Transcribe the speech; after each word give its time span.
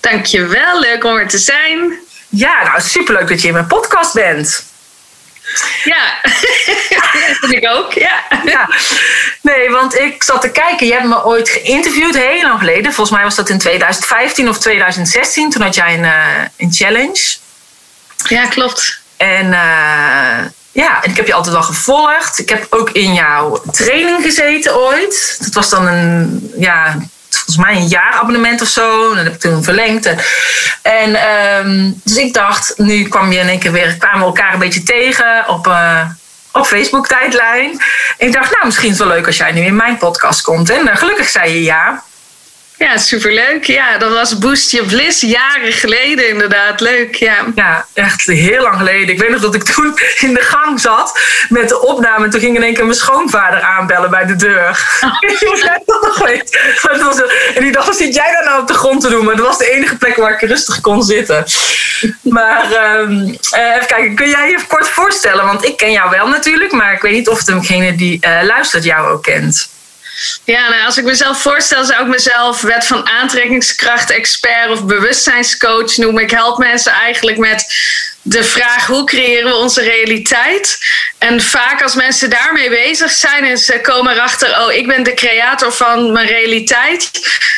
Dankjewel, 0.00 0.80
leuk 0.80 1.04
om 1.04 1.16
er 1.16 1.28
te 1.28 1.38
zijn. 1.38 1.98
Ja, 2.28 2.62
nou 2.62 2.80
superleuk 2.80 3.28
dat 3.28 3.40
je 3.40 3.46
in 3.46 3.52
mijn 3.52 3.66
podcast 3.66 4.14
bent. 4.14 4.69
Ja, 5.84 6.20
dat 7.26 7.36
vind 7.40 7.52
ik 7.52 7.68
ook. 7.68 7.92
Ja. 7.92 8.22
ja. 8.44 8.68
Nee, 9.42 9.70
want 9.70 9.98
ik 9.98 10.22
zat 10.22 10.40
te 10.40 10.50
kijken. 10.50 10.86
Je 10.86 10.92
hebt 10.92 11.04
me 11.04 11.24
ooit 11.24 11.48
geïnterviewd, 11.48 12.16
heel 12.16 12.42
lang 12.42 12.58
geleden. 12.58 12.92
Volgens 12.92 13.16
mij 13.16 13.24
was 13.24 13.34
dat 13.34 13.48
in 13.48 13.58
2015 13.58 14.48
of 14.48 14.58
2016. 14.58 15.50
Toen 15.50 15.62
had 15.62 15.74
jij 15.74 15.94
een, 15.94 16.04
uh, 16.04 16.44
een 16.56 16.72
challenge. 16.72 17.36
Ja, 18.28 18.46
klopt. 18.46 19.00
En 19.16 19.46
uh, 19.46 20.38
ja, 20.72 21.02
ik 21.02 21.16
heb 21.16 21.26
je 21.26 21.34
altijd 21.34 21.54
wel 21.54 21.62
gevolgd. 21.62 22.38
Ik 22.38 22.48
heb 22.48 22.66
ook 22.70 22.90
in 22.90 23.14
jouw 23.14 23.62
training 23.72 24.22
gezeten 24.22 24.76
ooit. 24.76 25.36
Dat 25.40 25.54
was 25.54 25.70
dan 25.70 25.86
een, 25.86 26.52
ja, 26.58 26.96
volgens 27.36 27.56
mij 27.56 27.76
een 27.76 27.88
jaarabonnement 27.88 28.62
of 28.62 28.68
zo. 28.68 29.10
En 29.10 29.16
dat 29.16 29.24
heb 29.24 29.34
ik 29.34 29.40
toen 29.40 29.64
verlengd. 29.64 30.14
En 30.82 31.16
um, 31.66 32.00
dus 32.04 32.16
ik 32.16 32.34
dacht, 32.34 32.74
nu 32.76 33.08
kwam 33.08 33.32
je 33.32 33.38
in 33.38 33.48
één 33.48 33.58
keer 33.58 33.72
weer, 33.72 33.96
kwamen 33.96 34.18
we 34.18 34.24
elkaar 34.24 34.52
een 34.52 34.58
beetje 34.58 34.82
tegen 34.82 35.48
op, 35.48 35.66
uh, 35.66 36.00
op 36.52 36.66
Facebook 36.66 37.06
tijdlijn. 37.06 37.70
En 38.18 38.26
ik 38.26 38.32
dacht, 38.32 38.50
nou 38.50 38.64
misschien 38.64 38.90
is 38.90 38.98
het 38.98 39.06
wel 39.06 39.16
leuk 39.16 39.26
als 39.26 39.36
jij 39.36 39.52
nu 39.52 39.60
in 39.60 39.76
mijn 39.76 39.96
podcast 39.96 40.42
komt. 40.42 40.70
En 40.70 40.86
uh, 40.86 40.96
gelukkig 40.96 41.28
zei 41.28 41.52
je 41.52 41.62
ja. 41.62 42.02
Ja, 42.80 42.96
superleuk. 42.96 43.64
Ja, 43.64 43.98
dat 43.98 44.12
was 44.12 44.38
Boost 44.38 44.70
Your 44.70 44.88
Bliss 44.88 45.20
jaren 45.20 45.72
geleden 45.72 46.28
inderdaad. 46.28 46.80
Leuk, 46.80 47.14
ja. 47.14 47.46
Ja, 47.54 47.86
echt 47.94 48.26
heel 48.26 48.62
lang 48.62 48.76
geleden. 48.76 49.08
Ik 49.08 49.20
weet 49.20 49.30
nog 49.30 49.40
dat 49.40 49.54
ik 49.54 49.62
toen 49.62 49.98
in 50.26 50.34
de 50.34 50.40
gang 50.40 50.80
zat 50.80 51.20
met 51.48 51.68
de 51.68 51.80
opname. 51.80 52.24
En 52.24 52.30
toen 52.30 52.40
ging 52.40 52.56
in 52.56 52.62
één 52.62 52.74
keer 52.74 52.84
mijn 52.84 52.96
schoonvader 52.96 53.60
aanbellen 53.60 54.10
bij 54.10 54.26
de 54.26 54.36
deur. 54.36 55.00
Ik 55.20 55.82
dat 55.86 56.02
nog 56.02 56.18
weet. 56.18 56.58
En 57.54 57.62
die 57.62 57.72
dacht, 57.72 57.86
wat 57.86 57.96
zit 57.96 58.14
jij 58.14 58.32
daar 58.32 58.44
nou 58.44 58.60
op 58.60 58.68
de 58.68 58.74
grond 58.74 59.00
te 59.00 59.08
doen? 59.08 59.24
Maar 59.24 59.36
dat 59.36 59.46
was 59.46 59.58
de 59.58 59.70
enige 59.70 59.96
plek 59.96 60.16
waar 60.16 60.32
ik 60.32 60.48
rustig 60.48 60.80
kon 60.80 61.02
zitten. 61.02 61.44
Maar 62.20 62.64
um, 63.00 63.28
even 63.50 63.86
kijken, 63.86 64.14
kun 64.14 64.28
jij 64.28 64.48
je 64.48 64.54
even 64.54 64.66
kort 64.66 64.88
voorstellen? 64.88 65.44
Want 65.44 65.64
ik 65.64 65.76
ken 65.76 65.92
jou 65.92 66.10
wel 66.10 66.28
natuurlijk, 66.28 66.72
maar 66.72 66.92
ik 66.92 67.02
weet 67.02 67.12
niet 67.12 67.28
of 67.28 67.42
degene 67.44 67.94
die 67.94 68.18
uh, 68.26 68.42
luistert 68.42 68.84
jou 68.84 69.10
ook 69.10 69.22
kent. 69.22 69.68
Ja, 70.44 70.68
nou, 70.68 70.84
als 70.84 70.98
ik 70.98 71.04
mezelf 71.04 71.40
voorstel, 71.42 71.84
zou 71.84 72.02
ik 72.02 72.08
mezelf 72.08 72.60
wet 72.60 72.86
van 72.86 73.08
aantrekkingskracht 73.08 74.10
expert 74.10 74.70
of 74.70 74.84
bewustzijnscoach 74.84 75.96
noemen. 75.96 76.22
Ik 76.22 76.30
help 76.30 76.58
mensen 76.58 76.92
eigenlijk 76.92 77.38
met 77.38 77.66
de 78.22 78.44
vraag 78.44 78.86
hoe 78.86 79.04
creëren 79.04 79.50
we 79.50 79.56
onze 79.56 79.82
realiteit. 79.82 80.78
En 81.18 81.40
vaak 81.40 81.82
als 81.82 81.94
mensen 81.94 82.30
daarmee 82.30 82.68
bezig 82.68 83.10
zijn 83.10 83.44
en 83.44 83.58
ze 83.58 83.80
komen 83.80 84.12
erachter, 84.12 84.60
oh, 84.60 84.72
ik 84.72 84.86
ben 84.86 85.02
de 85.02 85.14
creator 85.14 85.72
van 85.72 86.12
mijn 86.12 86.26
realiteit. 86.26 87.10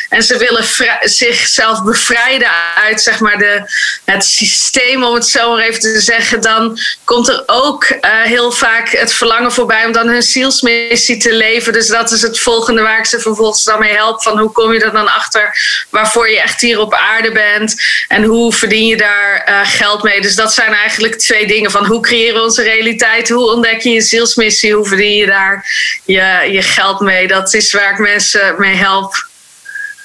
En 0.09 0.23
ze 0.23 0.37
willen 0.37 0.65
zichzelf 1.01 1.83
bevrijden 1.83 2.47
uit 2.75 3.01
zeg 3.01 3.19
maar, 3.19 3.37
de, 3.37 3.61
het 4.05 4.25
systeem, 4.25 5.03
om 5.03 5.13
het 5.13 5.27
zo 5.27 5.51
maar 5.51 5.63
even 5.63 5.79
te 5.79 6.01
zeggen. 6.01 6.41
Dan 6.41 6.77
komt 7.03 7.27
er 7.27 7.43
ook 7.45 7.89
uh, 7.89 8.21
heel 8.21 8.51
vaak 8.51 8.89
het 8.89 9.13
verlangen 9.13 9.51
voorbij 9.51 9.85
om 9.85 9.91
dan 9.91 10.07
hun 10.07 10.23
zielsmissie 10.23 11.17
te 11.17 11.33
leven. 11.33 11.73
Dus 11.73 11.87
dat 11.87 12.11
is 12.11 12.21
het 12.21 12.39
volgende 12.39 12.81
waar 12.81 12.99
ik 12.99 13.05
ze 13.05 13.19
vervolgens 13.19 13.63
dan 13.63 13.79
mee 13.79 13.93
help. 13.93 14.21
Van 14.21 14.39
hoe 14.39 14.51
kom 14.51 14.73
je 14.73 14.83
er 14.83 14.91
dan 14.91 15.13
achter 15.13 15.57
waarvoor 15.89 16.29
je 16.29 16.41
echt 16.41 16.61
hier 16.61 16.79
op 16.79 16.93
aarde 16.93 17.31
bent? 17.31 17.75
En 18.07 18.23
hoe 18.23 18.53
verdien 18.53 18.87
je 18.87 18.97
daar 18.97 19.45
uh, 19.49 19.59
geld 19.63 20.03
mee? 20.03 20.21
Dus 20.21 20.35
dat 20.35 20.52
zijn 20.53 20.73
eigenlijk 20.73 21.15
twee 21.15 21.47
dingen. 21.47 21.71
Van 21.71 21.85
hoe 21.85 22.01
creëren 22.01 22.35
we 22.35 22.43
onze 22.43 22.63
realiteit? 22.63 23.29
Hoe 23.29 23.51
ontdek 23.51 23.81
je 23.81 23.89
je 23.89 24.01
zielsmissie? 24.01 24.73
Hoe 24.73 24.85
verdien 24.85 25.15
je 25.15 25.25
daar 25.25 25.65
je, 26.05 26.49
je 26.51 26.61
geld 26.61 26.99
mee? 26.99 27.27
Dat 27.27 27.53
is 27.53 27.73
waar 27.73 27.91
ik 27.91 27.99
mensen 27.99 28.55
mee 28.57 28.75
help. 28.75 29.27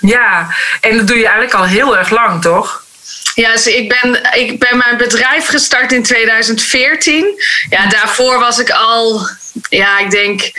Ja, 0.01 0.55
en 0.81 0.97
dat 0.97 1.07
doe 1.07 1.17
je 1.17 1.23
eigenlijk 1.23 1.55
al 1.55 1.65
heel 1.65 1.99
erg 1.99 2.11
lang, 2.11 2.43
toch? 2.43 2.87
Ja, 3.35 3.53
dus 3.53 3.67
ik 3.67 3.89
ben, 3.89 4.35
ik 4.35 4.59
ben 4.59 4.77
mijn 4.77 4.97
bedrijf 4.97 5.47
gestart 5.47 5.93
in 5.93 6.03
2014. 6.03 7.43
Ja, 7.71 7.87
daarvoor 7.87 8.39
was 8.39 8.59
ik 8.59 8.71
al, 8.71 9.29
ja, 9.69 9.99
ik 9.99 10.11
denk 10.11 10.51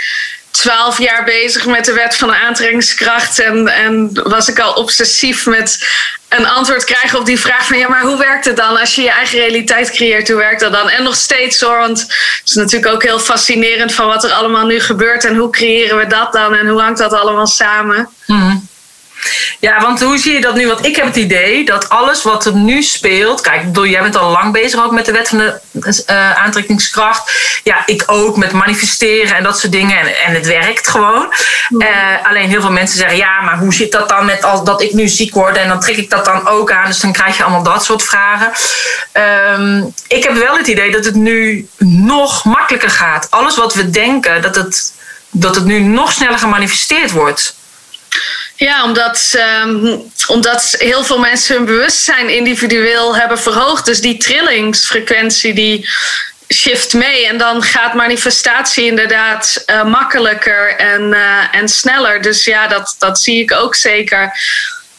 twaalf 0.52 0.98
jaar 0.98 1.24
bezig 1.24 1.66
met 1.66 1.86
de 1.86 1.94
wet 1.94 2.16
van 2.16 2.28
de 2.28 2.36
aantrekkingskracht. 2.36 3.40
En, 3.40 3.68
en 3.68 4.10
was 4.24 4.48
ik 4.48 4.60
al 4.60 4.74
obsessief 4.74 5.46
met 5.46 5.88
een 6.30 6.48
antwoord 6.48 6.84
krijgen 6.84 7.20
op 7.20 7.26
die 7.26 7.40
vraag 7.40 7.66
van 7.66 7.78
ja, 7.78 7.90
maar 7.90 8.02
hoe 8.02 8.18
werkt 8.18 8.46
het 8.46 8.58
dan 8.58 8.80
als 8.80 8.96
je 8.96 9.02
je 9.02 9.10
eigen 9.10 9.40
realiteit 9.40 9.92
creëert? 9.92 10.28
Hoe 10.28 10.38
werkt 10.38 10.60
dat 10.60 10.72
dan? 10.72 10.90
En 10.90 11.04
nog 11.04 11.16
steeds 11.16 11.62
hoor, 11.62 11.78
want 11.78 12.00
het 12.00 12.42
is 12.46 12.56
natuurlijk 12.56 12.94
ook 12.94 13.04
heel 13.04 13.20
fascinerend 13.20 13.94
van 13.94 14.08
wat 14.08 14.24
er 14.24 14.32
allemaal 14.32 14.66
nu 14.66 14.80
gebeurt 14.80 15.26
en 15.26 15.36
hoe 15.36 15.50
creëren 15.50 15.98
we 15.98 16.08
dat 16.08 16.34
dan 16.34 16.56
en 16.56 16.68
hoe 16.68 16.82
hangt 16.82 17.00
dat 17.00 17.14
allemaal 17.14 17.48
samen? 17.48 18.10
Hmm. 18.26 18.59
Ja, 19.60 19.82
want 19.82 20.02
hoe 20.02 20.18
zie 20.18 20.34
je 20.34 20.42
dat 20.42 20.56
nu? 20.56 20.68
Want 20.68 20.86
ik 20.86 20.96
heb 20.96 21.06
het 21.06 21.16
idee 21.16 21.66
dat 21.66 21.90
alles 21.90 22.24
wat 22.24 22.46
er 22.46 22.56
nu 22.56 22.82
speelt. 22.82 23.42
Kijk, 23.42 23.66
bedoel, 23.66 23.86
jij 23.86 24.02
bent 24.02 24.16
al 24.16 24.32
lang 24.32 24.54
bezig 24.54 24.84
ook 24.84 24.92
met 24.92 25.06
de 25.06 25.12
wet 25.12 25.30
van 25.30 25.38
de 25.38 25.60
uh, 26.10 26.32
aantrekkingskracht. 26.32 27.32
Ja, 27.64 27.84
ik 27.86 28.04
ook 28.06 28.38
met 28.38 28.52
manifesteren 28.52 29.36
en 29.36 29.44
dat 29.44 29.60
soort 29.60 29.72
dingen. 29.72 30.00
En, 30.00 30.18
en 30.26 30.34
het 30.34 30.46
werkt 30.46 30.88
gewoon. 30.88 31.34
Uh, 31.70 31.88
alleen 32.24 32.50
heel 32.50 32.62
veel 32.62 32.72
mensen 32.72 32.98
zeggen: 32.98 33.18
ja, 33.18 33.42
maar 33.42 33.58
hoe 33.58 33.74
zit 33.74 33.92
dat 33.92 34.10
dan 34.10 34.26
met 34.26 34.44
als 34.44 34.64
dat 34.64 34.82
ik 34.82 34.94
nu 34.94 35.08
ziek 35.08 35.34
word 35.34 35.58
en 35.58 35.68
dan 35.68 35.80
trek 35.80 35.98
ik 35.98 36.10
dat 36.10 36.26
dan 36.26 36.48
ook 36.48 36.72
aan? 36.72 36.86
Dus 36.86 37.00
dan 37.00 37.14
krijg 37.14 37.38
je 37.38 37.44
allemaal 37.44 37.64
dat 37.64 37.84
soort 37.84 38.04
vragen. 38.04 38.52
Um, 39.54 39.94
ik 40.08 40.24
heb 40.24 40.34
wel 40.34 40.58
het 40.58 40.68
idee 40.68 40.92
dat 40.92 41.06
het 41.06 41.16
nu 41.16 41.68
nog 41.78 42.44
makkelijker 42.44 42.90
gaat. 42.90 43.28
Alles 43.30 43.56
wat 43.56 43.74
we 43.74 43.90
denken, 43.90 44.42
dat 44.42 44.56
het, 44.56 44.94
dat 45.30 45.56
het 45.56 45.66
nu 45.66 45.80
nog 45.80 46.12
sneller 46.12 46.40
gemanifesteerd 46.40 47.12
wordt. 47.12 47.58
Ja, 48.60 48.84
omdat, 48.84 49.36
um, 49.64 50.12
omdat 50.28 50.76
heel 50.78 51.04
veel 51.04 51.20
mensen 51.20 51.56
hun 51.56 51.66
bewustzijn 51.66 52.30
individueel 52.30 53.16
hebben 53.16 53.40
verhoogd. 53.40 53.86
Dus 53.86 54.02
die 54.02 54.18
trillingsfrequentie 54.18 55.54
die 55.54 55.90
shift 56.54 56.94
mee. 56.94 57.28
En 57.28 57.38
dan 57.38 57.64
gaat 57.64 57.94
manifestatie 57.94 58.86
inderdaad 58.86 59.64
uh, 59.66 59.86
makkelijker 59.86 60.76
en, 60.76 61.02
uh, 61.02 61.56
en 61.56 61.70
sneller. 61.70 62.22
Dus 62.22 62.44
ja, 62.44 62.68
dat, 62.68 62.96
dat 62.98 63.20
zie 63.20 63.42
ik 63.42 63.54
ook 63.54 63.76
zeker. 63.76 64.34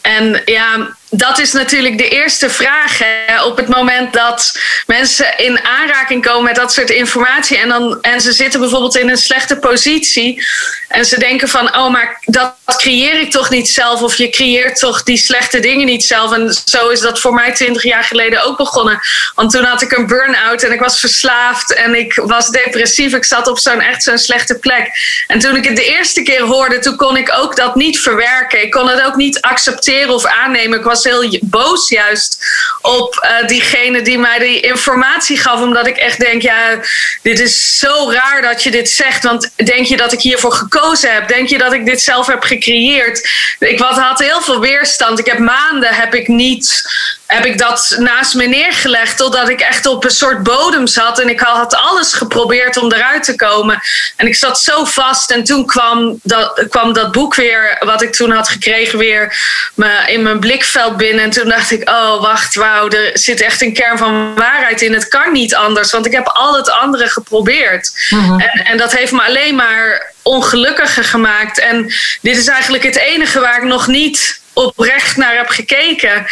En 0.01 0.41
ja, 0.45 0.95
dat 1.13 1.39
is 1.39 1.51
natuurlijk 1.51 1.97
de 1.97 2.09
eerste 2.09 2.49
vraag. 2.49 2.99
Hè? 2.99 3.43
Op 3.43 3.57
het 3.57 3.67
moment 3.67 4.13
dat 4.13 4.59
mensen 4.85 5.37
in 5.37 5.65
aanraking 5.65 6.25
komen 6.25 6.43
met 6.43 6.55
dat 6.55 6.73
soort 6.73 6.89
informatie 6.89 7.57
en, 7.57 7.69
dan, 7.69 8.01
en 8.01 8.21
ze 8.21 8.31
zitten 8.31 8.59
bijvoorbeeld 8.59 8.97
in 8.97 9.09
een 9.09 9.17
slechte 9.17 9.57
positie 9.57 10.45
en 10.87 11.05
ze 11.05 11.19
denken 11.19 11.47
van, 11.47 11.75
oh, 11.75 11.89
maar 11.89 12.17
dat 12.25 12.55
creëer 12.65 13.19
ik 13.19 13.31
toch 13.31 13.49
niet 13.49 13.69
zelf 13.69 14.01
of 14.01 14.15
je 14.15 14.29
creëert 14.29 14.79
toch 14.79 15.03
die 15.03 15.17
slechte 15.17 15.59
dingen 15.59 15.85
niet 15.85 16.03
zelf. 16.03 16.31
En 16.31 16.55
zo 16.65 16.89
is 16.89 16.99
dat 16.99 17.19
voor 17.19 17.33
mij 17.33 17.53
twintig 17.53 17.83
jaar 17.83 18.03
geleden 18.03 18.43
ook 18.43 18.57
begonnen. 18.57 18.99
Want 19.35 19.51
toen 19.51 19.63
had 19.63 19.81
ik 19.81 19.91
een 19.91 20.07
burn-out 20.07 20.63
en 20.63 20.71
ik 20.71 20.79
was 20.79 20.99
verslaafd 20.99 21.73
en 21.73 21.95
ik 21.95 22.15
was 22.15 22.49
depressief. 22.49 23.13
Ik 23.13 23.25
zat 23.25 23.47
op 23.47 23.59
zo'n 23.59 23.81
echt 23.81 24.03
zo'n 24.03 24.17
slechte 24.17 24.59
plek. 24.59 24.89
En 25.27 25.39
toen 25.39 25.55
ik 25.55 25.65
het 25.65 25.75
de 25.75 25.85
eerste 25.85 26.21
keer 26.21 26.41
hoorde, 26.41 26.79
toen 26.79 26.95
kon 26.95 27.17
ik 27.17 27.33
ook 27.37 27.55
dat 27.55 27.75
niet 27.75 27.99
verwerken. 27.99 28.61
Ik 28.61 28.71
kon 28.71 28.89
het 28.89 29.01
ook 29.01 29.15
niet 29.15 29.41
accepteren 29.41 30.13
of 30.13 30.25
aannemen. 30.25 30.79
Ik 30.79 30.85
was 30.85 31.00
heel 31.03 31.39
boos 31.41 31.89
juist 31.89 32.45
op 32.81 33.23
uh, 33.23 33.47
diegene 33.47 34.01
die 34.01 34.19
mij 34.19 34.39
die 34.39 34.59
informatie 34.59 35.37
gaf. 35.37 35.61
Omdat 35.61 35.87
ik 35.87 35.97
echt 35.97 36.19
denk, 36.19 36.41
ja, 36.41 36.79
dit 37.21 37.39
is 37.39 37.77
zo 37.77 38.11
raar 38.11 38.41
dat 38.41 38.63
je 38.63 38.71
dit 38.71 38.89
zegt. 38.89 39.23
Want 39.23 39.49
denk 39.55 39.85
je 39.85 39.97
dat 39.97 40.13
ik 40.13 40.21
hiervoor 40.21 40.53
gekozen 40.53 41.13
heb? 41.13 41.27
Denk 41.27 41.47
je 41.47 41.57
dat 41.57 41.73
ik 41.73 41.85
dit 41.85 42.01
zelf 42.01 42.27
heb 42.27 42.43
gecreëerd? 42.43 43.29
Ik 43.59 43.79
had 43.79 44.19
heel 44.19 44.41
veel 44.41 44.59
weerstand. 44.59 45.19
Ik 45.19 45.25
heb 45.25 45.39
maanden 45.39 45.93
heb 45.93 46.13
ik 46.13 46.27
niet 46.27 46.83
heb 47.31 47.45
ik 47.45 47.57
dat 47.57 47.95
naast 47.99 48.33
me 48.33 48.45
neergelegd 48.45 49.17
totdat 49.17 49.49
ik 49.49 49.61
echt 49.61 49.85
op 49.85 50.03
een 50.03 50.09
soort 50.09 50.43
bodem 50.43 50.87
zat. 50.87 51.19
En 51.19 51.29
ik 51.29 51.39
had 51.39 51.75
alles 51.75 52.13
geprobeerd 52.13 52.77
om 52.77 52.91
eruit 52.91 53.23
te 53.23 53.35
komen. 53.35 53.81
En 54.15 54.27
ik 54.27 54.35
zat 54.35 54.59
zo 54.59 54.85
vast. 54.85 55.31
En 55.31 55.43
toen 55.43 55.65
kwam 55.65 56.19
dat, 56.23 56.65
kwam 56.69 56.93
dat 56.93 57.11
boek 57.11 57.35
weer, 57.35 57.77
wat 57.79 58.01
ik 58.01 58.13
toen 58.13 58.31
had 58.31 58.49
gekregen, 58.49 58.99
weer 58.99 59.39
me, 59.73 60.03
in 60.07 60.21
mijn 60.21 60.39
blikveld 60.39 60.97
binnen. 60.97 61.23
En 61.23 61.29
toen 61.29 61.49
dacht 61.49 61.71
ik, 61.71 61.89
oh 61.89 62.21
wacht, 62.21 62.55
wauw, 62.55 62.89
er 62.89 63.11
zit 63.13 63.41
echt 63.41 63.61
een 63.61 63.73
kern 63.73 63.97
van 63.97 64.35
waarheid 64.35 64.81
in. 64.81 64.93
Het 64.93 65.07
kan 65.07 65.31
niet 65.31 65.55
anders, 65.55 65.91
want 65.91 66.05
ik 66.05 66.11
heb 66.11 66.27
al 66.27 66.55
het 66.55 66.69
andere 66.69 67.09
geprobeerd. 67.09 67.91
Mhm. 68.09 68.39
en, 68.39 68.65
en 68.65 68.77
dat 68.77 68.91
heeft 68.91 69.11
me 69.11 69.21
alleen 69.21 69.55
maar 69.55 70.13
ongelukkiger 70.21 71.03
gemaakt. 71.03 71.59
En 71.59 71.93
dit 72.21 72.37
is 72.37 72.47
eigenlijk 72.47 72.83
het 72.83 72.97
enige 72.97 73.39
waar 73.39 73.57
ik 73.57 73.63
nog 73.63 73.87
niet 73.87 74.39
oprecht 74.53 75.17
naar 75.17 75.37
heb 75.37 75.49
gekeken. 75.49 76.25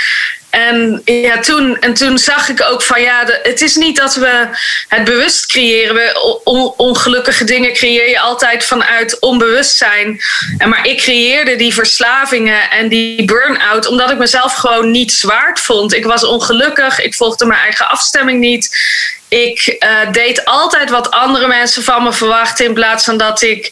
En, 0.49 1.01
ja, 1.05 1.39
toen, 1.39 1.79
en 1.79 1.93
toen 1.93 2.17
zag 2.17 2.49
ik 2.49 2.61
ook 2.61 2.81
van 2.81 3.01
ja, 3.01 3.25
het 3.43 3.61
is 3.61 3.75
niet 3.75 3.97
dat 3.97 4.15
we 4.15 4.47
het 4.87 5.03
bewust 5.03 5.45
creëren. 5.45 5.95
We, 5.95 6.41
ongelukkige 6.77 7.43
dingen 7.43 7.73
creëer 7.73 8.09
je 8.09 8.19
altijd 8.19 8.65
vanuit 8.65 9.19
onbewustzijn. 9.19 10.21
En 10.57 10.69
maar 10.69 10.87
ik 10.87 10.97
creëerde 10.97 11.55
die 11.55 11.73
verslavingen 11.73 12.69
en 12.69 12.89
die 12.89 13.25
burn-out 13.25 13.87
omdat 13.87 14.11
ik 14.11 14.17
mezelf 14.17 14.53
gewoon 14.53 14.91
niet 14.91 15.11
zwaard 15.11 15.59
vond. 15.59 15.93
Ik 15.93 16.05
was 16.05 16.23
ongelukkig, 16.23 16.99
ik 17.01 17.15
volgde 17.15 17.45
mijn 17.45 17.59
eigen 17.59 17.87
afstemming 17.89 18.39
niet. 18.39 18.69
Ik 19.29 19.77
uh, 19.79 20.11
deed 20.11 20.45
altijd 20.45 20.89
wat 20.89 21.11
andere 21.11 21.47
mensen 21.47 21.83
van 21.83 22.03
me 22.03 22.13
verwachten 22.13 22.65
in 22.65 22.73
plaats 22.73 23.05
van 23.05 23.17
dat 23.17 23.41
ik 23.41 23.69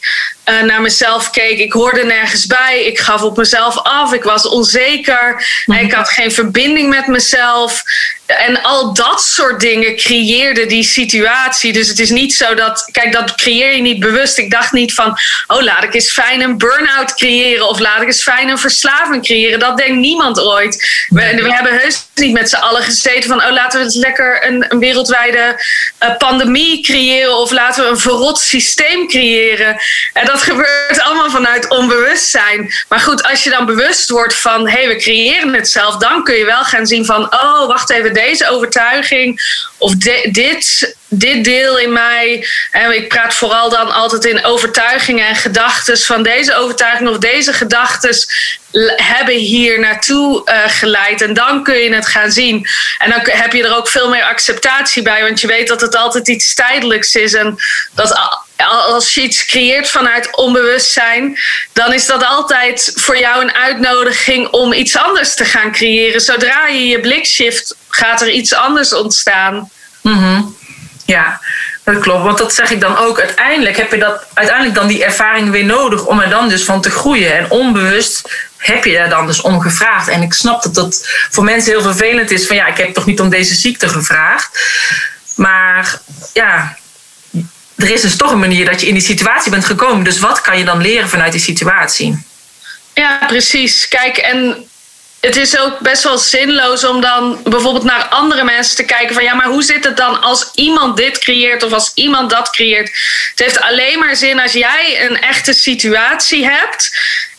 uh, 0.50 0.62
naar 0.62 0.80
mezelf 0.80 1.30
keek. 1.30 1.58
Ik 1.58 1.72
hoorde 1.72 2.04
nergens 2.04 2.46
bij. 2.46 2.84
Ik 2.84 2.98
gaf 2.98 3.22
op 3.22 3.36
mezelf 3.36 3.78
af. 3.78 4.12
Ik 4.12 4.22
was 4.22 4.48
onzeker. 4.48 5.46
Mhm. 5.66 5.84
Ik 5.84 5.92
had 5.92 6.08
geen 6.08 6.32
verbinding 6.32 6.88
met 6.88 7.06
mezelf. 7.06 7.82
En 8.28 8.62
al 8.62 8.94
dat 8.94 9.22
soort 9.22 9.60
dingen 9.60 9.96
creëerde 9.96 10.66
die 10.66 10.82
situatie. 10.82 11.72
Dus 11.72 11.88
het 11.88 11.98
is 11.98 12.10
niet 12.10 12.34
zo 12.34 12.54
dat, 12.54 12.88
kijk, 12.92 13.12
dat 13.12 13.34
creëer 13.34 13.74
je 13.74 13.80
niet 13.80 14.00
bewust. 14.00 14.38
Ik 14.38 14.50
dacht 14.50 14.72
niet 14.72 14.94
van, 14.94 15.18
oh, 15.46 15.62
laat 15.62 15.82
ik 15.82 15.94
eens 15.94 16.10
fijn 16.10 16.40
een 16.40 16.58
burn-out 16.58 17.14
creëren. 17.14 17.68
Of 17.68 17.78
laat 17.78 18.00
ik 18.00 18.06
eens 18.06 18.22
fijn 18.22 18.48
een 18.48 18.58
verslaving 18.58 19.24
creëren. 19.24 19.58
Dat 19.58 19.76
denkt 19.76 19.98
niemand 19.98 20.40
ooit. 20.40 21.06
We, 21.08 21.34
we 21.42 21.54
hebben 21.54 21.78
heus 21.78 22.06
niet 22.14 22.32
met 22.32 22.48
z'n 22.48 22.56
allen 22.56 22.82
gezeten 22.82 23.28
van, 23.28 23.44
oh, 23.44 23.52
laten 23.52 23.78
we 23.78 23.84
eens 23.84 23.94
lekker 23.94 24.46
een, 24.46 24.64
een 24.68 24.78
wereldwijde 24.78 25.64
uh, 26.02 26.16
pandemie 26.16 26.82
creëren. 26.82 27.36
Of 27.36 27.50
laten 27.50 27.84
we 27.84 27.90
een 27.90 27.98
verrot 27.98 28.40
systeem 28.40 29.08
creëren. 29.08 29.76
En 30.12 30.26
dat 30.26 30.42
gebeurt 30.42 31.00
allemaal 31.00 31.30
vanuit 31.30 31.68
onbewustzijn. 31.68 32.72
Maar 32.88 33.00
goed, 33.00 33.22
als 33.22 33.44
je 33.44 33.50
dan 33.50 33.66
bewust 33.66 34.10
wordt 34.10 34.34
van, 34.34 34.68
hé, 34.68 34.78
hey, 34.78 34.88
we 34.88 34.96
creëren 34.96 35.54
het 35.54 35.70
zelf. 35.70 35.96
Dan 35.96 36.24
kun 36.24 36.34
je 36.34 36.44
wel 36.44 36.64
gaan 36.64 36.86
zien 36.86 37.04
van, 37.04 37.34
oh, 37.34 37.66
wacht 37.66 37.90
even 37.90 38.16
deze 38.18 38.48
overtuiging 38.50 39.40
of 39.78 39.94
dit, 39.94 40.97
dit 41.08 41.44
deel 41.44 41.78
in 41.78 41.92
mij. 41.92 42.46
En 42.70 42.94
ik 42.94 43.08
praat 43.08 43.34
vooral 43.34 43.70
dan 43.70 43.92
altijd 43.92 44.24
in 44.24 44.44
overtuigingen 44.44 45.26
en 45.26 45.36
gedachten 45.36 45.98
van 45.98 46.22
deze 46.22 46.54
overtuiging 46.54 47.08
of 47.08 47.18
deze 47.18 47.52
gedachten 47.52 48.16
hebben 48.96 49.34
hier 49.34 49.80
naartoe 49.80 50.42
uh, 50.44 50.54
geleid. 50.66 51.22
En 51.22 51.34
dan 51.34 51.62
kun 51.62 51.76
je 51.76 51.94
het 51.94 52.06
gaan 52.06 52.30
zien. 52.30 52.66
En 52.98 53.10
dan 53.10 53.20
heb 53.22 53.52
je 53.52 53.64
er 53.64 53.76
ook 53.76 53.88
veel 53.88 54.08
meer 54.08 54.24
acceptatie 54.24 55.02
bij, 55.02 55.22
want 55.22 55.40
je 55.40 55.46
weet 55.46 55.68
dat 55.68 55.80
het 55.80 55.96
altijd 55.96 56.28
iets 56.28 56.54
tijdelijks 56.54 57.14
is. 57.14 57.34
En 57.34 57.56
dat 57.94 58.36
als 58.66 59.14
je 59.14 59.22
iets 59.22 59.44
creëert 59.46 59.90
vanuit 59.90 60.36
onbewustzijn, 60.36 61.38
dan 61.72 61.92
is 61.92 62.06
dat 62.06 62.24
altijd 62.24 62.92
voor 62.94 63.18
jou 63.18 63.42
een 63.42 63.54
uitnodiging 63.54 64.48
om 64.48 64.72
iets 64.72 64.96
anders 64.96 65.34
te 65.34 65.44
gaan 65.44 65.72
creëren. 65.72 66.20
Zodra 66.20 66.66
je 66.66 66.86
je 66.86 67.00
blik 67.00 67.26
shift, 67.26 67.76
gaat 67.88 68.20
er 68.20 68.30
iets 68.30 68.54
anders 68.54 68.92
ontstaan. 68.92 69.70
Mm 70.02 70.56
Ja, 71.08 71.40
dat 71.84 71.98
klopt. 71.98 72.24
Want 72.24 72.38
dat 72.38 72.54
zeg 72.54 72.70
ik 72.70 72.80
dan 72.80 72.96
ook. 72.96 73.20
Uiteindelijk 73.20 73.76
heb 73.76 73.90
je 73.90 73.98
dat, 73.98 74.26
uiteindelijk 74.34 74.76
dan 74.76 74.86
die 74.86 75.04
ervaring 75.04 75.50
weer 75.50 75.64
nodig 75.64 76.04
om 76.06 76.20
er 76.20 76.30
dan 76.30 76.48
dus 76.48 76.64
van 76.64 76.80
te 76.80 76.90
groeien. 76.90 77.36
En 77.36 77.50
onbewust 77.50 78.48
heb 78.56 78.84
je 78.84 78.92
daar 78.92 79.08
dan 79.08 79.26
dus 79.26 79.40
om 79.40 79.60
gevraagd. 79.60 80.08
En 80.08 80.22
ik 80.22 80.32
snap 80.32 80.62
dat 80.62 80.74
dat 80.74 81.08
voor 81.30 81.44
mensen 81.44 81.72
heel 81.72 81.82
vervelend 81.82 82.30
is. 82.30 82.46
Van 82.46 82.56
ja, 82.56 82.66
ik 82.66 82.76
heb 82.76 82.94
toch 82.94 83.06
niet 83.06 83.20
om 83.20 83.28
deze 83.28 83.54
ziekte 83.54 83.88
gevraagd. 83.88 84.60
Maar 85.36 86.00
ja, 86.32 86.76
er 87.76 87.90
is 87.90 88.00
dus 88.00 88.16
toch 88.16 88.32
een 88.32 88.38
manier 88.38 88.64
dat 88.64 88.80
je 88.80 88.86
in 88.86 88.94
die 88.94 89.02
situatie 89.02 89.50
bent 89.50 89.64
gekomen. 89.64 90.04
Dus 90.04 90.18
wat 90.18 90.40
kan 90.40 90.58
je 90.58 90.64
dan 90.64 90.80
leren 90.80 91.08
vanuit 91.08 91.32
die 91.32 91.40
situatie? 91.40 92.24
Ja, 92.94 93.18
precies. 93.26 93.88
Kijk, 93.88 94.16
en 94.16 94.67
het 95.20 95.36
is 95.36 95.58
ook 95.58 95.78
best 95.78 96.02
wel 96.02 96.18
zinloos 96.18 96.84
om 96.84 97.00
dan 97.00 97.40
bijvoorbeeld 97.44 97.84
naar 97.84 98.04
andere 98.04 98.44
mensen 98.44 98.76
te 98.76 98.84
kijken 98.84 99.14
van 99.14 99.24
ja, 99.24 99.34
maar 99.34 99.46
hoe 99.46 99.62
zit 99.62 99.84
het 99.84 99.96
dan 99.96 100.20
als 100.20 100.50
iemand 100.54 100.96
dit 100.96 101.18
creëert 101.18 101.62
of 101.62 101.72
als 101.72 101.90
iemand 101.94 102.30
dat 102.30 102.50
creëert? 102.50 102.88
Het 103.30 103.38
heeft 103.38 103.60
alleen 103.60 103.98
maar 103.98 104.16
zin 104.16 104.40
als 104.40 104.52
jij 104.52 105.06
een 105.08 105.20
echte 105.20 105.52
situatie 105.52 106.44
hebt 106.44 106.90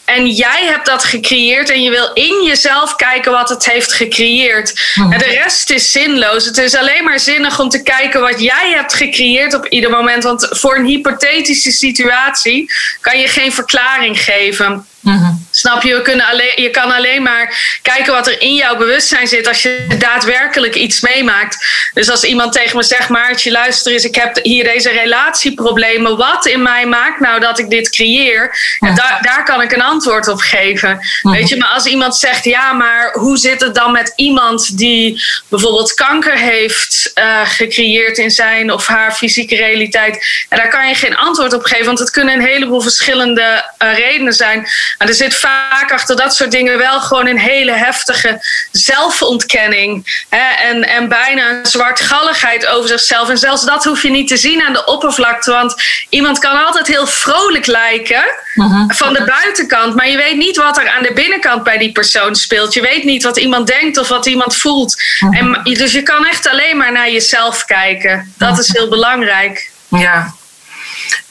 en 0.10 0.28
jij 0.28 0.66
hebt 0.66 0.86
dat 0.86 1.04
gecreëerd 1.04 1.70
en 1.70 1.82
je 1.82 1.90
wil 1.90 2.12
in 2.14 2.44
jezelf 2.46 2.96
kijken 2.96 3.32
wat 3.32 3.50
het 3.50 3.66
heeft 3.66 3.94
gecreëerd. 3.94 4.92
Mhm. 4.96 5.12
En 5.12 5.20
de 5.20 5.26
rest 5.26 5.70
is 5.70 5.92
zinloos. 5.92 6.46
Het 6.46 6.58
is 6.58 6.76
alleen 6.76 7.04
maar 7.04 7.20
zinnig 7.20 7.60
om 7.60 7.70
te 7.70 7.84
kijken 7.84 8.22
wat 8.22 8.42
jij 8.42 8.72
hebt 8.76 8.94
gecreëerd 8.94 9.54
op 9.54 9.66
ieder 9.66 9.90
moment. 9.90 10.24
Want 10.24 10.48
voor 10.52 10.78
een 10.78 10.86
hypothetische 10.86 11.72
situatie 11.72 12.72
kan 13.02 13.20
je 13.20 13.28
geen 13.28 13.54
verklaring 13.54 14.24
geven. 14.24 14.88
Mm 15.00 15.48
Snap 15.52 15.84
je? 15.84 15.96
We 15.96 16.02
kunnen 16.02 16.26
alleen, 16.26 16.52
je 16.56 16.70
kan 16.70 16.92
alleen 16.92 17.24
maar 17.24 17.78
kijken 17.82 18.14
wat 18.14 18.28
er 18.28 18.42
in 18.42 18.56
jouw 18.56 18.78
bewustzijn 18.78 19.28
zit 19.28 19.48
als 19.48 19.62
je 19.62 19.96
daadwerkelijk 19.98 20.76
iets 20.76 21.02
meemaakt. 21.02 21.66
Dus 21.94 22.10
als 22.10 22.24
iemand 22.24 22.54
tegen 22.54 22.78
me 22.78 22.84
zegt, 22.84 23.10
Maartje, 23.10 23.52
luister 23.52 23.92
eens, 23.92 24.04
ik 24.04 24.16
heb 24.16 24.40
hier 24.44 24.64
deze 24.64 24.90
relatieproblemen. 24.90 26.18
Wat 26.18 26.46
in 26.46 26.62
mij 26.62 26.86
maakt 26.86 27.20
nou 27.20 27.40
dat 27.40 27.60
ik 27.60 27.70
dit 27.70 27.90
creëer? 27.90 28.58
En 28.80 28.96
daar, 28.96 29.20
daar 29.22 29.44
kan 29.44 29.62
ik 29.62 29.72
een 29.72 29.82
antwoord 29.82 30.28
op 30.28 30.40
geven. 30.40 31.00
Mhm. 31.22 31.36
Weet 31.36 31.50
je, 31.50 31.58
maar 31.58 31.70
als 31.70 31.86
iemand 31.86 32.16
zegt, 32.16 32.44
ja, 32.44 32.74
maar 32.74 33.14
hoe 33.14 33.38
zit 33.38 33.62
het 33.62 33.76
dan 33.76 33.92
met 33.92 34.14
iemand 34.16 34.78
die 34.78 35.24
bijvoorbeeld 35.48 35.94
kanker 35.94 36.38
heeft 36.38 37.12
uh, 37.16 37.42
gecreëerd 37.44 38.18
in 38.18 38.32
zijn 38.32 38.72
of 38.72 38.88
haar 38.88 39.12
fysieke 39.14 39.56
realiteit? 39.56 40.46
En 40.50 40.58
daar 40.58 40.70
kan 40.70 40.88
je 40.88 40.96
geen 40.96 41.18
antwoord 41.18 41.54
op 41.54 41.64
geven, 41.64 41.86
want 41.86 42.00
het 42.00 42.12
kunnen 42.12 42.34
een 42.34 42.46
heleboel 42.46 42.82
verschillende 42.82 43.72
uh, 43.84 43.98
redenen 43.98 44.34
zijn. 44.34 44.68
Maar 44.98 45.08
er 45.08 45.14
zit 45.14 45.36
vaak 45.36 45.92
achter 45.92 46.16
dat 46.16 46.36
soort 46.36 46.52
dingen 46.52 46.78
wel 46.78 47.00
gewoon 47.02 47.28
een 47.28 47.40
hele 47.40 47.72
heftige 47.72 48.42
zelfontkenning. 48.72 50.24
Hè? 50.30 50.68
En, 50.70 50.88
en 50.88 51.08
bijna 51.08 51.50
een 51.50 51.66
zwartgalligheid 51.66 52.66
over 52.68 52.90
zichzelf. 52.90 53.30
En 53.30 53.38
zelfs 53.38 53.66
dat 53.66 53.84
hoef 53.84 54.02
je 54.02 54.10
niet 54.10 54.28
te 54.28 54.38
zien 54.38 54.62
aan 54.62 54.74
de 54.74 54.86
oppervlakte. 54.86 55.52
Want 55.52 55.76
iemand 56.10 56.40
kan 56.40 56.66
altijd 56.66 56.88
heel 56.88 57.08
vrolijk 57.08 57.66
lijken 57.66 58.24
Mhm. 58.54 58.90
van 58.94 59.14
de 59.14 59.24
buitenkant. 59.24 59.96
Maar 59.96 60.10
je 60.10 60.18
weet 60.18 60.36
niet 60.38 60.56
wat 60.58 60.78
er 60.78 60.90
aan 60.90 61.04
de 61.04 61.14
binnenkant 61.14 61.64
bij 61.64 61.78
die 61.78 61.92
persoon 61.92 62.36
speelt. 62.36 62.74
Je 62.74 62.82
weet 62.82 63.04
niet 63.04 63.24
wat 63.24 63.38
iemand 63.38 63.68
denkt 63.68 63.98
of 63.98 64.08
wat 64.08 64.26
iemand 64.26 64.56
voelt. 64.58 64.96
En, 65.32 65.60
dus 65.64 65.92
je 65.92 66.04
kan 66.04 66.26
echt 66.26 66.48
alleen 66.50 66.78
maar 66.78 66.92
naar 66.92 67.12
jezelf 67.12 67.66
kijken. 67.66 68.34
Dat 68.38 68.60
is 68.60 68.68
heel 68.74 68.90
belangrijk. 68.90 69.70
Ja. 69.88 70.34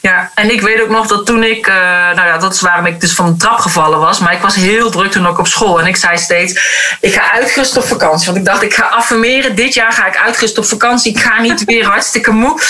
Ja, 0.01 0.31
en 0.35 0.51
ik 0.51 0.61
weet 0.61 0.81
ook 0.81 0.89
nog 0.89 1.07
dat 1.07 1.25
toen 1.25 1.43
ik, 1.43 1.67
eh, 1.67 1.75
nou 1.75 2.27
ja, 2.27 2.37
dat 2.37 2.53
is 2.53 2.61
waarom 2.61 2.85
ik 2.85 3.01
dus 3.01 3.13
van 3.13 3.31
de 3.31 3.37
trap 3.37 3.59
gevallen 3.59 3.99
was. 3.99 4.19
Maar 4.19 4.33
ik 4.33 4.41
was 4.41 4.55
heel 4.55 4.91
druk 4.91 5.11
toen 5.11 5.27
ook 5.27 5.37
op 5.37 5.47
school. 5.47 5.79
En 5.79 5.85
ik 5.85 5.95
zei 5.95 6.17
steeds, 6.17 6.53
ik 6.99 7.13
ga 7.13 7.31
uitgerust 7.31 7.77
op 7.77 7.83
vakantie. 7.83 8.25
Want 8.25 8.37
ik 8.37 8.45
dacht, 8.45 8.61
ik 8.61 8.73
ga 8.73 8.83
affirmeren. 8.83 9.55
Dit 9.55 9.73
jaar 9.73 9.91
ga 9.91 10.07
ik 10.07 10.17
uitgerust 10.17 10.57
op 10.57 10.65
vakantie. 10.65 11.11
Ik 11.11 11.21
ga 11.21 11.41
niet 11.41 11.63
weer 11.63 11.85
hartstikke 11.93 12.31
moe. 12.31 12.61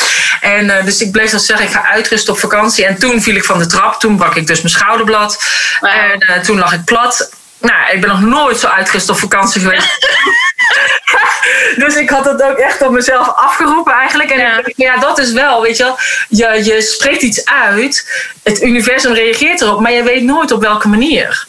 En 0.42 0.78
eh, 0.78 0.86
dus 0.86 1.02
ik 1.02 1.12
bleef 1.12 1.32
dan 1.32 1.40
zeggen, 1.40 1.66
ik 1.66 1.72
ga 1.72 1.86
uitgerust 1.86 2.30
op 2.30 2.40
vakantie. 2.40 2.86
En 2.86 3.00
toen 3.00 3.22
viel 3.22 3.36
ik 3.36 3.46
van 3.46 3.60
de 3.60 3.66
trap. 3.66 4.00
Toen 4.00 4.18
brak 4.18 4.36
ik 4.36 4.48
dus 4.48 4.62
mijn 4.62 4.74
schouderblad. 4.74 5.44
En 5.82 6.20
eh, 6.20 6.42
toen 6.42 6.60
lag 6.60 6.74
ik 6.74 6.84
plat. 6.84 7.30
Nou, 7.60 7.94
ik 7.94 8.02
ben 8.02 8.10
nog 8.10 8.22
nooit 8.22 8.60
zo 8.60 8.68
uitgerust 8.68 9.10
op 9.10 9.20
vakantie 9.20 9.62
geweest. 9.62 9.88
dus 11.86 11.96
ik 11.96 12.10
had 12.10 12.26
het 12.26 12.44
ook 12.44 12.58
echt 12.58 12.82
op 12.82 12.92
mezelf 12.92 13.28
afgeroepen 13.36 13.94
eigenlijk. 13.94 14.30
En 14.30 14.40
Ja. 14.40 14.58
ik 14.58 14.64
dacht, 14.64 14.74
ja, 14.76 14.98
dat 14.98 15.18
is 15.18 15.32
wel, 15.32 15.62
weet 15.62 15.78
je 15.78 15.84
wel. 15.84 15.98
Je, 16.30 16.64
je 16.64 16.82
spreekt 16.82 17.22
iets 17.22 17.46
uit. 17.46 18.24
Het 18.44 18.62
universum 18.62 19.14
reageert 19.14 19.62
erop. 19.62 19.80
Maar 19.80 19.92
je 19.92 20.04
weet 20.04 20.24
nooit 20.24 20.52
op 20.52 20.62
welke 20.62 20.88
manier. 20.88 21.48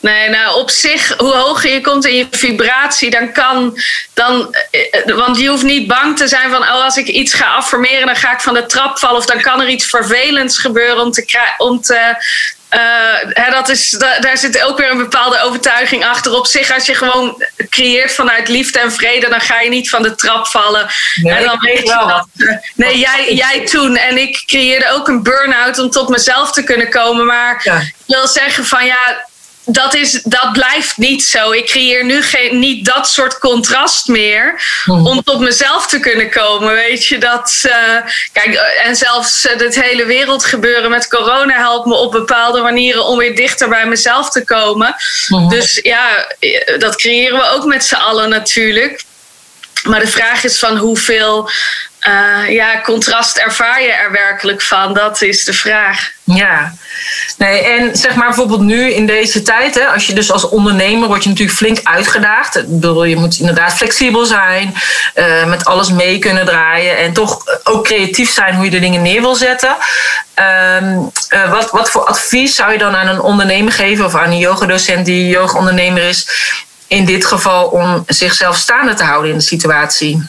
Nee, 0.00 0.28
nou 0.28 0.60
op 0.60 0.70
zich, 0.70 1.14
hoe 1.16 1.32
hoger 1.32 1.70
je 1.70 1.80
komt 1.80 2.06
in 2.06 2.16
je 2.16 2.26
vibratie, 2.30 3.10
dan 3.10 3.32
kan. 3.32 3.80
Dan, 4.14 4.54
eh, 4.70 5.14
want 5.14 5.38
je 5.38 5.48
hoeft 5.48 5.62
niet 5.62 5.86
bang 5.86 6.16
te 6.16 6.28
zijn 6.28 6.50
van, 6.50 6.62
oh, 6.62 6.84
als 6.84 6.96
ik 6.96 7.06
iets 7.06 7.34
ga 7.34 7.54
affirmeren, 7.54 8.06
dan 8.06 8.16
ga 8.16 8.32
ik 8.32 8.40
van 8.40 8.54
de 8.54 8.66
trap 8.66 8.98
vallen. 8.98 9.16
Of 9.16 9.26
dan 9.26 9.40
kan 9.40 9.60
er 9.60 9.68
iets 9.68 9.86
vervelends 9.86 10.58
gebeuren 10.58 11.02
om 11.02 11.10
te. 11.10 11.38
Om 11.58 11.80
te 11.80 11.94
eh, 11.94 12.14
hè, 13.32 13.50
dat 13.50 13.68
is, 13.68 13.90
da- 13.90 14.18
daar 14.20 14.36
zit 14.38 14.62
ook 14.62 14.78
weer 14.78 14.90
een 14.90 14.96
bepaalde 14.98 15.40
overtuiging 15.40 16.04
achter. 16.04 16.32
Op 16.32 16.46
zich, 16.46 16.72
als 16.74 16.86
je 16.86 16.94
gewoon 16.94 17.44
creëert 17.70 18.12
vanuit 18.14 18.48
liefde 18.48 18.78
en 18.78 18.92
vrede, 18.92 19.28
dan 19.28 19.40
ga 19.40 19.60
je 19.60 19.68
niet 19.68 19.90
van 19.90 20.02
de 20.02 20.14
trap 20.14 20.46
vallen. 20.46 20.86
Nee, 21.14 21.34
en 21.34 21.44
dan 21.44 21.58
weet 21.60 21.78
je 21.78 22.04
dat. 22.06 22.26
Nee, 22.74 22.98
jij, 22.98 23.34
jij 23.34 23.66
toen. 23.66 23.96
En 23.96 24.18
ik 24.18 24.42
creëerde 24.46 24.90
ook 24.90 25.08
een 25.08 25.22
burn-out 25.22 25.78
om 25.78 25.90
tot 25.90 26.08
mezelf 26.08 26.52
te 26.52 26.62
kunnen 26.64 26.90
komen. 26.90 27.26
Maar 27.26 27.60
Ja. 27.64 27.76
ik 27.76 27.94
wil 28.06 28.26
zeggen 28.26 28.64
van 28.64 28.84
ja, 28.86 29.26
dat, 29.66 29.94
is, 29.94 30.22
dat 30.22 30.52
blijft 30.52 30.96
niet 30.96 31.24
zo. 31.24 31.52
Ik 31.52 31.66
creëer 31.66 32.04
nu 32.04 32.22
geen, 32.22 32.58
niet 32.58 32.84
dat 32.84 33.08
soort 33.08 33.38
contrast 33.38 34.08
meer 34.08 34.62
om 34.86 35.22
tot 35.22 35.40
mezelf 35.40 35.86
te 35.86 36.00
kunnen 36.00 36.30
komen. 36.30 36.74
Weet 36.74 37.06
je 37.06 37.18
dat? 37.18 37.60
eh, 37.62 38.12
kijk, 38.32 38.54
eh, 38.54 38.86
en 38.86 38.96
zelfs 38.96 39.46
eh, 39.46 39.58
het 39.58 39.80
hele 39.80 40.04
wereldgebeuren 40.04 40.90
met 40.90 41.08
corona 41.08 41.54
helpt 41.58 41.86
me 41.86 41.94
op 41.94 42.12
bepaalde 42.12 42.60
manieren 42.60 43.04
om 43.04 43.18
weer 43.18 43.36
dichter 43.36 43.68
bij 43.68 43.86
mezelf 43.86 44.30
te 44.30 44.44
komen. 44.44 44.96
Dus 45.48 45.80
ja, 45.82 46.26
dat 46.78 46.96
creëren 46.96 47.38
we 47.38 47.50
ook 47.50 47.64
met 47.64 47.84
z'n 47.84 47.94
allen 47.94 48.28
natuurlijk. 48.28 49.04
Maar 49.84 50.00
de 50.00 50.08
vraag 50.08 50.44
is 50.44 50.58
van 50.58 50.76
hoeveel 50.76 51.50
eh, 52.06 52.48
ja, 52.48 52.80
contrast 52.80 53.36
ervaar 53.36 53.82
je 53.82 53.92
er 53.92 54.12
werkelijk 54.12 54.62
van? 54.62 54.94
Dat 54.94 55.22
is 55.22 55.44
de 55.44 55.52
vraag. 55.52 56.10
Ja, 56.34 56.74
nee, 57.38 57.60
en 57.60 57.96
zeg 57.96 58.14
maar 58.14 58.26
bijvoorbeeld 58.26 58.60
nu 58.60 58.92
in 58.92 59.06
deze 59.06 59.42
tijd, 59.42 59.74
hè, 59.74 59.86
als 59.86 60.06
je 60.06 60.14
dus 60.14 60.32
als 60.32 60.48
ondernemer 60.48 61.08
wordt 61.08 61.22
je 61.22 61.28
natuurlijk 61.28 61.56
flink 61.56 61.80
uitgedaagd. 61.82 62.56
Ik 62.56 62.64
bedoel, 62.68 63.04
je 63.04 63.16
moet 63.16 63.38
inderdaad 63.38 63.72
flexibel 63.72 64.24
zijn, 64.24 64.74
eh, 65.14 65.44
met 65.44 65.64
alles 65.64 65.90
mee 65.90 66.18
kunnen 66.18 66.44
draaien 66.44 66.98
en 66.98 67.12
toch 67.12 67.42
ook 67.64 67.84
creatief 67.84 68.32
zijn 68.32 68.54
hoe 68.54 68.64
je 68.64 68.70
de 68.70 68.78
dingen 68.78 69.02
neer 69.02 69.20
wil 69.20 69.34
zetten. 69.34 69.76
Ehm, 70.34 70.98
eh, 71.28 71.50
wat, 71.50 71.70
wat 71.70 71.90
voor 71.90 72.04
advies 72.04 72.54
zou 72.54 72.72
je 72.72 72.78
dan 72.78 72.96
aan 72.96 73.08
een 73.08 73.20
ondernemer 73.20 73.72
geven 73.72 74.04
of 74.04 74.14
aan 74.14 74.30
een 74.30 74.38
yogadocent 74.38 75.04
die 75.04 75.28
yoga-ondernemer 75.28 76.02
is, 76.02 76.28
in 76.86 77.04
dit 77.04 77.26
geval 77.26 77.66
om 77.66 78.04
zichzelf 78.06 78.56
staande 78.56 78.94
te 78.94 79.04
houden 79.04 79.30
in 79.30 79.38
de 79.38 79.44
situatie? 79.44 80.28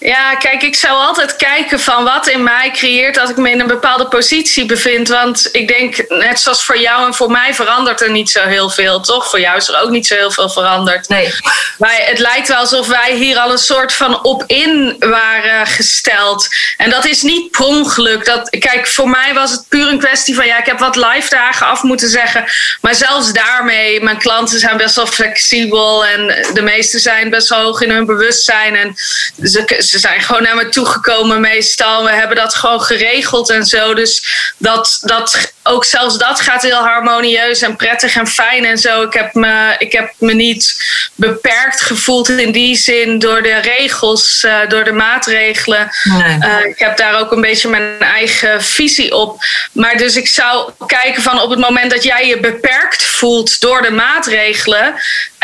Ja, 0.00 0.34
kijk, 0.34 0.62
ik 0.62 0.74
zou 0.74 0.94
altijd 0.94 1.36
kijken 1.36 1.80
van 1.80 2.04
wat 2.04 2.28
in 2.28 2.42
mij 2.42 2.70
creëert 2.70 3.14
dat 3.14 3.28
ik 3.28 3.36
me 3.36 3.50
in 3.50 3.60
een 3.60 3.66
bepaalde 3.66 4.06
positie 4.06 4.66
bevind. 4.66 5.08
Want 5.08 5.48
ik 5.52 5.68
denk, 5.68 6.08
net 6.08 6.40
zoals 6.40 6.64
voor 6.64 6.78
jou 6.78 7.06
en 7.06 7.14
voor 7.14 7.30
mij 7.30 7.54
verandert 7.54 8.00
er 8.00 8.10
niet 8.10 8.30
zo 8.30 8.42
heel 8.42 8.70
veel, 8.70 9.00
toch? 9.00 9.30
Voor 9.30 9.40
jou 9.40 9.56
is 9.56 9.68
er 9.68 9.80
ook 9.80 9.90
niet 9.90 10.06
zo 10.06 10.14
heel 10.14 10.30
veel 10.30 10.50
veranderd. 10.50 11.08
Nee. 11.08 11.34
Wij, 11.78 12.04
het 12.06 12.18
lijkt 12.18 12.48
wel 12.48 12.56
alsof 12.56 12.86
wij 12.86 13.14
hier 13.14 13.38
al 13.38 13.50
een 13.50 13.58
soort 13.58 13.92
van 13.92 14.24
op 14.24 14.44
in 14.46 14.96
waren 14.98 15.66
gesteld. 15.66 16.48
En 16.76 16.90
dat 16.90 17.06
is 17.06 17.22
niet 17.22 17.50
per 17.50 17.64
ongeluk. 17.64 18.24
Dat, 18.24 18.50
kijk, 18.58 18.86
voor 18.86 19.08
mij 19.08 19.34
was 19.34 19.50
het 19.50 19.68
puur 19.68 19.88
een 19.88 19.98
kwestie 19.98 20.34
van... 20.34 20.46
ja, 20.46 20.58
ik 20.58 20.66
heb 20.66 20.78
wat 20.78 20.96
live 20.96 21.28
dagen 21.30 21.66
af 21.66 21.82
moeten 21.82 22.08
zeggen. 22.08 22.44
Maar 22.80 22.94
zelfs 22.94 23.32
daarmee, 23.32 24.02
mijn 24.02 24.18
klanten 24.18 24.58
zijn 24.58 24.76
best 24.76 24.96
wel 24.96 25.06
flexibel... 25.06 26.06
en 26.06 26.46
de 26.54 26.62
meesten 26.62 27.00
zijn 27.00 27.30
best 27.30 27.48
wel 27.48 27.62
hoog 27.62 27.80
in 27.80 27.90
hun 27.90 28.06
bewustzijn. 28.06 28.76
En 28.76 28.94
ze, 29.42 29.86
ze 29.88 29.98
zijn 29.98 30.20
gewoon 30.20 30.42
naar 30.42 30.56
me 30.56 30.68
toegekomen 30.68 31.40
meestal. 31.40 32.04
We 32.04 32.10
hebben 32.10 32.36
dat 32.36 32.54
gewoon 32.54 32.80
geregeld 32.80 33.50
en 33.50 33.64
zo. 33.64 33.94
Dus 33.94 34.24
dat, 34.58 34.98
dat, 35.02 35.52
ook 35.62 35.84
zelfs 35.84 36.18
dat 36.18 36.40
gaat 36.40 36.62
heel 36.62 36.84
harmonieus 36.84 37.62
en 37.62 37.76
prettig 37.76 38.16
en 38.16 38.26
fijn 38.26 38.64
en 38.64 38.78
zo. 38.78 39.02
Ik 39.02 39.12
heb 39.12 39.34
me, 39.34 39.74
ik 39.78 39.92
heb 39.92 40.12
me 40.18 40.34
niet 40.34 40.82
beperkt 41.14 41.80
gevoeld 41.80 42.28
in 42.28 42.52
die 42.52 42.76
zin 42.76 43.18
door 43.18 43.42
de 43.42 43.58
regels, 43.58 44.44
eh, 44.44 44.58
door 44.68 44.84
de 44.84 44.92
maatregelen. 44.92 45.90
Nee. 46.04 46.38
Uh, 46.38 46.64
ik 46.64 46.78
heb 46.78 46.96
daar 46.96 47.20
ook 47.20 47.32
een 47.32 47.40
beetje 47.40 47.68
mijn 47.68 48.00
eigen 48.00 48.64
visie 48.64 49.14
op. 49.14 49.44
Maar 49.72 49.96
dus 49.96 50.16
ik 50.16 50.28
zou 50.28 50.70
kijken 50.86 51.22
van 51.22 51.40
op 51.40 51.50
het 51.50 51.58
moment 51.58 51.90
dat 51.90 52.02
jij 52.02 52.26
je 52.26 52.40
beperkt 52.40 53.02
voelt 53.02 53.60
door 53.60 53.82
de 53.82 53.90
maatregelen. 53.90 54.94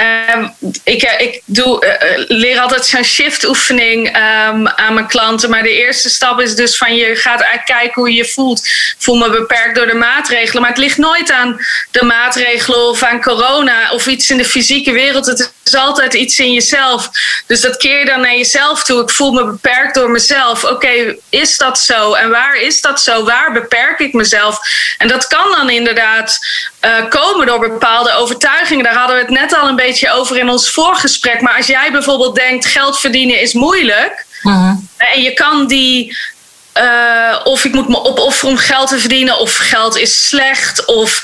Uh, 0.00 0.48
ik, 0.84 1.02
ik 1.02 1.42
doe, 1.44 1.84
uh, 1.86 2.24
leer 2.28 2.60
altijd 2.60 2.86
zo'n 2.86 3.04
shift 3.04 3.44
oefening 3.44 4.06
um, 4.06 4.68
aan 4.68 4.94
mijn 4.94 5.06
klanten. 5.06 5.50
Maar 5.50 5.62
de 5.62 5.72
eerste 5.72 6.08
stap 6.08 6.40
is 6.40 6.54
dus 6.54 6.76
van 6.76 6.94
je 6.94 7.16
gaat 7.16 7.44
kijken 7.64 7.92
hoe 7.94 8.08
je 8.08 8.16
je 8.16 8.28
voelt. 8.28 8.68
Voel 8.98 9.16
me 9.16 9.30
beperkt 9.30 9.76
door 9.76 9.86
de 9.86 9.94
maatregelen. 9.94 10.62
Maar 10.62 10.70
het 10.70 10.78
ligt 10.78 10.98
nooit 10.98 11.30
aan 11.30 11.60
de 11.90 12.04
maatregelen 12.04 12.88
of 12.88 13.02
aan 13.02 13.22
corona 13.22 13.90
of 13.90 14.06
iets 14.06 14.30
in 14.30 14.36
de 14.36 14.44
fysieke 14.44 14.92
wereld. 14.92 15.26
Het 15.26 15.52
is 15.64 15.74
altijd 15.74 16.14
iets 16.14 16.38
in 16.38 16.52
jezelf. 16.52 17.10
Dus 17.46 17.60
dat 17.60 17.76
keer 17.76 17.98
je 17.98 18.04
dan 18.04 18.20
naar 18.20 18.36
jezelf 18.36 18.84
toe. 18.84 19.02
Ik 19.02 19.10
voel 19.10 19.32
me 19.32 19.44
beperkt 19.44 19.94
door 19.94 20.10
mezelf. 20.10 20.64
Oké, 20.64 21.16
is 21.28 21.56
dat 21.56 21.78
zo? 21.78 22.12
En 22.12 22.30
waar 22.30 22.56
is 22.56 22.80
dat 22.80 23.02
zo? 23.02 23.24
Waar 23.24 23.52
beperk 23.52 23.98
ik 23.98 24.12
mezelf? 24.12 24.58
En 24.98 25.08
dat 25.08 25.26
kan 25.26 25.50
dan 25.56 25.70
inderdaad 25.70 26.38
komen 27.08 27.46
door 27.46 27.58
bepaalde 27.58 28.12
overtuigingen. 28.12 28.84
Daar 28.84 28.94
hadden 28.94 29.16
we 29.16 29.22
het 29.22 29.30
net 29.30 29.54
al 29.54 29.68
een 29.68 29.76
beetje 29.76 29.84
over 30.12 30.38
in 30.38 30.49
ons 30.49 30.71
voorgesprek. 30.71 31.41
Maar 31.41 31.57
als 31.57 31.67
jij 31.67 31.93
bijvoorbeeld 31.93 32.35
denkt 32.35 32.67
geld 32.67 32.99
verdienen 32.99 33.41
is 33.41 33.53
moeilijk. 33.53 34.26
Mhm. 34.43 34.75
En 34.97 35.23
je 35.23 35.33
kan 35.33 35.67
die 35.67 36.17
uh, 36.79 37.41
of 37.45 37.64
ik 37.64 37.73
moet 37.73 37.88
me 37.88 38.05
opofferen 38.05 38.50
om 38.50 38.57
geld 38.57 38.88
te 38.88 38.99
verdienen, 38.99 39.38
of 39.38 39.57
geld 39.57 39.97
is 39.97 40.29
slecht, 40.29 40.85
of 40.85 41.23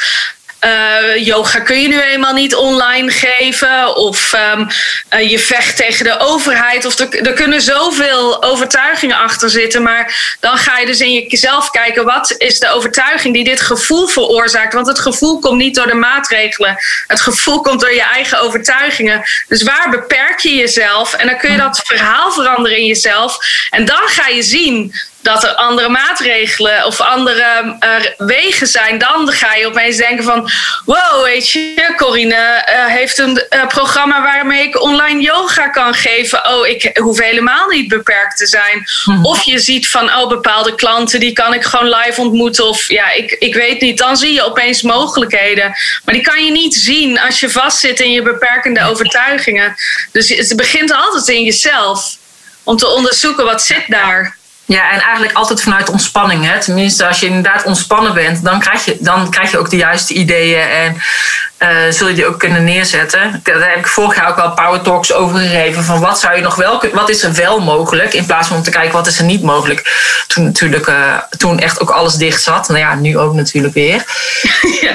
uh, 0.65 1.25
yoga 1.25 1.61
kun 1.61 1.81
je 1.81 1.89
nu 1.89 2.01
eenmaal 2.01 2.33
niet 2.33 2.55
online 2.55 3.11
geven, 3.11 3.97
of 3.97 4.33
um, 4.33 4.69
uh, 5.15 5.31
je 5.31 5.39
vecht 5.39 5.77
tegen 5.77 6.05
de 6.05 6.19
overheid. 6.19 6.85
Of 6.85 6.99
er, 6.99 7.27
er, 7.27 7.33
kunnen 7.33 7.61
zoveel 7.61 8.43
overtuigingen 8.43 9.17
achter 9.17 9.51
zitten, 9.51 9.83
maar 9.83 10.37
dan 10.41 10.57
ga 10.57 10.79
je 10.79 10.87
dus 10.87 11.01
in 11.01 11.13
jezelf 11.13 11.71
kijken: 11.71 12.05
wat 12.05 12.35
is 12.39 12.59
de 12.59 12.71
overtuiging 12.71 13.35
die 13.35 13.45
dit 13.45 13.61
gevoel 13.61 14.07
veroorzaakt? 14.07 14.75
Want 14.75 14.87
het 14.87 14.99
gevoel 14.99 15.39
komt 15.39 15.59
niet 15.59 15.75
door 15.75 15.87
de 15.87 15.95
maatregelen, 15.95 16.77
het 17.07 17.21
gevoel 17.21 17.61
komt 17.61 17.81
door 17.81 17.95
je 17.95 18.03
eigen 18.03 18.41
overtuigingen. 18.41 19.23
Dus 19.49 19.63
waar 19.63 19.91
beperk 19.91 20.39
je 20.39 20.55
jezelf? 20.55 21.13
En 21.13 21.27
dan 21.27 21.39
kun 21.39 21.53
je 21.53 21.59
dat 21.59 21.81
verhaal 21.85 22.33
veranderen 22.33 22.79
in 22.79 22.87
jezelf, 22.87 23.39
en 23.71 23.85
dan 23.85 24.03
ga 24.07 24.27
je 24.29 24.43
zien 24.43 24.95
dat 25.23 25.45
er 25.45 25.55
andere 25.55 25.89
maatregelen 25.89 26.85
of 26.87 27.01
andere 27.01 27.77
uh, 27.81 28.27
wegen 28.27 28.67
zijn, 28.67 28.99
dan 28.99 29.33
ga 29.33 29.55
je 29.55 29.67
opeens 29.67 29.97
denken 29.97 30.25
van, 30.25 30.51
wow, 30.85 31.25
weet 31.25 31.51
je, 31.51 31.95
Corine 31.97 32.35
uh, 32.69 32.87
heeft 32.87 33.19
een 33.19 33.47
uh, 33.51 33.67
programma 33.67 34.23
waarmee 34.23 34.63
ik 34.63 34.83
online 34.83 35.21
yoga 35.21 35.69
kan 35.69 35.95
geven. 35.95 36.51
Oh, 36.51 36.67
ik 36.67 36.91
hoef 37.01 37.21
helemaal 37.21 37.69
niet 37.69 37.89
beperkt 37.89 38.37
te 38.37 38.47
zijn. 38.47 38.85
Hmm. 39.05 39.25
Of 39.25 39.43
je 39.43 39.59
ziet 39.59 39.89
van, 39.89 40.15
oh, 40.15 40.29
bepaalde 40.29 40.75
klanten, 40.75 41.21
die 41.21 41.33
kan 41.33 41.55
ik 41.55 41.65
gewoon 41.65 41.89
live 41.89 42.21
ontmoeten. 42.21 42.67
Of 42.67 42.89
ja, 42.89 43.11
ik, 43.13 43.37
ik 43.39 43.55
weet 43.55 43.81
niet, 43.81 43.99
dan 43.99 44.17
zie 44.17 44.33
je 44.33 44.45
opeens 44.45 44.83
mogelijkheden. 44.83 45.75
Maar 46.05 46.15
die 46.15 46.25
kan 46.25 46.45
je 46.45 46.51
niet 46.51 46.75
zien 46.75 47.21
als 47.21 47.41
je 47.41 47.51
vastzit 47.51 48.01
in 48.01 48.13
je 48.13 48.23
beperkende 48.23 48.85
overtuigingen. 48.85 49.75
Dus 50.13 50.29
het 50.29 50.57
begint 50.57 50.93
altijd 50.93 51.29
in 51.29 51.45
jezelf 51.45 52.17
om 52.63 52.77
te 52.77 52.89
onderzoeken 52.89 53.45
wat 53.45 53.63
zit 53.63 53.85
daar. 53.87 54.39
Ja, 54.71 54.91
en 54.91 55.01
eigenlijk 55.01 55.33
altijd 55.33 55.63
vanuit 55.63 55.91
ontspanning. 55.91 56.45
Hè? 56.45 56.61
Tenminste, 56.61 57.07
als 57.07 57.21
je 57.21 57.27
inderdaad 57.27 57.65
ontspannen 57.65 58.15
bent, 58.15 58.45
dan 58.45 58.61
krijg 58.61 58.85
je, 58.85 58.97
dan 59.01 59.31
krijg 59.31 59.51
je 59.51 59.59
ook 59.59 59.71
de 59.71 59.77
juiste 59.77 60.15
ideeën 60.15 60.69
en 60.69 61.03
uh, 61.63 61.91
zul 61.91 62.09
je 62.09 62.15
die 62.15 62.27
ook 62.27 62.39
kunnen 62.39 62.65
neerzetten. 62.65 63.41
Daar 63.43 63.71
heb 63.71 63.79
ik 63.79 63.87
vorig 63.87 64.17
jaar 64.17 64.29
ook 64.29 64.37
wel 64.37 64.55
Power 64.55 64.81
Talks 64.81 65.13
over 65.13 65.39
gegeven. 65.39 65.85
Van 65.85 66.01
wat, 66.01 66.21
zou 66.21 66.37
je 66.37 66.43
nog 66.43 66.55
wel, 66.55 66.85
wat 66.93 67.09
is 67.09 67.23
er 67.23 67.35
wel 67.35 67.61
mogelijk? 67.61 68.15
In 68.15 68.27
plaats 68.27 68.49
van 68.49 68.57
om 68.57 68.63
te 68.63 68.71
kijken 68.71 68.93
wat 68.93 69.07
is 69.07 69.19
er 69.19 69.25
niet 69.25 69.43
mogelijk. 69.43 70.09
Toen 70.27 70.45
natuurlijk 70.45 70.87
uh, 70.87 71.17
toen 71.39 71.59
echt 71.59 71.81
ook 71.81 71.91
alles 71.91 72.15
dicht 72.15 72.43
zat. 72.43 72.69
Nou 72.69 72.81
ja, 72.81 72.95
nu 72.95 73.19
ook 73.19 73.35
natuurlijk 73.35 73.75
weer. 73.75 74.05
Ja, 74.81 74.95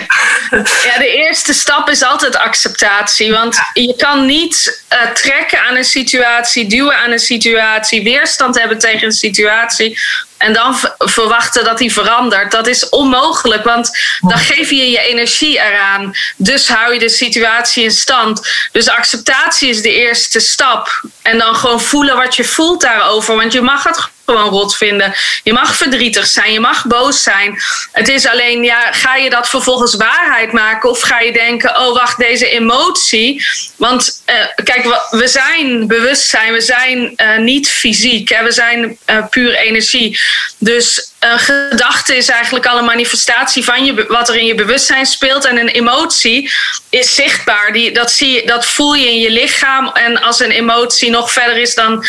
ja 0.83 0.97
de 0.97 1.07
eerste 1.07 1.53
stap 1.53 1.89
is 1.89 2.03
altijd 2.03 2.37
acceptatie. 2.37 3.31
Want 3.31 3.59
je 3.73 3.95
kan 3.97 4.25
niet 4.25 4.83
uh, 4.93 5.11
trekken 5.11 5.59
aan 5.59 5.75
een 5.75 5.85
situatie, 5.85 6.67
duwen 6.67 6.97
aan 6.97 7.11
een 7.11 7.19
situatie, 7.19 8.03
weerstand 8.03 8.59
hebben 8.59 8.79
tegen 8.79 9.05
een 9.05 9.11
situatie 9.11 9.99
en 10.45 10.53
dan 10.53 10.77
verwachten 10.97 11.63
dat 11.63 11.77
die 11.77 11.93
verandert, 11.93 12.51
dat 12.51 12.67
is 12.67 12.89
onmogelijk. 12.89 13.63
Want 13.63 13.91
dan 14.19 14.37
geef 14.37 14.69
je 14.69 14.89
je 14.89 14.99
energie 14.99 15.59
eraan. 15.59 16.13
Dus 16.37 16.67
hou 16.67 16.93
je 16.93 16.99
de 16.99 17.09
situatie 17.09 17.83
in 17.83 17.91
stand. 17.91 18.67
Dus 18.71 18.89
acceptatie 18.89 19.69
is 19.69 19.81
de 19.81 19.93
eerste 19.93 20.39
stap. 20.39 21.01
En 21.21 21.37
dan 21.37 21.55
gewoon 21.55 21.81
voelen 21.81 22.15
wat 22.15 22.35
je 22.35 22.43
voelt 22.43 22.81
daarover. 22.81 23.35
Want 23.35 23.53
je 23.53 23.61
mag 23.61 23.83
het 23.83 24.09
gewoon 24.25 24.49
rot 24.49 24.77
vinden. 24.77 25.13
Je 25.43 25.53
mag 25.53 25.75
verdrietig 25.75 26.25
zijn, 26.25 26.53
je 26.53 26.59
mag 26.59 26.85
boos 26.85 27.23
zijn. 27.23 27.57
Het 27.91 28.07
is 28.07 28.27
alleen, 28.27 28.63
ja, 28.63 28.91
ga 28.91 29.15
je 29.15 29.29
dat 29.29 29.49
vervolgens 29.49 29.95
waarheid 29.95 30.51
maken? 30.51 30.89
Of 30.89 31.01
ga 31.01 31.19
je 31.19 31.33
denken, 31.33 31.79
oh 31.79 31.93
wacht, 31.93 32.17
deze 32.17 32.49
emotie. 32.49 33.45
Want 33.75 34.23
uh, 34.29 34.63
kijk, 34.63 35.01
we 35.09 35.27
zijn 35.27 35.87
bewustzijn, 35.87 36.53
we 36.53 36.61
zijn 36.61 37.13
uh, 37.17 37.37
niet 37.37 37.69
fysiek. 37.69 38.29
Hè? 38.29 38.43
We 38.43 38.51
zijn 38.51 38.97
uh, 39.09 39.25
puur 39.29 39.55
energie. 39.55 40.19
Dus 40.65 41.11
een 41.19 41.39
gedachte 41.39 42.15
is 42.15 42.29
eigenlijk 42.29 42.65
al 42.65 42.77
een 42.77 42.85
manifestatie 42.85 43.63
van 43.63 43.85
je, 43.85 44.05
wat 44.07 44.29
er 44.29 44.35
in 44.35 44.45
je 44.45 44.55
bewustzijn 44.55 45.05
speelt. 45.05 45.45
En 45.45 45.57
een 45.57 45.67
emotie 45.67 46.51
is 46.89 47.15
zichtbaar. 47.15 47.73
Die, 47.73 47.91
dat, 47.91 48.11
zie 48.11 48.29
je, 48.29 48.45
dat 48.45 48.65
voel 48.65 48.93
je 48.93 49.07
in 49.07 49.19
je 49.19 49.31
lichaam. 49.31 49.87
En 49.87 50.21
als 50.21 50.39
een 50.39 50.51
emotie 50.51 51.09
nog 51.09 51.31
verder 51.31 51.57
is, 51.57 51.75
dan, 51.75 52.05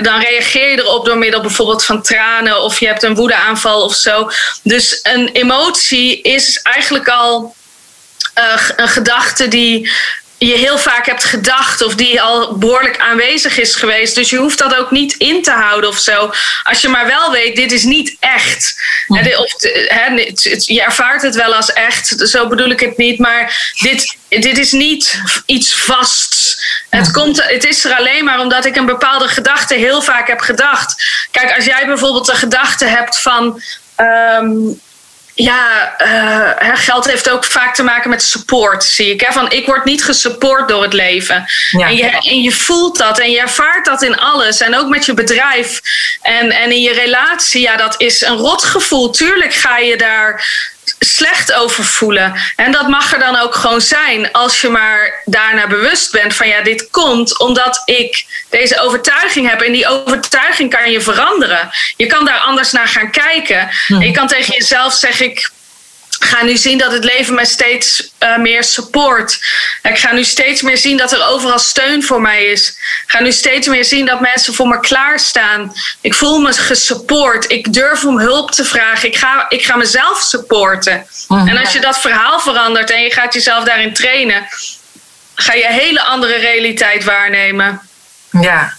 dan 0.00 0.20
reageer 0.20 0.70
je 0.70 0.78
erop 0.78 1.04
door 1.04 1.18
middel 1.18 1.40
bijvoorbeeld 1.40 1.84
van 1.84 2.02
tranen. 2.02 2.62
Of 2.62 2.80
je 2.80 2.86
hebt 2.86 3.02
een 3.02 3.14
woedeaanval 3.14 3.84
of 3.84 3.94
zo. 3.94 4.30
Dus 4.62 5.00
een 5.02 5.28
emotie 5.32 6.22
is 6.22 6.62
eigenlijk 6.62 7.08
al 7.08 7.54
uh, 8.38 8.68
een 8.76 8.88
gedachte 8.88 9.48
die 9.48 9.90
je 10.46 10.56
heel 10.56 10.78
vaak 10.78 11.06
hebt 11.06 11.24
gedacht 11.24 11.82
of 11.82 11.94
die 11.94 12.22
al 12.22 12.58
behoorlijk 12.58 12.98
aanwezig 12.98 13.58
is 13.58 13.74
geweest. 13.74 14.14
Dus 14.14 14.30
je 14.30 14.36
hoeft 14.36 14.58
dat 14.58 14.76
ook 14.76 14.90
niet 14.90 15.14
in 15.14 15.42
te 15.42 15.50
houden 15.50 15.90
of 15.90 15.98
zo. 15.98 16.32
Als 16.62 16.80
je 16.80 16.88
maar 16.88 17.06
wel 17.06 17.32
weet, 17.32 17.56
dit 17.56 17.72
is 17.72 17.82
niet 17.82 18.16
echt. 18.20 18.80
Of, 19.08 19.54
je 20.66 20.82
ervaart 20.82 21.22
het 21.22 21.34
wel 21.34 21.54
als 21.54 21.72
echt, 21.72 22.28
zo 22.28 22.48
bedoel 22.48 22.70
ik 22.70 22.80
het 22.80 22.96
niet. 22.96 23.18
Maar 23.18 23.72
dit, 23.80 24.16
dit 24.28 24.58
is 24.58 24.72
niet 24.72 25.20
iets 25.46 25.74
vasts. 25.74 26.62
Het, 26.90 27.10
komt, 27.10 27.44
het 27.44 27.64
is 27.64 27.84
er 27.84 27.96
alleen 27.96 28.24
maar 28.24 28.40
omdat 28.40 28.64
ik 28.64 28.76
een 28.76 28.86
bepaalde 28.86 29.28
gedachte 29.28 29.74
heel 29.74 30.02
vaak 30.02 30.28
heb 30.28 30.40
gedacht. 30.40 31.04
Kijk, 31.30 31.56
als 31.56 31.64
jij 31.64 31.86
bijvoorbeeld 31.86 32.28
een 32.28 32.36
gedachte 32.36 32.84
hebt 32.84 33.20
van. 33.20 33.62
Um, 33.96 34.80
ja, 35.42 35.94
uh, 36.02 36.70
geld 36.74 37.06
heeft 37.06 37.30
ook 37.30 37.44
vaak 37.44 37.74
te 37.74 37.82
maken 37.82 38.10
met 38.10 38.22
support, 38.22 38.84
zie 38.84 39.10
ik. 39.10 39.20
Hè? 39.20 39.32
Van 39.32 39.50
ik 39.50 39.66
word 39.66 39.84
niet 39.84 40.04
gesupport 40.04 40.68
door 40.68 40.82
het 40.82 40.92
leven. 40.92 41.46
En, 41.70 41.96
je, 41.96 42.04
en 42.04 42.42
je 42.42 42.52
voelt 42.52 42.98
dat 42.98 43.18
en 43.18 43.30
je 43.30 43.40
ervaart 43.40 43.84
dat 43.84 44.02
in 44.02 44.18
alles. 44.18 44.60
En 44.60 44.76
ook 44.76 44.88
met 44.88 45.06
je 45.06 45.14
bedrijf 45.14 45.80
en, 46.22 46.50
en 46.50 46.70
in 46.70 46.80
je 46.80 46.92
relatie. 46.92 47.60
Ja, 47.60 47.76
dat 47.76 48.00
is 48.00 48.20
een 48.20 48.36
rotgevoel. 48.36 49.10
Tuurlijk 49.10 49.54
ga 49.54 49.78
je 49.78 49.96
daar 49.96 50.48
slecht 51.04 51.52
over 51.52 51.84
voelen. 51.84 52.40
En 52.56 52.72
dat 52.72 52.88
mag 52.88 53.12
er 53.12 53.18
dan 53.18 53.36
ook 53.36 53.54
gewoon 53.54 53.80
zijn 53.80 54.32
als 54.32 54.60
je 54.60 54.68
maar 54.68 55.22
daarna 55.24 55.66
bewust 55.66 56.12
bent 56.12 56.34
van 56.34 56.48
ja, 56.48 56.62
dit 56.62 56.90
komt 56.90 57.38
omdat 57.38 57.82
ik 57.84 58.24
deze 58.50 58.80
overtuiging 58.80 59.48
heb. 59.48 59.60
En 59.60 59.72
die 59.72 59.88
overtuiging 59.88 60.70
kan 60.70 60.90
je 60.90 61.00
veranderen. 61.00 61.70
Je 61.96 62.06
kan 62.06 62.24
daar 62.24 62.38
anders 62.38 62.72
naar 62.72 62.88
gaan 62.88 63.10
kijken. 63.10 63.68
Je 63.86 64.10
kan 64.10 64.28
tegen 64.28 64.54
jezelf 64.54 64.94
zeggen, 64.94 65.26
ik 65.26 65.50
ga 66.24 66.44
nu 66.44 66.56
zien 66.56 66.78
dat 66.78 66.92
het 66.92 67.04
leven 67.04 67.34
mij 67.34 67.44
steeds 67.44 68.12
uh, 68.18 68.36
meer 68.36 68.64
support. 68.64 69.40
Ik 69.82 69.98
ga 69.98 70.12
nu 70.12 70.24
steeds 70.24 70.62
meer 70.62 70.78
zien 70.78 70.96
dat 70.96 71.12
er 71.12 71.26
overal 71.26 71.58
steun 71.58 72.02
voor 72.02 72.20
mij 72.20 72.44
is. 72.44 72.68
Ik 72.68 73.04
ga 73.06 73.20
nu 73.20 73.32
steeds 73.32 73.66
meer 73.66 73.84
zien 73.84 74.06
dat 74.06 74.20
mensen 74.20 74.54
voor 74.54 74.68
me 74.68 74.80
klaarstaan. 74.80 75.72
Ik 76.00 76.14
voel 76.14 76.38
me 76.38 76.52
gesupport. 76.52 77.50
Ik 77.50 77.72
durf 77.72 78.04
om 78.04 78.18
hulp 78.18 78.50
te 78.50 78.64
vragen. 78.64 79.08
Ik 79.08 79.16
ga, 79.16 79.46
ik 79.48 79.64
ga 79.64 79.76
mezelf 79.76 80.20
supporten. 80.20 81.06
Mhm. 81.28 81.48
En 81.48 81.56
als 81.56 81.72
je 81.72 81.80
dat 81.80 82.00
verhaal 82.00 82.40
verandert 82.40 82.90
en 82.90 83.02
je 83.02 83.10
gaat 83.10 83.34
jezelf 83.34 83.64
daarin 83.64 83.94
trainen, 83.94 84.46
ga 85.34 85.52
je 85.52 85.66
een 85.66 85.72
hele 85.72 86.02
andere 86.02 86.36
realiteit 86.36 87.04
waarnemen. 87.04 87.80
Ja, 88.30 88.76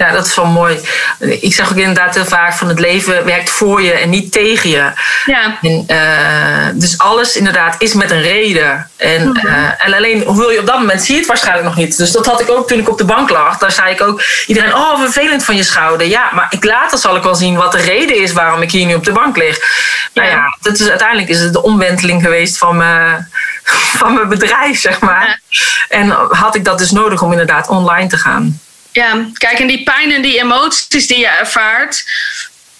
ja, 0.00 0.10
dat 0.12 0.26
is 0.26 0.34
wel 0.34 0.46
mooi. 0.46 0.80
Ik 1.18 1.54
zeg 1.54 1.70
ook 1.70 1.76
inderdaad 1.76 2.14
heel 2.14 2.24
vaak 2.24 2.52
van 2.52 2.68
het 2.68 2.78
leven 2.78 3.24
werkt 3.24 3.50
voor 3.50 3.82
je 3.82 3.92
en 3.92 4.10
niet 4.10 4.32
tegen 4.32 4.70
je. 4.70 4.90
Ja. 5.24 5.58
En, 5.62 5.86
uh, 5.88 6.80
dus 6.80 6.98
alles 6.98 7.36
inderdaad 7.36 7.74
is 7.78 7.94
met 7.94 8.10
een 8.10 8.22
reden. 8.22 8.90
En, 8.96 9.26
mm 9.26 9.36
-hmm. 9.36 9.46
uh, 9.46 9.86
en 9.86 9.94
alleen 9.94 10.22
hoewel 10.22 10.50
je 10.50 10.58
op 10.58 10.66
dat 10.66 10.78
moment 10.78 11.02
zie 11.02 11.12
je 11.12 11.18
het 11.18 11.28
waarschijnlijk 11.28 11.66
nog 11.66 11.76
niet. 11.76 11.96
Dus 11.96 12.12
dat 12.12 12.26
had 12.26 12.40
ik 12.40 12.50
ook 12.50 12.68
toen 12.68 12.78
ik 12.78 12.88
op 12.88 12.98
de 12.98 13.04
bank 13.04 13.30
lag. 13.30 13.58
Daar 13.58 13.72
zei 13.72 13.92
ik 13.92 14.02
ook 14.02 14.22
iedereen, 14.46 14.74
oh 14.74 15.00
vervelend 15.00 15.44
van 15.44 15.56
je 15.56 15.62
schouder. 15.62 16.06
Ja, 16.06 16.30
maar 16.32 16.46
ik 16.50 16.64
later 16.64 16.98
zal 16.98 17.16
ik 17.16 17.22
wel 17.22 17.34
zien 17.34 17.56
wat 17.56 17.72
de 17.72 17.80
reden 17.80 18.22
is 18.22 18.32
waarom 18.32 18.62
ik 18.62 18.70
hier 18.70 18.86
nu 18.86 18.94
op 18.94 19.04
de 19.04 19.12
bank 19.12 19.36
lig. 19.36 19.58
Nou 20.14 20.28
ja, 20.28 20.34
ja 20.34 20.56
dat 20.60 20.78
is, 20.78 20.88
uiteindelijk 20.88 21.28
is 21.28 21.40
het 21.40 21.52
de 21.52 21.62
omwenteling 21.62 22.22
geweest 22.22 22.58
van 22.58 22.76
mijn, 22.76 23.28
van 24.00 24.14
mijn 24.14 24.28
bedrijf, 24.28 24.80
zeg 24.80 25.00
maar. 25.00 25.40
Ja. 25.48 25.58
En 25.88 26.10
had 26.28 26.54
ik 26.54 26.64
dat 26.64 26.78
dus 26.78 26.90
nodig 26.90 27.22
om 27.22 27.30
inderdaad 27.30 27.68
online 27.68 28.08
te 28.08 28.16
gaan. 28.16 28.60
Ja, 28.92 29.26
kijk, 29.32 29.58
en 29.58 29.66
die 29.66 29.82
pijn 29.82 30.12
en 30.12 30.22
die 30.22 30.38
emoties 30.38 31.06
die 31.06 31.18
je 31.18 31.28
ervaart, 31.28 32.04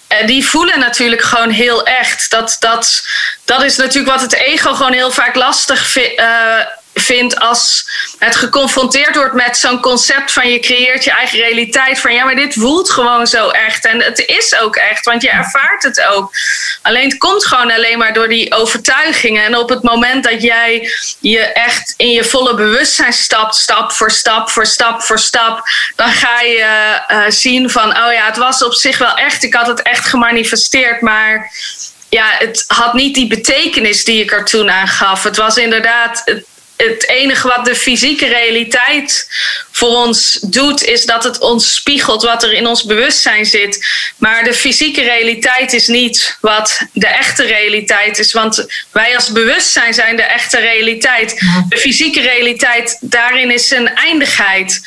eh, 0.07 0.27
die 0.27 0.46
voelen 0.46 0.79
natuurlijk 0.79 1.23
gewoon 1.23 1.51
heel 1.51 1.87
echt. 1.87 2.31
Dat, 2.31 2.57
dat, 2.61 3.07
dat 3.44 3.62
is 3.62 3.77
natuurlijk 3.77 4.12
wat 4.12 4.20
het 4.20 4.35
ego 4.35 4.75
gewoon 4.75 4.92
heel 4.92 5.11
vaak 5.11 5.35
lastig 5.35 5.87
vindt. 5.87 6.20
Uh, 6.20 6.61
vindt 7.01 7.39
als 7.39 7.89
het 8.19 8.37
geconfronteerd 8.37 9.17
wordt 9.17 9.35
met 9.35 9.59
zo'n 9.59 9.81
concept 9.81 10.33
van 10.33 10.51
je 10.51 10.61
creëert 10.61 11.05
je 11.05 11.11
eigen 11.11 11.39
realiteit. 11.39 12.01
Van 12.01 12.15
ja, 12.15 12.25
maar 12.25 12.37
dit 12.37 12.55
voelt 12.55 12.91
gewoon 12.91 13.27
zo 13.27 13.49
echt. 13.49 13.87
En 13.87 14.03
het 14.03 14.19
is 14.19 14.61
ook 14.61 14.77
echt, 14.77 15.05
want 15.05 15.23
je 15.23 15.31
ervaart 15.31 15.83
het 15.83 16.07
ook. 16.07 16.33
Alleen 16.83 17.09
het 17.09 17.19
komt 17.19 17.47
gewoon 17.47 17.71
alleen 17.71 17.99
maar 17.99 18.13
door 18.13 18.29
die 18.29 18.55
overtuigingen. 18.55 19.45
En 19.45 19.57
op 19.57 19.69
het 19.69 19.83
moment 19.83 20.25
dat 20.25 20.43
jij 20.43 20.91
je 21.21 21.41
echt 21.41 21.95
in 21.97 22.11
je 22.11 22.25
volle 22.25 22.55
bewustzijn 22.55 23.13
stapt, 23.13 23.55
stap 23.55 23.93
voor 23.93 24.11
stap 24.11 24.51
voor 24.51 24.67
stap 24.67 25.03
voor 25.03 25.19
stap, 25.19 25.63
dan 25.97 26.11
ga 26.11 26.41
je 26.41 26.99
uh, 27.11 27.23
zien 27.29 27.71
van, 27.71 27.89
oh 27.89 28.13
ja, 28.13 28.27
het 28.27 28.37
was 28.37 28.65
op 28.65 28.75
zich 28.75 28.99
wel 28.99 29.17
echt. 29.17 29.43
Ik 29.43 29.55
had 29.55 29.67
het 29.67 29.83
echt 29.83 30.07
gemanifesteerd, 30.07 31.01
maar 31.01 31.53
ja, 32.09 32.37
het 32.39 32.65
had 32.67 32.95
niet 32.95 33.15
die 33.15 33.27
betekenis 33.27 34.05
die 34.05 34.23
ik 34.23 34.33
er 34.33 34.45
toen 34.45 34.71
aan 34.71 34.89
gaf. 34.89 35.23
Het 35.23 35.37
was 35.37 35.57
inderdaad, 35.57 36.25
enige 37.07 37.49
wat 37.49 37.64
de 37.64 37.75
fysieke 37.75 38.27
realiteit 38.27 39.29
voor 39.73 39.88
ons 39.88 40.38
doet, 40.43 40.83
is 40.83 41.07
dat 41.07 41.25
het 41.25 41.38
ons 41.38 41.75
spiegelt 41.75 42.23
wat 42.23 42.43
er 42.43 42.53
in 42.53 42.66
ons 42.66 42.85
bewustzijn 42.85 43.47
zit. 43.47 43.87
Maar 44.16 44.45
de 44.45 44.55
fysieke 44.55 45.03
realiteit 45.03 45.73
is 45.73 45.87
niet 45.87 46.37
wat 46.40 46.81
de 46.93 47.07
echte 47.07 47.45
realiteit 47.45 48.19
is. 48.19 48.33
Want 48.33 48.66
wij 48.93 49.16
als 49.16 49.33
bewustzijn 49.33 49.95
zijn 49.95 50.16
de 50.16 50.23
echte 50.23 50.59
realiteit. 50.59 51.40
De 51.69 51.79
fysieke 51.79 52.21
realiteit, 52.21 52.99
daarin 53.01 53.51
is 53.51 53.71
een 53.71 53.95
eindigheid. 53.95 54.81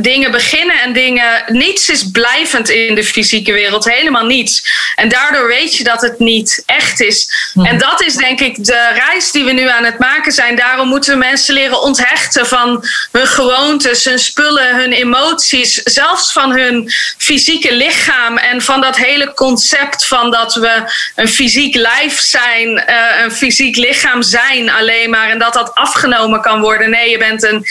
dingen 0.00 0.30
beginnen 0.30 0.80
en 0.80 0.92
dingen. 0.92 1.44
Niets 1.46 1.88
is 1.88 2.10
blijvend 2.10 2.68
in 2.68 2.94
de 2.94 3.04
fysieke 3.04 3.52
wereld, 3.52 3.84
helemaal 3.84 4.26
niets. 4.26 4.62
En 4.96 5.08
daardoor 5.08 5.46
weet 5.46 5.76
je 5.76 5.84
dat 5.84 6.00
het 6.00 6.18
niet 6.18 6.62
echt 6.66 7.00
is. 7.00 7.28
En 7.54 7.78
dat 7.78 8.02
is 8.02 8.14
denk 8.14 8.40
ik 8.40 8.64
de 8.64 8.90
reis 8.94 9.32
die 9.32 9.44
we 9.44 9.52
nu 9.52 9.68
aan 9.68 9.84
het 9.84 9.98
maken 9.98 10.32
zijn. 10.32 10.56
Daarom 10.56 10.88
moeten 10.92 11.18
mensen 11.18 11.54
leren 11.54 11.80
onthechten 11.80 12.46
van 12.46 12.84
hun 13.12 13.26
gewoontes, 13.26 14.04
hun 14.04 14.18
spullen, 14.18 14.76
hun 14.76 14.92
emoties, 14.92 15.74
zelfs 15.84 16.32
van 16.32 16.50
hun 16.50 16.90
fysieke 17.18 17.74
lichaam 17.74 18.36
en 18.36 18.62
van 18.62 18.80
dat 18.80 18.96
hele 18.96 19.34
concept 19.34 20.06
van 20.06 20.30
dat 20.30 20.54
we 20.54 20.82
een 21.16 21.28
fysiek 21.28 21.74
lijf 21.74 22.20
zijn, 22.20 22.68
uh, 22.68 23.22
een 23.22 23.32
fysiek 23.32 23.76
lichaam 23.76 24.22
zijn 24.22 24.70
alleen 24.70 25.10
maar 25.10 25.28
en 25.28 25.38
dat 25.38 25.52
dat 25.52 25.74
afgenomen 25.74 26.40
kan 26.40 26.60
worden. 26.60 26.90
Nee, 26.90 27.10
je 27.10 27.18
bent 27.18 27.42
een 27.42 27.66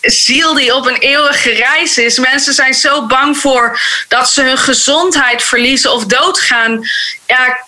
ziel 0.00 0.54
die 0.54 0.74
op 0.74 0.86
een 0.86 0.98
eeuwige 0.98 1.50
reis 1.50 1.98
is. 1.98 2.18
Mensen 2.18 2.54
zijn 2.54 2.74
zo 2.74 3.06
bang 3.06 3.36
voor 3.36 3.80
dat 4.08 4.30
ze 4.30 4.42
hun 4.42 4.58
gezondheid 4.58 5.42
verliezen 5.42 5.92
of 5.92 6.04
doodgaan. 6.04 6.80
Ja, 7.26 7.66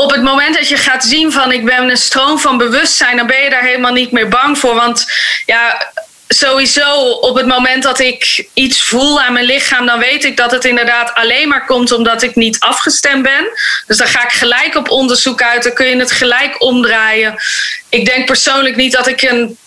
op 0.00 0.10
het 0.10 0.22
moment 0.22 0.54
dat 0.54 0.68
je 0.68 0.76
gaat 0.76 1.04
zien 1.04 1.32
van 1.32 1.52
ik 1.52 1.64
ben 1.64 1.88
een 1.88 1.96
stroom 1.96 2.38
van 2.38 2.58
bewustzijn, 2.58 3.16
dan 3.16 3.26
ben 3.26 3.42
je 3.42 3.50
daar 3.50 3.62
helemaal 3.62 3.92
niet 3.92 4.12
meer 4.12 4.28
bang 4.28 4.58
voor. 4.58 4.74
Want 4.74 5.06
ja, 5.46 5.90
sowieso 6.28 7.10
op 7.10 7.34
het 7.34 7.46
moment 7.46 7.82
dat 7.82 7.98
ik 7.98 8.46
iets 8.54 8.82
voel 8.82 9.20
aan 9.20 9.32
mijn 9.32 9.44
lichaam, 9.44 9.86
dan 9.86 9.98
weet 9.98 10.24
ik 10.24 10.36
dat 10.36 10.50
het 10.50 10.64
inderdaad 10.64 11.14
alleen 11.14 11.48
maar 11.48 11.66
komt 11.66 11.92
omdat 11.92 12.22
ik 12.22 12.34
niet 12.34 12.60
afgestemd 12.60 13.22
ben. 13.22 13.50
Dus 13.86 13.96
dan 13.96 14.06
ga 14.06 14.24
ik 14.24 14.32
gelijk 14.32 14.74
op 14.74 14.90
onderzoek 14.90 15.42
uit, 15.42 15.62
dan 15.62 15.72
kun 15.74 15.86
je 15.86 15.96
het 15.96 16.12
gelijk 16.12 16.62
omdraaien. 16.62 17.34
Ik 17.88 18.04
denk 18.04 18.26
persoonlijk 18.26 18.76
niet 18.76 18.92
dat 18.92 19.06
ik 19.06 19.22
een 19.22 19.58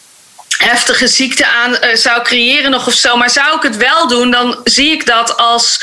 heftige 0.57 1.07
ziekte 1.07 1.45
aan 1.45 1.71
uh, 1.71 1.95
zou 1.95 2.21
creëren 2.21 2.71
nog 2.71 2.87
of 2.87 2.93
zo. 2.93 3.17
Maar 3.17 3.29
zou 3.29 3.55
ik 3.55 3.63
het 3.63 3.77
wel 3.77 4.07
doen, 4.07 4.31
dan 4.31 4.61
zie 4.63 4.91
ik 4.91 5.05
dat 5.05 5.37
als 5.37 5.79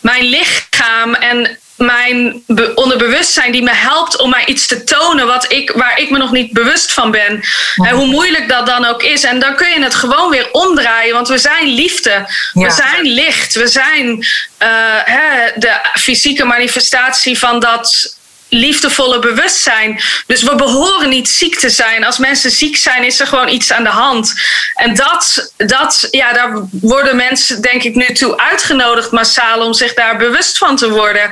mijn 0.00 0.24
lichaam 0.24 1.14
en 1.14 1.58
mijn 1.84 2.42
onderbewustzijn 2.74 3.52
die 3.52 3.62
me 3.62 3.74
helpt 3.74 4.18
om 4.18 4.30
mij 4.30 4.44
iets 4.44 4.66
te 4.66 4.84
tonen 4.84 5.26
wat 5.26 5.52
ik, 5.52 5.70
waar 5.70 5.98
ik 5.98 6.10
me 6.10 6.18
nog 6.18 6.32
niet 6.32 6.52
bewust 6.52 6.92
van 6.92 7.10
ben. 7.10 7.40
En 7.76 7.94
hoe 7.94 8.06
moeilijk 8.06 8.48
dat 8.48 8.66
dan 8.66 8.84
ook 8.84 9.02
is. 9.02 9.24
En 9.24 9.38
dan 9.38 9.54
kun 9.54 9.70
je 9.70 9.82
het 9.82 9.94
gewoon 9.94 10.30
weer 10.30 10.48
omdraaien, 10.52 11.14
want 11.14 11.28
we 11.28 11.38
zijn 11.38 11.66
liefde. 11.66 12.26
We 12.52 12.70
zijn 12.70 13.02
licht. 13.02 13.54
We 13.54 13.66
zijn 13.66 14.06
uh, 14.08 14.68
hè, 15.04 15.50
de 15.54 15.80
fysieke 15.94 16.44
manifestatie 16.44 17.38
van 17.38 17.60
dat 17.60 18.16
liefdevolle 18.52 19.18
bewustzijn. 19.18 20.00
Dus 20.26 20.42
we 20.42 20.54
behoren 20.54 21.08
niet 21.08 21.28
ziek 21.28 21.58
te 21.58 21.70
zijn. 21.70 22.04
Als 22.04 22.18
mensen 22.18 22.50
ziek 22.50 22.76
zijn, 22.76 23.04
is 23.04 23.20
er 23.20 23.26
gewoon 23.26 23.48
iets 23.48 23.72
aan 23.72 23.84
de 23.84 23.90
hand. 23.90 24.34
En 24.74 24.94
dat, 24.94 25.52
dat 25.56 26.08
ja, 26.10 26.32
daar 26.32 26.52
worden 26.70 27.16
mensen, 27.16 27.62
denk 27.62 27.82
ik, 27.82 27.94
nu 27.94 28.14
toe 28.14 28.36
uitgenodigd 28.38 29.10
massaal 29.10 29.60
om 29.66 29.72
zich 29.72 29.94
daar 29.94 30.16
bewust 30.16 30.58
van 30.58 30.76
te 30.76 30.90
worden. 30.90 31.30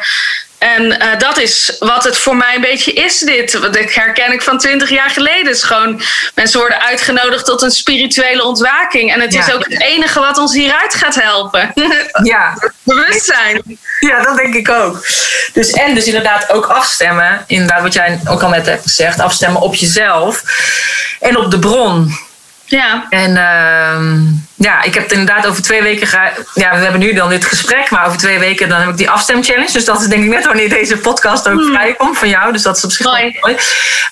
En 0.61 0.85
uh, 0.85 1.19
dat 1.19 1.39
is 1.39 1.77
wat 1.79 2.05
het 2.05 2.19
voor 2.19 2.37
mij 2.37 2.55
een 2.55 2.61
beetje 2.61 2.93
is, 2.93 3.19
dit. 3.19 3.59
Herken 3.95 4.33
ik 4.33 4.43
van 4.43 4.59
twintig 4.59 4.91
jaar 4.91 5.11
geleden. 5.11 5.53
is 5.53 5.63
gewoon, 5.63 6.03
mensen 6.35 6.61
worden 6.61 6.81
uitgenodigd 6.81 7.45
tot 7.45 7.63
een 7.63 7.71
spirituele 7.71 8.45
ontwaking. 8.45 9.13
En 9.13 9.21
het 9.21 9.35
is 9.35 9.53
ook 9.53 9.65
het 9.69 9.83
enige 9.83 10.21
wat 10.21 10.39
ons 10.39 10.55
hieruit 10.55 10.95
gaat 10.95 11.15
helpen. 11.15 11.73
Ja. 12.23 12.73
Bewustzijn. 12.83 13.79
Ja, 14.01 14.23
dat 14.23 14.37
denk 14.37 14.55
ik 14.55 14.69
ook. 14.69 15.07
Dus, 15.53 15.71
en 15.71 15.95
dus 15.95 16.07
inderdaad 16.07 16.51
ook 16.51 16.67
afstemmen. 16.67 17.45
Inderdaad, 17.47 17.83
wat 17.83 17.93
jij 17.93 18.21
ook 18.29 18.43
al 18.43 18.49
net 18.49 18.67
hebt 18.67 18.83
gezegd. 18.83 19.21
Afstemmen 19.21 19.61
op 19.61 19.75
jezelf. 19.75 20.43
En 21.21 21.37
op 21.37 21.51
de 21.51 21.59
bron. 21.59 22.19
Ja. 22.71 23.07
En 23.09 23.31
uh, 23.31 24.33
ja, 24.55 24.83
ik 24.83 24.95
heb 24.95 25.03
het 25.03 25.13
inderdaad 25.13 25.47
over 25.47 25.63
twee 25.63 25.83
weken. 25.83 26.07
Ga 26.07 26.33
ja, 26.55 26.71
we 26.71 26.83
hebben 26.83 27.01
nu 27.01 27.13
dan 27.13 27.29
dit 27.29 27.45
gesprek, 27.45 27.91
maar 27.91 28.07
over 28.07 28.19
twee 28.19 28.39
weken 28.39 28.69
dan 28.69 28.81
heb 28.81 28.89
ik 28.89 28.97
die 28.97 29.11
afstemchallenge. 29.11 29.73
Dus 29.73 29.85
dat 29.85 30.01
is 30.01 30.07
denk 30.07 30.25
ik 30.25 30.31
net 30.31 30.47
wanneer 30.47 30.69
deze 30.69 30.97
podcast 30.97 31.49
ook 31.49 31.61
hmm. 31.61 31.73
vrijkomt 31.73 32.19
van 32.19 32.29
jou. 32.29 32.53
Dus 32.53 32.63
dat 32.63 32.77
is 32.77 32.85
op 32.85 32.93
zich 32.93 33.07
mooi. 33.07 33.37
mooi. 33.41 33.57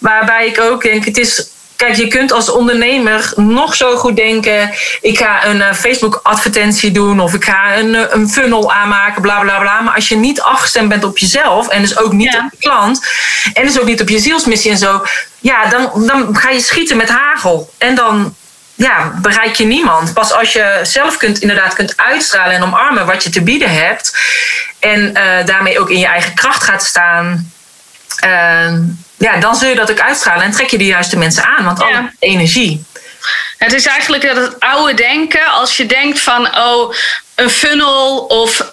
Waarbij 0.00 0.46
ik 0.46 0.60
ook 0.60 0.82
denk, 0.82 1.04
het 1.04 1.18
is 1.18 1.50
Kijk, 1.76 1.94
je 1.94 2.08
kunt 2.08 2.32
als 2.32 2.50
ondernemer 2.50 3.32
nog 3.36 3.74
zo 3.74 3.96
goed 3.96 4.16
denken: 4.16 4.70
ik 5.00 5.18
ga 5.18 5.46
een 5.46 5.56
uh, 5.56 5.72
Facebook-advertentie 5.72 6.90
doen 6.90 7.20
of 7.20 7.34
ik 7.34 7.44
ga 7.44 7.76
een, 7.76 7.94
uh, 7.94 8.02
een 8.08 8.28
funnel 8.28 8.72
aanmaken, 8.72 9.22
bla 9.22 9.40
bla 9.40 9.58
bla. 9.58 9.80
Maar 9.80 9.94
als 9.94 10.08
je 10.08 10.16
niet 10.16 10.40
afgestemd 10.40 10.88
bent 10.88 11.04
op 11.04 11.18
jezelf 11.18 11.68
en 11.68 11.80
dus 11.80 11.98
ook 11.98 12.12
niet 12.12 12.34
op 12.36 12.50
je 12.50 12.56
klant 12.58 13.06
en 13.52 13.66
dus 13.66 13.80
ook 13.80 13.86
niet 13.86 14.00
op 14.00 14.08
je 14.08 14.18
zielsmissie 14.18 14.70
en 14.70 14.78
zo, 14.78 15.02
ja, 15.38 15.66
dan, 15.66 16.06
dan 16.06 16.36
ga 16.36 16.50
je 16.50 16.60
schieten 16.60 16.96
met 16.96 17.08
hagel. 17.08 17.70
En 17.78 17.94
dan 17.94 18.34
ja, 18.78 19.12
bereik 19.22 19.54
je 19.54 19.64
niemand. 19.64 20.14
Pas 20.14 20.32
als 20.32 20.52
je 20.52 20.80
zelf 20.82 21.16
kunt, 21.16 21.38
inderdaad 21.38 21.74
kunt 21.74 21.96
uitstralen 21.96 22.54
en 22.54 22.62
omarmen 22.62 23.06
wat 23.06 23.22
je 23.22 23.30
te 23.30 23.42
bieden 23.42 23.70
hebt. 23.70 24.16
En 24.78 25.00
uh, 25.00 25.46
daarmee 25.46 25.80
ook 25.80 25.90
in 25.90 25.98
je 25.98 26.06
eigen 26.06 26.34
kracht 26.34 26.62
gaat 26.62 26.84
staan. 26.84 27.52
Uh, 28.24 28.72
ja, 29.16 29.36
dan 29.40 29.56
zul 29.56 29.68
je 29.68 29.74
dat 29.74 29.90
ook 29.90 30.00
uitstralen 30.00 30.44
en 30.44 30.50
trek 30.50 30.70
je 30.70 30.78
de 30.78 30.86
juiste 30.86 31.18
mensen 31.18 31.44
aan. 31.44 31.64
Want 31.64 31.80
al 31.80 31.88
ja. 31.88 32.12
energie. 32.18 32.84
Het 33.56 33.72
is 33.72 33.86
eigenlijk 33.86 34.22
het 34.22 34.60
oude 34.60 34.94
denken. 34.94 35.46
Als 35.46 35.76
je 35.76 35.86
denkt 35.86 36.20
van, 36.20 36.56
oh, 36.56 36.94
een 37.34 37.50
funnel 37.50 38.18
of 38.18 38.72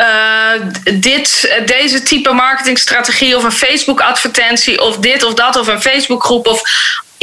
uh, 0.00 0.52
dit, 0.94 1.58
deze 1.66 2.02
type 2.02 2.32
marketingstrategie 2.32 3.36
of 3.36 3.44
een 3.44 3.52
Facebook-advertentie 3.52 4.80
of 4.80 4.96
dit 4.96 5.22
of 5.22 5.34
dat 5.34 5.56
of 5.56 5.66
een 5.66 5.82
Facebookgroep 5.82 6.46
of 6.46 6.62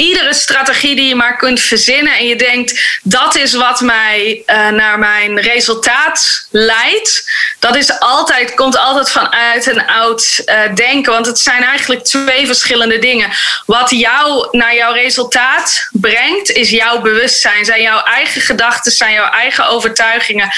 iedere 0.02 0.34
strategie 0.34 0.96
die 0.96 1.08
je 1.08 1.16
maar 1.16 1.38
kunt 1.38 1.62
verzinnen 1.62 2.18
en 2.18 2.28
je 2.28 2.36
denkt 2.36 3.00
dat 3.04 3.36
is 3.36 3.54
wat 3.54 3.82
mij 3.82 4.44
uh, 4.46 4.70
naar 4.70 5.00
mijn 5.00 5.40
resultaat 5.40 6.48
leidt, 6.50 7.32
dat 7.60 7.76
is 7.76 8.00
altijd, 8.00 8.54
komt 8.54 8.78
altijd 8.78 9.12
vanuit 9.12 9.66
een 9.66 9.88
oud 9.88 10.42
uh, 10.46 10.76
denken. 10.76 11.12
Want 11.12 11.26
het 11.26 11.40
zijn 11.40 11.64
eigenlijk 11.64 12.04
twee 12.04 12.46
verschillende 12.46 13.00
dingen. 13.00 13.30
Wat 13.66 13.90
jou 13.90 14.48
naar 14.52 14.76
jouw 14.76 14.94
resultaat 14.94 15.88
brengt, 15.92 16.52
is 16.52 16.70
jouw 16.70 17.02
bewustzijn, 17.02 17.66
zijn 17.66 17.82
jouw 17.82 18.04
eigen 18.04 18.42
gedachten, 18.42 18.92
zijn 18.92 19.14
jouw 19.14 19.32
eigen 19.32 19.68
overtuigingen 19.68 20.52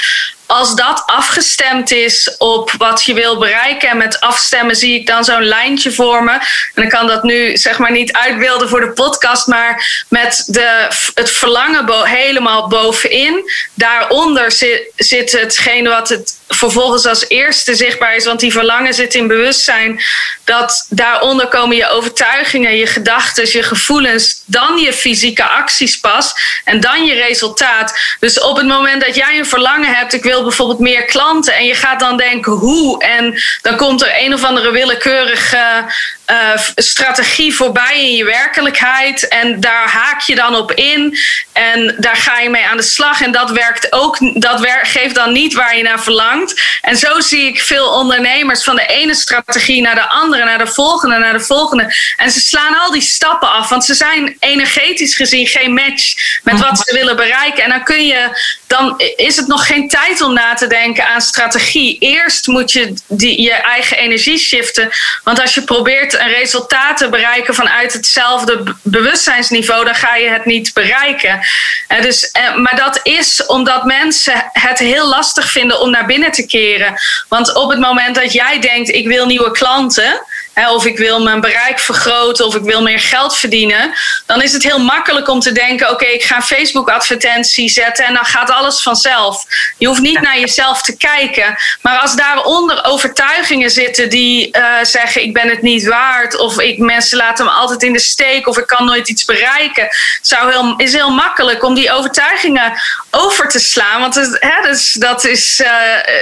als 0.46 0.74
dat 0.74 1.02
afgestemd 1.06 1.90
is 1.90 2.34
op 2.38 2.70
wat 2.78 3.04
je 3.04 3.14
wil 3.14 3.38
bereiken, 3.38 3.88
en 3.88 3.96
met 3.96 4.20
afstemmen 4.20 4.76
zie 4.76 4.94
ik 5.00 5.06
dan 5.06 5.24
zo'n 5.24 5.44
lijntje 5.44 5.92
voor 5.92 6.24
me. 6.24 6.38
En 6.74 6.82
ik 6.82 6.88
kan 6.88 7.06
dat 7.06 7.22
nu 7.22 7.56
zeg 7.56 7.78
maar 7.78 7.92
niet 7.92 8.12
uitbeelden 8.12 8.68
voor 8.68 8.80
de 8.80 8.92
podcast, 8.92 9.46
maar 9.46 10.04
met 10.08 10.44
de, 10.46 10.88
het 11.14 11.30
verlangen 11.30 12.06
helemaal 12.06 12.68
bovenin. 12.68 13.50
Daaronder 13.74 14.52
zit, 14.52 14.92
zit 14.96 15.32
hetgene 15.32 15.88
wat 15.88 16.08
het 16.08 16.38
vervolgens 16.56 17.06
als 17.06 17.28
eerste 17.28 17.74
zichtbaar 17.74 18.16
is, 18.16 18.24
want 18.24 18.40
die 18.40 18.52
verlangen 18.52 18.94
zit 18.94 19.14
in 19.14 19.26
bewustzijn. 19.26 20.02
Dat 20.44 20.86
daaronder 20.90 21.46
komen 21.46 21.76
je 21.76 21.88
overtuigingen, 21.88 22.76
je 22.76 22.86
gedachten, 22.86 23.50
je 23.52 23.62
gevoelens, 23.62 24.42
dan 24.46 24.78
je 24.78 24.92
fysieke 24.92 25.44
acties 25.44 26.00
pas 26.00 26.32
en 26.64 26.80
dan 26.80 27.04
je 27.04 27.14
resultaat. 27.14 28.00
Dus 28.20 28.40
op 28.40 28.56
het 28.56 28.66
moment 28.66 29.04
dat 29.04 29.14
jij 29.14 29.38
een 29.38 29.46
verlangen 29.46 29.94
hebt, 29.94 30.12
ik 30.12 30.22
wil 30.22 30.42
bijvoorbeeld 30.42 30.78
meer 30.78 31.04
klanten 31.04 31.54
en 31.54 31.64
je 31.64 31.74
gaat 31.74 32.00
dan 32.00 32.16
denken 32.16 32.52
hoe 32.52 33.02
en 33.02 33.42
dan 33.62 33.76
komt 33.76 34.02
er 34.02 34.12
een 34.18 34.34
of 34.34 34.44
andere 34.44 34.70
willekeurige 34.70 35.84
uh, 36.30 36.56
strategie 36.74 37.54
voorbij 37.54 38.00
in 38.00 38.16
je 38.16 38.24
werkelijkheid. 38.24 39.28
En 39.28 39.60
daar 39.60 39.88
haak 39.88 40.20
je 40.20 40.34
dan 40.34 40.56
op 40.56 40.72
in. 40.72 41.18
En 41.52 41.94
daar 41.98 42.16
ga 42.16 42.38
je 42.38 42.50
mee 42.50 42.66
aan 42.66 42.76
de 42.76 42.82
slag. 42.82 43.20
En 43.20 43.32
dat 43.32 43.50
werkt 43.50 43.92
ook, 43.92 44.40
dat 44.40 44.66
geeft 44.82 45.14
dan 45.14 45.32
niet 45.32 45.54
waar 45.54 45.76
je 45.76 45.82
naar 45.82 46.02
verlangt. 46.02 46.43
En 46.80 46.96
zo 46.96 47.20
zie 47.20 47.46
ik 47.46 47.60
veel 47.60 47.88
ondernemers 47.88 48.64
van 48.64 48.76
de 48.76 48.86
ene 48.86 49.14
strategie 49.14 49.82
naar 49.82 49.94
de 49.94 50.08
andere, 50.08 50.44
naar 50.44 50.58
de 50.58 50.66
volgende, 50.66 51.18
naar 51.18 51.32
de 51.32 51.44
volgende. 51.44 51.94
En 52.16 52.30
ze 52.30 52.40
slaan 52.40 52.78
al 52.78 52.90
die 52.90 53.02
stappen 53.02 53.52
af. 53.52 53.68
Want 53.68 53.84
ze 53.84 53.94
zijn 53.94 54.36
energetisch 54.38 55.14
gezien 55.14 55.46
geen 55.46 55.74
match 55.74 56.14
met 56.42 56.60
wat 56.60 56.78
ze 56.78 56.94
willen 56.94 57.16
bereiken. 57.16 57.64
En 57.64 57.70
dan 57.70 57.84
kun 57.84 58.06
je, 58.06 58.40
dan 58.66 59.00
is 59.16 59.36
het 59.36 59.46
nog 59.46 59.66
geen 59.66 59.88
tijd 59.88 60.20
om 60.20 60.32
na 60.32 60.54
te 60.54 60.66
denken 60.66 61.06
aan 61.06 61.20
strategie. 61.20 61.98
Eerst 61.98 62.46
moet 62.46 62.72
je 62.72 62.94
die, 63.08 63.42
je 63.42 63.52
eigen 63.52 63.96
energie 63.96 64.38
shiften. 64.38 64.90
Want 65.24 65.40
als 65.40 65.54
je 65.54 65.62
probeert 65.62 66.14
een 66.14 66.28
resultaat 66.28 66.96
te 66.96 67.08
bereiken 67.08 67.54
vanuit 67.54 67.92
hetzelfde 67.92 68.74
bewustzijnsniveau, 68.82 69.84
dan 69.84 69.94
ga 69.94 70.16
je 70.16 70.28
het 70.28 70.44
niet 70.44 70.72
bereiken. 70.74 71.40
Uh, 71.88 72.02
dus, 72.02 72.30
uh, 72.32 72.56
maar 72.56 72.76
dat 72.76 73.00
is 73.02 73.46
omdat 73.46 73.84
mensen 73.84 74.50
het 74.52 74.78
heel 74.78 75.08
lastig 75.08 75.50
vinden 75.50 75.80
om 75.80 75.90
naar 75.90 76.06
binnen 76.06 76.32
te 76.34 76.46
keren. 76.46 76.94
Want 77.28 77.54
op 77.54 77.70
het 77.70 77.78
moment 77.78 78.14
dat 78.14 78.32
jij 78.32 78.60
denkt, 78.60 78.88
ik 78.88 79.06
wil 79.06 79.26
nieuwe 79.26 79.50
klanten, 79.50 80.22
of 80.54 80.86
ik 80.86 80.98
wil 80.98 81.22
mijn 81.22 81.40
bereik 81.40 81.78
vergroten 81.78 82.46
of 82.46 82.54
ik 82.54 82.62
wil 82.62 82.82
meer 82.82 83.00
geld 83.00 83.36
verdienen, 83.36 83.94
dan 84.26 84.42
is 84.42 84.52
het 84.52 84.62
heel 84.62 84.78
makkelijk 84.78 85.28
om 85.28 85.40
te 85.40 85.52
denken: 85.52 85.90
oké, 85.90 86.04
ik 86.04 86.24
ga 86.24 86.36
een 86.36 86.42
Facebook-advertentie 86.42 87.68
zetten 87.68 88.04
en 88.04 88.14
dan 88.14 88.24
gaat 88.24 88.50
alles 88.50 88.82
vanzelf. 88.82 89.44
Je 89.78 89.86
hoeft 89.86 90.00
niet 90.00 90.20
naar 90.20 90.38
jezelf 90.38 90.82
te 90.82 90.96
kijken. 90.96 91.56
Maar 91.80 91.98
als 91.98 92.16
daaronder 92.16 92.84
overtuigingen 92.84 93.70
zitten 93.70 94.10
die 94.10 94.56
uh, 94.56 94.64
zeggen: 94.82 95.22
ik 95.22 95.32
ben 95.32 95.48
het 95.48 95.62
niet 95.62 95.86
waard, 95.86 96.36
of 96.36 96.60
ik, 96.60 96.78
mensen 96.78 97.18
laten 97.18 97.44
me 97.44 97.50
altijd 97.50 97.82
in 97.82 97.92
de 97.92 98.00
steek, 98.00 98.48
of 98.48 98.58
ik 98.58 98.66
kan 98.66 98.84
nooit 98.84 99.08
iets 99.08 99.24
bereiken, 99.24 99.88
zou 100.20 100.50
heel, 100.52 100.74
is 100.76 100.92
heel 100.92 101.10
makkelijk 101.10 101.64
om 101.64 101.74
die 101.74 101.92
overtuigingen 101.92 102.72
over 103.10 103.48
te 103.48 103.58
slaan. 103.58 104.00
Want 104.00 104.14
het, 104.14 104.36
hè, 104.40 104.68
dus, 104.68 104.92
dat 104.92 105.24
is, 105.24 105.60
uh, 105.60 105.68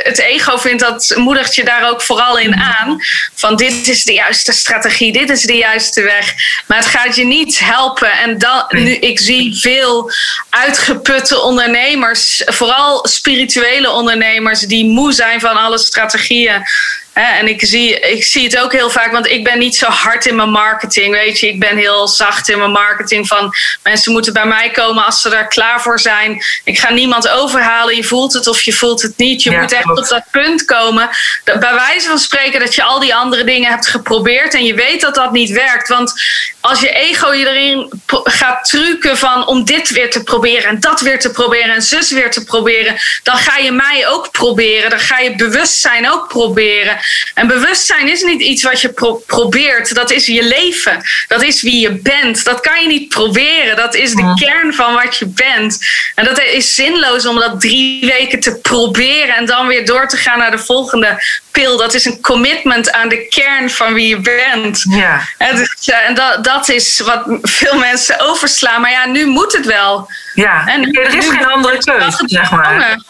het 0.03 0.19
ego 0.19 0.57
vindt 0.57 0.83
dat 0.83 1.15
moedigt 1.17 1.55
je 1.55 1.65
daar 1.65 1.89
ook 1.91 2.03
vooral 2.03 2.39
in 2.39 2.55
aan. 2.55 3.01
Van 3.35 3.57
dit 3.57 3.89
is 3.89 4.05
de 4.05 4.13
juiste 4.23 4.53
strategie, 4.53 5.13
dit 5.13 5.31
is 5.31 5.43
de 5.43 5.57
juiste 5.57 6.03
weg. 6.03 6.35
Maar 6.67 6.79
het 6.79 6.87
gaat 6.87 7.17
je 7.17 7.25
niet 7.25 7.59
helpen. 7.59 8.13
En 8.13 8.39
dan, 8.39 8.65
nu, 8.69 8.95
ik 8.95 9.19
zie 9.19 9.59
veel 9.61 10.11
uitgeputte 10.51 11.41
ondernemers, 11.41 12.43
vooral 12.45 13.07
spirituele 13.09 13.91
ondernemers, 13.91 14.61
die 14.61 14.87
moe 14.87 15.13
zijn 15.13 15.41
van 15.41 15.57
alle 15.57 15.79
strategieën. 15.79 16.63
En 17.13 17.49
ik 17.49 17.65
zie, 17.65 18.01
ik 18.01 18.25
zie 18.25 18.45
het 18.45 18.59
ook 18.59 18.73
heel 18.73 18.91
vaak, 18.91 19.13
want 19.13 19.27
ik 19.27 19.45
ben 19.45 19.59
niet 19.59 19.77
zo 19.77 19.87
hard 19.87 20.27
in 20.27 20.37
mijn 20.37 20.51
marketing. 20.51 21.15
Weet 21.15 21.41
je, 21.41 21.49
ik 21.49 21.61
ben 21.61 21.77
heel 21.77 22.09
zacht 22.09 22.49
in 22.49 22.59
mijn 22.59 22.71
marketing. 22.71 23.27
Van 23.27 23.55
mensen 23.83 24.13
moeten 24.13 24.33
bij 24.33 24.47
mij 24.47 24.71
komen 24.71 25.05
als 25.05 25.21
ze 25.21 25.29
daar 25.29 25.49
klaar 25.49 25.83
voor 25.83 26.01
zijn. 26.01 26.43
Ik 26.65 26.79
ga 26.79 26.93
niemand 26.93 27.29
overhalen. 27.29 27.97
Je 27.97 28.05
voelt 28.05 28.33
het 28.33 28.47
of 28.47 28.63
je 28.63 28.73
voelt 28.73 29.03
het 29.03 29.17
niet. 29.17 29.43
Je 29.43 29.51
moet 29.51 29.73
echt 29.73 29.91
op 29.91 30.09
dat 30.09 30.25
punt 30.31 30.65
komen. 30.65 31.09
Bij 31.45 31.75
wijze 31.75 32.09
van 32.09 32.19
spreken 32.19 32.61
dat 32.61 32.75
je 32.75 32.83
al 32.83 33.01
die 33.01 33.15
andere 33.15 33.45
dingen 33.45 33.71
hebt 33.71 33.89
geprobeerd 33.89 34.55
en 34.55 34.65
je 34.65 34.75
weet 34.75 35.01
dat 35.01 35.15
dat 35.15 35.33
niet 35.33 35.51
werkt. 35.51 35.89
Want 35.89 36.13
als 36.61 36.81
je 36.81 36.91
ego 36.91 37.33
je 37.33 37.49
erin 37.49 37.93
gaat 38.25 38.65
trucken 38.65 39.19
van 39.19 39.47
om 39.47 39.65
dit 39.65 39.91
weer 39.91 40.11
te 40.11 40.23
proberen 40.23 40.69
en 40.69 40.81
dat 40.81 41.01
weer 41.01 41.21
te 41.21 41.31
proberen 41.31 41.75
en 41.75 41.83
zus 41.83 42.11
weer 42.11 42.31
te 42.31 42.45
proberen, 42.45 42.97
dan 43.23 43.37
ga 43.37 43.57
je 43.57 43.73
mij 43.73 44.09
ook 44.09 44.31
proberen. 44.31 44.91
Dan 44.91 44.99
ga 44.99 45.19
je 45.19 45.37
bewustzijn 45.37 46.11
ook 46.11 46.29
proberen. 46.29 47.01
En 47.35 47.47
bewustzijn 47.47 48.09
is 48.09 48.23
niet 48.23 48.41
iets 48.41 48.63
wat 48.63 48.81
je 48.81 49.21
probeert. 49.27 49.95
Dat 49.95 50.11
is 50.11 50.27
je 50.27 50.45
leven. 50.45 51.03
Dat 51.29 51.43
is 51.43 51.63
wie 51.63 51.81
je 51.81 51.91
bent. 51.91 52.45
Dat 52.45 52.61
kan 52.61 52.83
je 52.83 52.89
niet 52.89 53.09
proberen. 53.09 53.77
Dat 53.77 53.95
is 53.95 54.15
de 54.15 54.35
kern 54.35 54.75
van 54.75 54.95
wat 54.95 55.17
je 55.17 55.27
bent. 55.27 55.79
En 56.15 56.25
dat 56.25 56.41
is 56.41 56.75
zinloos 56.75 57.27
om 57.27 57.39
dat 57.39 57.61
drie 57.61 58.07
weken 58.07 58.41
te 58.41 58.59
proberen 58.59 59.37
en 59.37 59.47
dan 59.47 59.67
weer 59.67 59.87
door 59.87 60.09
te 60.09 60.17
gaan 60.17 60.39
naar 60.39 60.51
de 60.51 60.59
volgende 60.59 61.23
pil. 61.51 61.77
Dat 61.77 61.95
is 61.95 62.05
een 62.05 62.21
commitment 62.21 62.93
aan 62.93 63.09
de 63.09 63.27
kern 63.29 63.71
van 63.71 63.95
wie 63.95 64.09
je 64.09 64.21
bent. 64.21 64.85
Ja. 64.89 65.21
En, 65.39 65.57
dus, 65.57 65.89
en 66.07 66.15
dat, 66.15 66.45
dat 66.45 66.69
is 66.69 67.01
wat 67.01 67.25
veel 67.43 67.79
mensen 67.79 68.21
overslaan. 68.21 68.81
Maar 68.81 68.91
ja, 68.91 69.07
nu 69.07 69.27
moet 69.27 69.53
het 69.53 69.67
wel. 69.67 70.11
Ja, 70.35 70.67
en 70.67 70.93
er 70.95 71.15
is 71.15 71.29
geen 71.29 71.47
andere 71.47 71.79
keuze, 71.79 72.23
zeg 72.27 72.51
maar. 72.51 73.01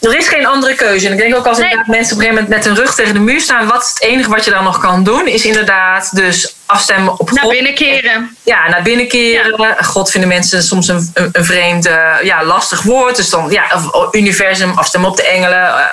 Er 0.00 0.16
is 0.16 0.28
geen 0.28 0.46
andere 0.46 0.74
keuze. 0.74 1.06
En 1.06 1.12
ik 1.12 1.18
denk 1.18 1.36
ook 1.36 1.46
als 1.46 1.58
nee. 1.58 1.68
mensen 1.68 1.86
op 1.86 1.94
een 1.94 2.06
gegeven 2.06 2.34
moment 2.34 2.48
met 2.48 2.64
hun 2.64 2.74
rug 2.74 2.94
tegen 2.94 3.14
de 3.14 3.20
muur 3.20 3.40
staan, 3.40 3.66
wat 3.66 3.82
is 3.82 3.88
het 3.88 4.02
enige 4.02 4.30
wat 4.30 4.44
je 4.44 4.50
dan 4.50 4.64
nog 4.64 4.78
kan 4.78 5.04
doen, 5.04 5.26
is 5.26 5.44
inderdaad 5.44 6.16
dus 6.16 6.54
afstemmen 6.66 7.12
op 7.12 7.28
God. 7.28 7.40
Naar 7.40 7.48
binnen 7.48 7.74
keren. 7.74 8.36
Ja, 8.42 8.68
naar 8.68 8.82
binnen 8.82 9.08
keren. 9.08 9.84
God 9.84 10.10
vinden 10.10 10.28
mensen 10.28 10.62
soms 10.62 10.88
een, 10.88 11.10
een, 11.14 11.44
vreemd, 11.44 11.86
uh, 11.86 12.14
ja, 12.22 12.44
lastig 12.44 12.82
woord. 12.82 13.16
Dus 13.16 13.30
dan, 13.30 13.50
ja, 13.50 13.64
universum, 14.12 14.78
afstemmen 14.78 15.10
op 15.10 15.16
de 15.16 15.26
engelen, 15.26 15.68
uh, 15.68 15.84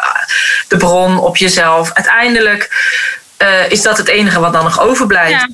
de 0.68 0.78
bron, 0.78 1.20
op 1.20 1.38
jezelf. 1.38 1.92
Uiteindelijk 1.94 2.70
uh, 3.42 3.70
is 3.70 3.82
dat 3.82 3.98
het 3.98 4.08
enige 4.08 4.40
wat 4.40 4.54
dan 4.54 4.64
nog 4.64 4.80
overblijft. 4.80 5.32
Ja. 5.32 5.48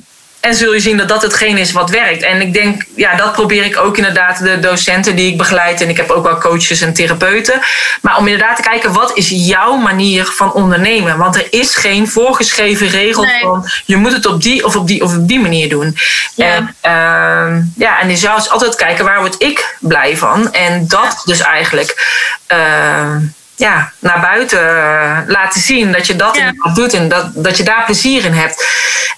En 0.43 0.55
zul 0.55 0.73
je 0.73 0.79
zien 0.79 0.97
dat 0.97 1.07
dat 1.07 1.21
hetgeen 1.21 1.57
is 1.57 1.71
wat 1.71 1.89
werkt. 1.89 2.23
En 2.23 2.41
ik 2.41 2.53
denk, 2.53 2.83
ja, 2.95 3.15
dat 3.15 3.33
probeer 3.33 3.65
ik 3.65 3.77
ook 3.77 3.97
inderdaad 3.97 4.43
de 4.43 4.59
docenten 4.59 5.15
die 5.15 5.31
ik 5.31 5.37
begeleid. 5.37 5.81
En 5.81 5.89
ik 5.89 5.97
heb 5.97 6.09
ook 6.09 6.23
wel 6.23 6.37
coaches 6.37 6.81
en 6.81 6.93
therapeuten. 6.93 7.59
Maar 8.01 8.17
om 8.17 8.27
inderdaad 8.27 8.55
te 8.55 8.61
kijken, 8.61 8.93
wat 8.93 9.17
is 9.17 9.29
jouw 9.29 9.75
manier 9.75 10.25
van 10.25 10.53
ondernemen? 10.53 11.17
Want 11.17 11.35
er 11.35 11.47
is 11.49 11.75
geen 11.75 12.07
voorgeschreven 12.07 12.87
regel 12.87 13.25
van 13.41 13.69
je 13.85 13.95
moet 13.95 14.11
het 14.11 14.25
op 14.25 14.41
die 14.41 14.65
of 14.65 14.75
op 14.75 14.87
die 14.87 15.03
of 15.03 15.15
op 15.15 15.27
die 15.27 15.39
manier 15.39 15.69
doen. 15.69 15.97
Ja. 16.35 16.45
En, 16.45 16.75
uh, 16.85 17.63
ja, 17.75 18.01
en 18.01 18.09
je 18.09 18.17
zou 18.17 18.49
altijd 18.49 18.75
kijken 18.75 19.05
waar 19.05 19.19
word 19.19 19.35
ik 19.41 19.77
blij 19.79 20.17
van. 20.17 20.53
En 20.53 20.87
dat 20.87 21.21
dus 21.25 21.39
eigenlijk. 21.39 22.21
Uh, 22.53 23.15
ja, 23.55 23.91
naar 23.99 24.19
buiten 24.21 24.59
uh, 24.59 25.19
laten 25.27 25.61
zien 25.61 25.91
dat 25.91 26.07
je 26.07 26.15
dat 26.15 26.35
ja. 26.35 26.53
doet 26.73 26.93
en 26.93 27.09
dat, 27.09 27.31
dat 27.33 27.57
je 27.57 27.63
daar 27.63 27.85
plezier 27.85 28.25
in 28.25 28.33
hebt. 28.33 28.65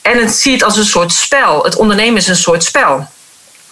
En 0.02 0.17
het 0.17 0.32
ziet 0.32 0.63
als 0.63 0.78
een 0.78 0.86
soort 0.86 1.13
spel. 1.13 1.63
Het 1.63 1.76
ondernemen 1.76 2.17
is 2.17 2.28
een 2.28 2.36
soort 2.36 2.63
spel. 2.63 3.13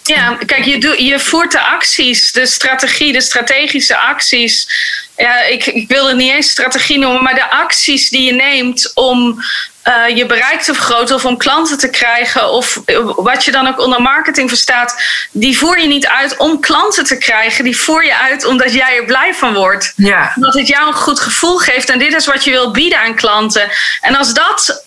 Ja, 0.02 0.38
kijk, 0.46 0.64
je, 0.64 0.78
doet, 0.78 0.98
je 0.98 1.20
voert 1.20 1.52
de 1.52 1.60
acties, 1.60 2.32
de 2.32 2.46
strategie, 2.46 3.12
de 3.12 3.20
strategische 3.20 3.98
acties. 3.98 4.68
Ja, 5.16 5.42
ik, 5.42 5.66
ik 5.66 5.88
wil 5.88 6.06
het 6.06 6.16
niet 6.16 6.32
eens 6.32 6.50
strategie 6.50 6.98
noemen, 6.98 7.22
maar 7.22 7.34
de 7.34 7.50
acties 7.50 8.08
die 8.08 8.22
je 8.22 8.32
neemt 8.32 8.90
om 8.94 9.42
uh, 9.84 10.16
je 10.16 10.26
bereik 10.26 10.62
te 10.62 10.74
vergroten 10.74 11.14
of 11.14 11.24
om 11.24 11.36
klanten 11.36 11.78
te 11.78 11.90
krijgen, 11.90 12.50
of 12.50 12.80
wat 13.16 13.44
je 13.44 13.50
dan 13.50 13.66
ook 13.66 13.80
onder 13.80 14.02
marketing 14.02 14.48
verstaat, 14.48 15.02
die 15.30 15.58
voer 15.58 15.80
je 15.80 15.86
niet 15.86 16.06
uit 16.06 16.36
om 16.36 16.60
klanten 16.60 17.04
te 17.04 17.18
krijgen. 17.18 17.64
Die 17.64 17.76
voer 17.76 18.04
je 18.04 18.16
uit 18.16 18.44
omdat 18.44 18.72
jij 18.72 18.96
er 18.96 19.04
blij 19.04 19.34
van 19.34 19.54
wordt. 19.54 19.92
Ja. 19.96 20.32
Dat 20.34 20.54
het 20.54 20.66
jou 20.66 20.86
een 20.86 20.92
goed 20.92 21.20
gevoel 21.20 21.58
geeft 21.58 21.90
en 21.90 21.98
dit 21.98 22.14
is 22.14 22.26
wat 22.26 22.44
je 22.44 22.50
wil 22.50 22.70
bieden 22.70 22.98
aan 22.98 23.14
klanten. 23.14 23.70
En 24.00 24.16
als 24.16 24.34
dat 24.34 24.84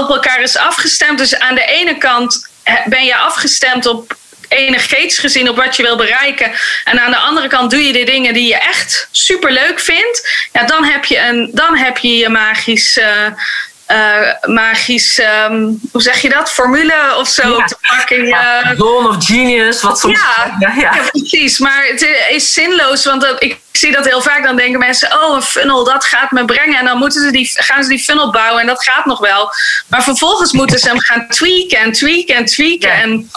op 0.00 0.10
elkaar 0.10 0.40
is 0.40 0.56
afgestemd, 0.56 1.18
dus 1.18 1.38
aan 1.38 1.54
de 1.54 1.64
ene 1.64 1.98
kant 1.98 2.48
ben 2.84 3.04
je 3.04 3.16
afgestemd 3.16 3.86
op 3.86 4.18
energetisch 4.48 5.18
gezien 5.18 5.48
op 5.48 5.56
wat 5.56 5.76
je 5.76 5.82
wil 5.82 5.96
bereiken. 5.96 6.52
En 6.84 7.00
aan 7.00 7.10
de 7.10 7.16
andere 7.16 7.48
kant 7.48 7.70
doe 7.70 7.86
je 7.86 7.92
de 7.92 8.04
dingen 8.04 8.34
die 8.34 8.48
je 8.48 8.58
echt 8.58 9.08
super 9.10 9.52
leuk 9.52 9.80
vindt. 9.80 10.48
Ja, 10.52 10.64
dan 10.64 10.84
heb 10.84 11.04
je, 11.04 11.18
een, 11.18 11.50
dan 11.52 11.76
heb 11.76 11.98
je 11.98 12.16
je 12.16 12.28
magisch. 12.28 12.96
Uh, 12.96 13.26
uh, 13.90 14.54
magisch, 14.54 15.18
um, 15.18 15.80
hoe 15.92 16.02
zeg 16.02 16.22
je 16.22 16.28
dat, 16.28 16.50
formule 16.50 17.16
of 17.16 17.28
zo 17.28 17.56
ja. 17.58 17.64
te 17.64 17.76
pakken. 17.88 18.26
Ja, 18.26 18.74
Zone 18.76 19.08
of 19.08 19.26
genius, 19.26 19.82
wat 19.82 19.98
soms. 19.98 20.20
Ja, 20.20 20.56
ja, 20.58 20.74
ja, 20.80 21.02
precies. 21.10 21.58
Maar 21.58 21.86
het 21.86 22.08
is 22.30 22.52
zinloos, 22.52 23.04
want 23.04 23.20
dat, 23.20 23.42
ik 23.42 23.60
zie 23.72 23.92
dat 23.92 24.04
heel 24.04 24.22
vaak. 24.22 24.44
Dan 24.44 24.56
denken 24.56 24.78
mensen, 24.78 25.22
oh, 25.22 25.36
een 25.36 25.42
funnel, 25.42 25.84
dat 25.84 26.04
gaat 26.04 26.30
me 26.30 26.44
brengen. 26.44 26.78
En 26.78 26.84
dan 26.84 26.98
moeten 26.98 27.22
ze 27.22 27.30
die, 27.30 27.50
gaan 27.54 27.82
ze 27.82 27.88
die 27.88 28.04
funnel 28.04 28.30
bouwen 28.30 28.60
en 28.60 28.66
dat 28.66 28.84
gaat 28.84 29.06
nog 29.06 29.18
wel. 29.18 29.52
Maar 29.86 30.02
vervolgens 30.02 30.52
moeten 30.52 30.78
ze 30.78 30.88
hem 30.88 31.00
gaan 31.00 31.28
tweaken 31.28 31.78
en 31.78 31.92
tweaken 31.92 32.34
en 32.34 32.44
tweaken. 32.44 32.92
En 32.92 33.30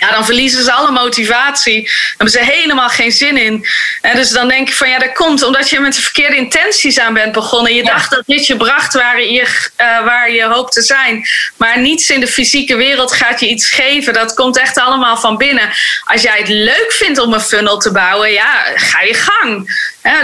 ja, 0.00 0.10
dan 0.10 0.24
verliezen 0.24 0.64
ze 0.64 0.72
alle 0.72 0.90
motivatie. 0.90 1.82
Dan 1.82 1.92
hebben 2.08 2.30
ze 2.30 2.52
helemaal 2.52 2.88
geen 2.88 3.12
zin 3.12 3.36
in. 3.36 3.66
En 4.00 4.16
dus 4.16 4.30
dan 4.30 4.48
denk 4.48 4.68
ik 4.68 4.74
van 4.74 4.88
ja, 4.88 4.98
dat 4.98 5.12
komt 5.12 5.42
omdat 5.42 5.70
je 5.70 5.80
met 5.80 5.94
de 5.94 6.02
verkeerde 6.02 6.36
intenties 6.36 6.98
aan 6.98 7.14
bent 7.14 7.32
begonnen. 7.32 7.74
Je 7.74 7.84
dacht 7.84 8.10
dat 8.10 8.22
dit 8.26 8.46
je 8.46 8.56
bracht 8.56 8.94
waar 8.94 9.22
je, 9.22 9.40
uh, 9.40 10.04
waar 10.04 10.30
je 10.30 10.44
hoopt 10.44 10.72
te 10.72 10.82
zijn. 10.82 11.26
Maar 11.56 11.80
niets 11.80 12.10
in 12.10 12.20
de 12.20 12.26
fysieke 12.26 12.76
wereld 12.76 13.12
gaat 13.12 13.40
je 13.40 13.48
iets 13.48 13.68
geven. 13.68 14.12
Dat 14.12 14.34
komt 14.34 14.58
echt 14.58 14.78
allemaal 14.78 15.16
van 15.16 15.36
binnen. 15.36 15.70
Als 16.04 16.22
jij 16.22 16.38
het 16.38 16.48
leuk 16.48 16.92
vindt 16.92 17.18
om 17.18 17.32
een 17.32 17.40
funnel 17.40 17.78
te 17.78 17.92
bouwen, 17.92 18.32
ja, 18.32 18.64
ga 18.74 19.00
je 19.00 19.14
gang. 19.14 19.68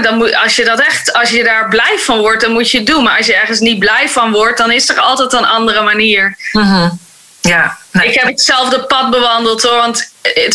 dan 0.02 0.16
moet, 0.16 0.34
als 0.34 0.56
je 0.56 0.64
dat 0.64 0.80
echt, 0.80 1.12
als 1.12 1.30
je 1.30 1.44
daar 1.44 1.68
blij 1.68 1.98
van 1.98 2.18
wordt, 2.18 2.40
dan 2.40 2.52
moet 2.52 2.70
je 2.70 2.78
het 2.78 2.86
doen. 2.86 3.02
Maar 3.02 3.16
als 3.16 3.26
je 3.26 3.34
ergens 3.34 3.60
niet 3.60 3.78
blij 3.78 4.08
van 4.08 4.32
wordt, 4.32 4.58
dan 4.58 4.70
is 4.70 4.88
er 4.88 5.00
altijd 5.00 5.32
een 5.32 5.46
andere 5.46 5.82
manier. 5.82 6.36
Mm 6.52 7.08
Ja, 7.40 7.78
ik 7.92 8.14
heb 8.14 8.26
hetzelfde 8.26 8.84
pad 8.84 9.10
bewandeld 9.10 9.62
hoor. 9.62 9.76
Want 9.76 10.12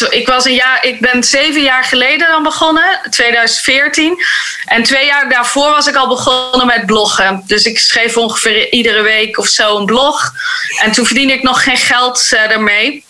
ik, 0.09 0.27
was 0.27 0.45
een 0.45 0.53
jaar, 0.53 0.85
ik 0.85 0.99
ben 0.99 1.23
zeven 1.23 1.61
jaar 1.61 1.83
geleden 1.83 2.27
dan 2.27 2.43
begonnen, 2.43 2.99
2014. 3.09 4.23
En 4.65 4.83
twee 4.83 5.05
jaar 5.05 5.29
daarvoor 5.29 5.69
was 5.69 5.87
ik 5.87 5.95
al 5.95 6.07
begonnen 6.07 6.67
met 6.67 6.85
bloggen. 6.85 7.43
Dus 7.47 7.63
ik 7.63 7.79
schreef 7.79 8.17
ongeveer 8.17 8.71
iedere 8.71 9.01
week 9.01 9.37
of 9.37 9.47
zo 9.47 9.77
een 9.77 9.85
blog. 9.85 10.31
En 10.81 10.91
toen 10.91 11.05
verdiende 11.05 11.33
ik 11.33 11.43
nog 11.43 11.63
geen 11.63 11.77
geld 11.77 12.31
ermee. 12.31 13.05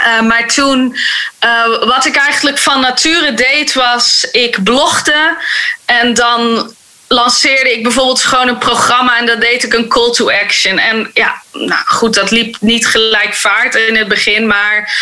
Uh, 0.00 0.20
maar 0.20 0.48
toen, 0.48 0.96
uh, 1.44 1.88
wat 1.88 2.06
ik 2.06 2.16
eigenlijk 2.16 2.58
van 2.58 2.80
nature 2.80 3.34
deed, 3.34 3.72
was 3.72 4.28
ik 4.32 4.64
blogde 4.64 5.36
en 5.84 6.14
dan 6.14 6.72
lanceerde 7.14 7.72
ik 7.72 7.82
bijvoorbeeld 7.82 8.20
gewoon 8.20 8.48
een 8.48 8.58
programma 8.58 9.18
en 9.18 9.26
dat 9.26 9.40
deed 9.40 9.64
ik 9.64 9.74
een 9.74 9.88
call 9.88 10.10
to 10.10 10.30
action. 10.30 10.78
En 10.78 11.10
ja, 11.14 11.42
nou 11.52 11.84
goed, 11.86 12.14
dat 12.14 12.30
liep 12.30 12.56
niet 12.60 12.86
gelijk 12.86 13.34
vaart 13.34 13.74
in 13.74 13.96
het 13.96 14.08
begin, 14.08 14.46
maar 14.46 14.92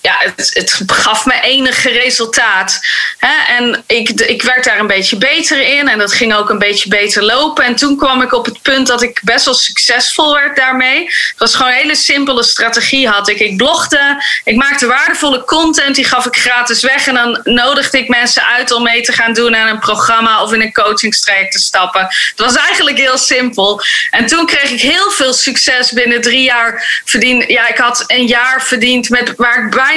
ja, 0.00 0.16
het, 0.18 0.50
het, 0.54 0.82
gaf 0.86 1.26
me 1.26 1.40
enige 1.42 1.90
resultaat. 1.90 2.80
Hè? 3.18 3.54
En 3.56 3.84
ik, 3.86 4.08
ik 4.08 4.42
werd 4.42 4.64
daar 4.64 4.78
een 4.78 4.86
beetje 4.86 5.16
beter 5.16 5.60
in 5.60 5.88
en 5.88 5.98
dat 5.98 6.12
ging 6.12 6.34
ook 6.34 6.50
een 6.50 6.58
beetje 6.58 6.88
beter 6.88 7.22
lopen. 7.22 7.64
En 7.64 7.76
toen 7.76 7.96
kwam 7.96 8.22
ik 8.22 8.32
op 8.32 8.44
het 8.44 8.62
punt 8.62 8.86
dat 8.86 9.02
ik 9.02 9.20
best 9.24 9.44
wel 9.44 9.54
succesvol 9.54 10.34
werd 10.34 10.56
daarmee. 10.56 11.04
Het 11.04 11.38
was 11.38 11.54
gewoon 11.54 11.72
een 11.72 11.78
hele 11.78 11.96
simpele 11.96 12.42
strategie 12.42 13.08
had 13.08 13.28
ik. 13.28 13.38
Ik 13.38 13.56
blogde, 13.56 14.24
ik 14.44 14.56
maakte 14.56 14.86
waardevolle 14.86 15.44
content, 15.44 15.94
die 15.94 16.04
gaf 16.04 16.26
ik 16.26 16.36
gratis 16.36 16.82
weg. 16.82 17.06
En 17.06 17.14
dan 17.14 17.40
nodigde 17.44 17.98
ik 17.98 18.08
mensen 18.08 18.46
uit 18.46 18.70
om 18.70 18.82
mee 18.82 19.02
te 19.02 19.12
gaan 19.12 19.32
doen 19.32 19.56
aan 19.56 19.68
een 19.68 19.78
programma 19.78 20.42
of 20.42 20.52
in 20.52 20.60
een 20.60 20.72
coachingstraject 20.72 21.52
te 21.52 21.58
stappen. 21.58 22.00
Het 22.00 22.40
was 22.40 22.56
eigenlijk 22.56 22.98
heel 22.98 23.18
simpel. 23.18 23.82
En 24.10 24.26
toen 24.26 24.46
kreeg 24.46 24.70
ik 24.70 24.80
heel 24.80 25.10
veel 25.10 25.32
succes 25.32 25.92
binnen 25.92 26.20
drie 26.20 26.42
jaar 26.42 27.02
verdiend. 27.04 27.44
Ja, 27.48 27.68
ik 27.68 27.78
had 27.78 28.04
een 28.06 28.26
jaar 28.26 28.62
verdiend 28.62 29.08
met 29.08 29.32
waar 29.36 29.64
ik 29.64 29.70
bijna 29.70 29.96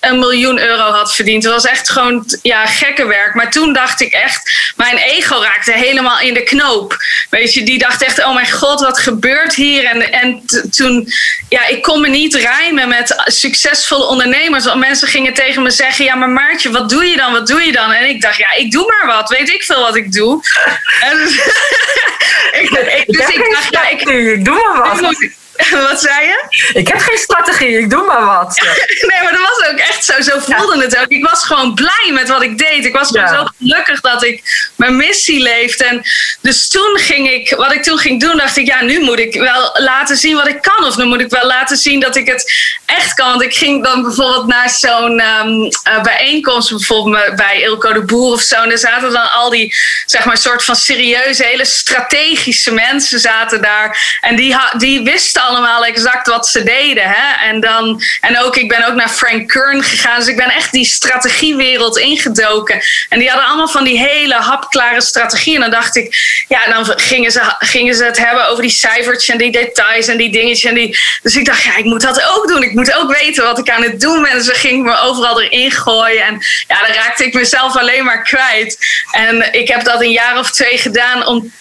een 0.00 0.18
miljoen 0.18 0.60
euro 0.60 0.90
had 0.90 1.14
verdiend. 1.14 1.42
Het 1.42 1.52
was 1.52 1.64
echt 1.64 1.90
gewoon 1.90 2.24
ja, 2.42 2.66
gekke 2.66 3.06
werk. 3.06 3.34
Maar 3.34 3.50
toen 3.50 3.72
dacht 3.72 4.00
ik 4.00 4.12
echt, 4.12 4.72
mijn 4.76 4.96
ego 4.96 5.40
raakte 5.40 5.72
helemaal 5.72 6.20
in 6.20 6.34
de 6.34 6.42
knoop. 6.42 6.96
Weet 7.30 7.54
je, 7.54 7.62
die 7.62 7.78
dacht 7.78 8.02
echt, 8.02 8.24
oh 8.24 8.34
mijn 8.34 8.50
god, 8.50 8.80
wat 8.80 8.98
gebeurt 8.98 9.54
hier? 9.54 9.84
En, 9.84 10.12
en 10.12 10.42
toen, 10.70 11.08
ja, 11.48 11.66
ik 11.66 11.82
kon 11.82 12.00
me 12.00 12.08
niet 12.08 12.34
rijmen 12.34 12.88
met 12.88 13.22
succesvolle 13.24 14.06
ondernemers. 14.06 14.64
Want 14.64 14.80
mensen 14.80 15.08
gingen 15.08 15.34
tegen 15.34 15.62
me 15.62 15.70
zeggen, 15.70 16.04
ja, 16.04 16.14
maar 16.14 16.30
Maartje, 16.30 16.70
wat 16.70 16.88
doe 16.88 17.04
je 17.04 17.16
dan? 17.16 17.32
Wat 17.32 17.46
doe 17.46 17.62
je 17.62 17.72
dan? 17.72 17.92
En 17.92 18.08
ik 18.08 18.20
dacht, 18.20 18.36
ja, 18.36 18.52
ik 18.52 18.70
doe 18.70 18.86
maar 18.86 19.16
wat. 19.16 19.28
Weet 19.28 19.48
ik 19.48 19.62
veel 19.62 19.80
wat 19.80 19.96
ik 19.96 20.12
doe. 20.12 20.40
En, 21.00 21.16
dus, 21.16 21.34
ik, 22.60 22.70
ik, 22.70 23.04
dus 23.06 23.28
ik 23.28 23.50
dacht, 23.50 23.70
ja, 23.70 23.88
ik, 23.88 24.44
doe 24.44 24.72
maar 24.74 25.00
wat. 25.00 25.40
Wat 25.88 26.00
zei 26.00 26.26
je? 26.26 26.44
Ik 26.72 26.88
heb 26.88 26.98
geen 26.98 27.18
strategie, 27.18 27.78
ik 27.78 27.90
doe 27.90 28.04
maar 28.04 28.24
wat. 28.24 28.60
nee, 29.08 29.22
maar 29.22 29.32
dat 29.32 29.40
was 29.40 29.70
ook 29.70 29.78
echt 29.78 30.04
zo. 30.04 30.20
Zo 30.20 30.38
voelde 30.38 30.82
het 30.82 30.98
ook. 30.98 31.08
Ik 31.08 31.28
was 31.28 31.44
gewoon 31.44 31.74
blij 31.74 32.10
met 32.12 32.28
wat 32.28 32.42
ik 32.42 32.58
deed. 32.58 32.84
Ik 32.84 32.92
was 32.92 33.08
gewoon 33.08 33.28
zo 33.28 33.46
gelukkig 33.58 34.00
dat 34.00 34.24
ik 34.24 34.42
mijn 34.76 34.96
missie 34.96 35.42
leefde. 35.42 35.84
En 35.84 36.02
dus 36.40 36.68
toen 36.68 36.98
ging 36.98 37.30
ik, 37.30 37.54
wat 37.56 37.72
ik 37.72 37.82
toen 37.82 37.98
ging 37.98 38.20
doen, 38.20 38.36
dacht 38.36 38.56
ik, 38.56 38.66
ja, 38.66 38.82
nu 38.82 39.00
moet 39.00 39.18
ik 39.18 39.34
wel 39.34 39.70
laten 39.74 40.16
zien 40.16 40.36
wat 40.36 40.48
ik 40.48 40.62
kan. 40.62 40.84
Of 40.86 40.96
nu 40.96 41.04
moet 41.04 41.20
ik 41.20 41.30
wel 41.30 41.46
laten 41.46 41.76
zien 41.76 42.00
dat 42.00 42.16
ik 42.16 42.26
het 42.26 42.52
echt 42.86 43.14
kan. 43.14 43.28
Want 43.28 43.42
ik 43.42 43.54
ging 43.54 43.84
dan 43.84 44.02
bijvoorbeeld 44.02 44.46
naar 44.46 44.70
zo'n 44.70 45.20
eh, 45.20 46.02
bijeenkomst, 46.02 46.70
bijvoorbeeld 46.70 47.36
bij 47.36 47.62
Ilko 47.62 47.92
de 47.92 48.04
Boer 48.04 48.32
of 48.32 48.40
zo. 48.40 48.62
En 48.62 48.68
daar 48.68 48.78
zaten 48.78 49.12
dan 49.12 49.30
al 49.30 49.50
die, 49.50 49.74
zeg 50.06 50.24
maar, 50.24 50.36
soort 50.36 50.64
van 50.64 50.76
serieuze, 50.76 51.44
hele 51.44 51.64
strategische 51.64 52.72
mensen 52.72 53.20
zaten 53.20 53.62
daar. 53.62 54.18
En 54.20 54.36
die, 54.36 54.56
die 54.76 55.02
wisten 55.02 55.42
allemaal 55.52 55.84
exact 55.84 56.26
wat 56.26 56.48
ze 56.48 56.62
deden. 56.62 57.04
Hè? 57.04 57.48
En, 57.48 57.60
dan, 57.60 58.02
en 58.20 58.38
ook, 58.38 58.56
ik 58.56 58.68
ben 58.68 58.86
ook 58.86 58.94
naar 58.94 59.08
Frank 59.08 59.48
Kern 59.48 59.82
gegaan. 59.82 60.18
Dus 60.18 60.28
ik 60.28 60.36
ben 60.36 60.50
echt 60.50 60.72
die 60.72 60.84
strategiewereld 60.84 61.98
ingedoken. 61.98 62.82
En 63.08 63.18
die 63.18 63.28
hadden 63.28 63.48
allemaal 63.48 63.68
van 63.68 63.84
die 63.84 63.98
hele 63.98 64.34
hapklare 64.34 65.00
strategieën. 65.00 65.54
En 65.54 65.70
dan 65.70 65.80
dacht 65.80 65.96
ik, 65.96 66.16
ja, 66.48 66.66
dan 66.66 66.92
gingen 66.96 67.30
ze, 67.30 67.54
gingen 67.58 67.94
ze 67.94 68.04
het 68.04 68.18
hebben 68.18 68.48
over 68.48 68.62
die 68.62 68.70
cijfertjes 68.70 69.28
en 69.28 69.38
die 69.38 69.52
details 69.52 70.06
en 70.06 70.16
die 70.16 70.32
dingetjes. 70.32 70.70
En 70.70 70.74
die, 70.74 70.98
dus 71.22 71.36
ik 71.36 71.44
dacht, 71.44 71.62
ja, 71.62 71.76
ik 71.76 71.84
moet 71.84 72.02
dat 72.02 72.22
ook 72.36 72.48
doen. 72.48 72.62
Ik 72.62 72.74
moet 72.74 72.94
ook 72.94 73.16
weten 73.20 73.44
wat 73.44 73.58
ik 73.58 73.70
aan 73.70 73.82
het 73.82 74.00
doen 74.00 74.22
ben. 74.22 74.32
Dus 74.32 74.46
dan 74.46 74.54
ging 74.54 74.84
me 74.84 74.98
overal 74.98 75.42
erin 75.42 75.70
gooien. 75.70 76.24
En 76.24 76.38
ja, 76.68 76.86
dan 76.86 76.94
raakte 76.94 77.24
ik 77.24 77.34
mezelf 77.34 77.76
alleen 77.76 78.04
maar 78.04 78.22
kwijt. 78.22 78.78
En 79.10 79.52
ik 79.52 79.68
heb 79.68 79.84
dat 79.84 80.00
een 80.00 80.12
jaar 80.12 80.38
of 80.38 80.50
twee 80.50 80.78
gedaan 80.78 81.26
om 81.26 81.52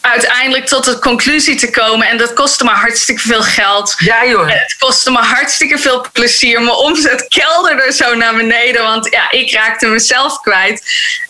uiteindelijk 0.00 0.66
tot 0.66 0.84
de 0.84 0.98
conclusie 0.98 1.56
te 1.56 1.70
komen. 1.70 2.08
En 2.08 2.18
dat 2.18 2.32
kostte 2.32 2.64
me 2.64 2.70
hartstikke 2.70 3.20
veel 3.20 3.42
geld. 3.42 3.94
Ja, 3.98 4.26
joh. 4.26 4.48
Het 4.48 4.76
kostte 4.78 5.10
me 5.10 5.18
hartstikke 5.18 5.78
veel 5.78 6.06
plezier. 6.12 6.62
Mijn 6.62 6.76
omzet 6.86 7.28
kelderde 7.28 7.92
zo 7.92 8.14
naar 8.14 8.34
beneden, 8.34 8.82
want 8.82 9.08
ja, 9.10 9.30
ik 9.30 9.52
raakte 9.52 9.86
mezelf 9.86 10.40
kwijt. 10.40 10.82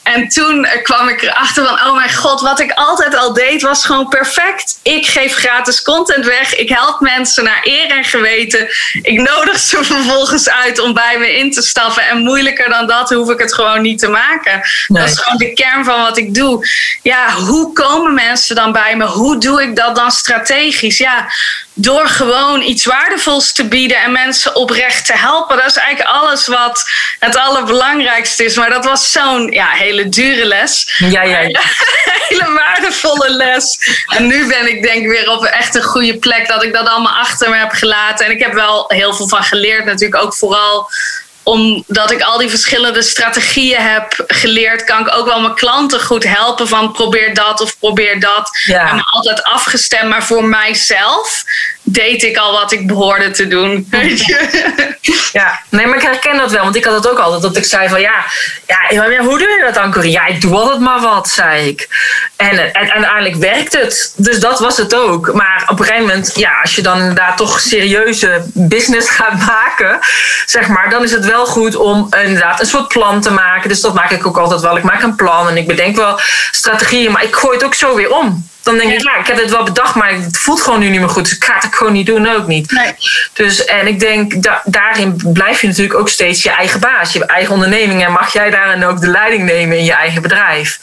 En 0.02 0.28
toen 0.28 0.64
eh, 0.64 0.82
kwam 0.82 1.08
ik 1.08 1.22
erachter 1.22 1.66
van, 1.66 1.74
oh 1.74 1.94
mijn 1.94 2.14
god, 2.14 2.40
wat 2.40 2.60
ik 2.60 2.72
altijd 2.72 3.16
al 3.16 3.32
deed 3.32 3.62
was 3.62 3.84
gewoon 3.84 4.08
perfect. 4.08 4.78
Ik 4.82 5.06
geef 5.06 5.34
gratis 5.34 5.82
content 5.82 6.24
weg. 6.24 6.54
Ik 6.54 6.68
help 6.68 7.00
mensen 7.00 7.44
naar 7.44 7.60
eer 7.62 7.90
en 7.90 8.04
geweten. 8.04 8.68
Ik 9.02 9.20
nodig 9.20 9.58
ze 9.58 9.84
vervolgens 9.94 10.50
uit 10.50 10.78
om 10.78 10.94
bij 10.94 11.18
me 11.18 11.36
in 11.36 11.52
te 11.52 11.62
stappen. 11.62 12.08
En 12.08 12.18
moeilijker 12.18 12.68
dan 12.68 12.86
dat 12.86 13.10
hoef 13.10 13.30
ik 13.30 13.38
het 13.38 13.54
gewoon 13.54 13.82
niet 13.82 13.98
te 13.98 14.08
maken. 14.08 14.60
Nee. 14.86 15.02
Dat 15.02 15.12
is 15.12 15.18
gewoon 15.18 15.38
de 15.38 15.52
kern 15.52 15.84
van 15.84 16.00
wat 16.00 16.18
ik 16.18 16.34
doe. 16.34 16.68
Ja, 17.02 17.32
hoe 17.32 17.72
komen 17.72 18.14
mensen 18.14 18.54
dan 18.60 18.72
bij 18.72 18.96
me? 18.96 19.04
Hoe 19.04 19.38
doe 19.38 19.62
ik 19.62 19.76
dat 19.76 19.96
dan 19.96 20.10
strategisch? 20.10 20.98
Ja, 20.98 21.32
door 21.74 22.08
gewoon 22.08 22.62
iets 22.62 22.84
waardevols 22.84 23.52
te 23.52 23.68
bieden 23.68 23.96
en 23.96 24.12
mensen 24.12 24.54
oprecht 24.54 25.06
te 25.06 25.16
helpen. 25.16 25.56
Dat 25.56 25.66
is 25.66 25.76
eigenlijk 25.76 26.16
alles 26.16 26.46
wat 26.46 26.84
het 27.18 27.36
allerbelangrijkste 27.36 28.44
is. 28.44 28.56
Maar 28.56 28.70
dat 28.70 28.84
was 28.84 29.12
zo'n 29.12 29.50
ja, 29.50 29.68
hele 29.68 30.08
dure 30.08 30.44
les. 30.44 30.94
Ja, 30.96 31.22
ja, 31.22 31.40
ja. 31.40 31.60
hele 32.28 32.52
waardevolle 32.52 33.30
les. 33.30 33.78
En 34.06 34.26
nu 34.26 34.46
ben 34.46 34.68
ik 34.68 34.82
denk 34.82 35.06
weer 35.06 35.30
op 35.30 35.44
echt 35.44 35.74
een 35.74 35.82
goede 35.82 36.18
plek 36.18 36.48
dat 36.48 36.62
ik 36.62 36.72
dat 36.72 36.88
allemaal 36.88 37.18
achter 37.18 37.50
me 37.50 37.56
heb 37.56 37.72
gelaten. 37.72 38.26
En 38.26 38.32
ik 38.32 38.40
heb 38.40 38.52
wel 38.52 38.84
heel 38.88 39.14
veel 39.14 39.28
van 39.28 39.44
geleerd 39.44 39.84
natuurlijk 39.84 40.22
ook 40.22 40.34
vooral 40.34 40.90
omdat 41.42 42.10
ik 42.10 42.22
al 42.22 42.38
die 42.38 42.50
verschillende 42.50 43.02
strategieën 43.02 43.82
heb 43.82 44.24
geleerd, 44.26 44.84
kan 44.84 45.00
ik 45.00 45.16
ook 45.16 45.26
wel 45.26 45.40
mijn 45.40 45.54
klanten 45.54 46.00
goed 46.00 46.24
helpen 46.24 46.68
van 46.68 46.92
probeer 46.92 47.34
dat 47.34 47.60
of 47.60 47.78
probeer 47.78 48.20
dat. 48.20 48.50
Ja. 48.64 48.90
En 48.90 49.02
altijd 49.04 49.42
afgestemd, 49.42 50.08
maar 50.08 50.24
voor 50.24 50.44
mijzelf 50.44 51.44
deed 51.92 52.22
ik 52.22 52.36
al 52.36 52.52
wat 52.52 52.72
ik 52.72 52.86
behoorde 52.86 53.30
te 53.30 53.48
doen. 53.48 53.88
Ja, 55.32 55.60
nee, 55.68 55.86
maar 55.86 55.96
ik 55.96 56.02
herken 56.02 56.36
dat 56.36 56.50
wel. 56.50 56.62
Want 56.62 56.76
ik 56.76 56.84
had 56.84 56.94
het 56.94 57.08
ook 57.10 57.18
altijd. 57.18 57.42
Dat 57.42 57.56
ik 57.56 57.64
zei 57.64 57.88
van 57.88 58.00
ja, 58.00 58.24
ja, 58.66 59.18
hoe 59.18 59.38
doe 59.38 59.48
je 59.48 59.62
dat 59.64 59.74
dan, 59.74 59.92
Corrie? 59.92 60.10
Ja, 60.10 60.26
ik 60.26 60.40
doe 60.40 60.56
altijd 60.56 60.80
maar 60.80 61.00
wat, 61.00 61.28
zei 61.28 61.68
ik. 61.68 61.88
En, 62.36 62.58
en, 62.58 62.72
en 62.72 62.90
uiteindelijk 62.90 63.34
werkt 63.34 63.72
het. 63.72 64.14
Dus 64.16 64.40
dat 64.40 64.58
was 64.58 64.76
het 64.76 64.94
ook. 64.94 65.32
Maar 65.32 65.64
op 65.66 65.78
een 65.78 65.84
gegeven 65.84 66.06
moment, 66.06 66.32
ja, 66.34 66.60
als 66.62 66.74
je 66.74 66.82
dan 66.82 66.98
inderdaad 66.98 67.36
toch 67.36 67.60
serieuze 67.60 68.44
business 68.54 69.10
gaat 69.10 69.46
maken, 69.56 69.98
zeg 70.46 70.68
maar, 70.68 70.90
dan 70.90 71.02
is 71.02 71.12
het 71.12 71.24
wel 71.24 71.46
goed 71.46 71.76
om 71.76 72.08
inderdaad 72.24 72.60
een 72.60 72.66
soort 72.66 72.88
plan 72.88 73.20
te 73.20 73.30
maken. 73.30 73.68
Dus 73.68 73.80
dat 73.80 73.94
maak 73.94 74.10
ik 74.10 74.26
ook 74.26 74.38
altijd 74.38 74.60
wel. 74.60 74.76
Ik 74.76 74.82
maak 74.82 75.02
een 75.02 75.16
plan 75.16 75.48
en 75.48 75.56
ik 75.56 75.66
bedenk 75.66 75.96
wel 75.96 76.20
strategieën, 76.50 77.12
maar 77.12 77.24
ik 77.24 77.34
gooi 77.34 77.56
het 77.56 77.64
ook 77.64 77.74
zo 77.74 77.94
weer 77.94 78.10
om. 78.14 78.48
Dan 78.62 78.78
denk 78.78 78.92
ik, 78.92 79.02
ja, 79.02 79.16
ik 79.16 79.26
heb 79.26 79.36
het 79.36 79.50
wel 79.50 79.62
bedacht, 79.64 79.94
maar 79.94 80.12
het 80.12 80.38
voelt 80.38 80.60
gewoon 80.60 80.80
nu 80.80 80.88
niet 80.88 81.00
meer 81.00 81.08
goed. 81.08 81.24
Dus 81.24 81.36
ik 81.36 81.44
ga 81.44 81.54
het 81.60 81.74
gewoon 81.74 81.92
niet 81.92 82.06
doen, 82.06 82.28
ook 82.34 82.46
niet. 82.46 82.70
Nee. 82.70 82.94
Dus, 83.32 83.64
en 83.64 83.86
ik 83.86 84.00
denk, 84.00 84.42
da- 84.42 84.62
daarin 84.64 85.20
blijf 85.32 85.60
je 85.60 85.66
natuurlijk 85.66 85.98
ook 85.98 86.08
steeds 86.08 86.42
je 86.42 86.50
eigen 86.50 86.80
baas. 86.80 87.12
Je 87.12 87.26
eigen 87.26 87.54
onderneming. 87.54 88.04
En 88.04 88.12
mag 88.12 88.32
jij 88.32 88.50
daarin 88.50 88.84
ook 88.84 89.00
de 89.00 89.06
leiding 89.06 89.44
nemen 89.44 89.78
in 89.78 89.84
je 89.84 89.92
eigen 89.92 90.22
bedrijf. 90.22 90.78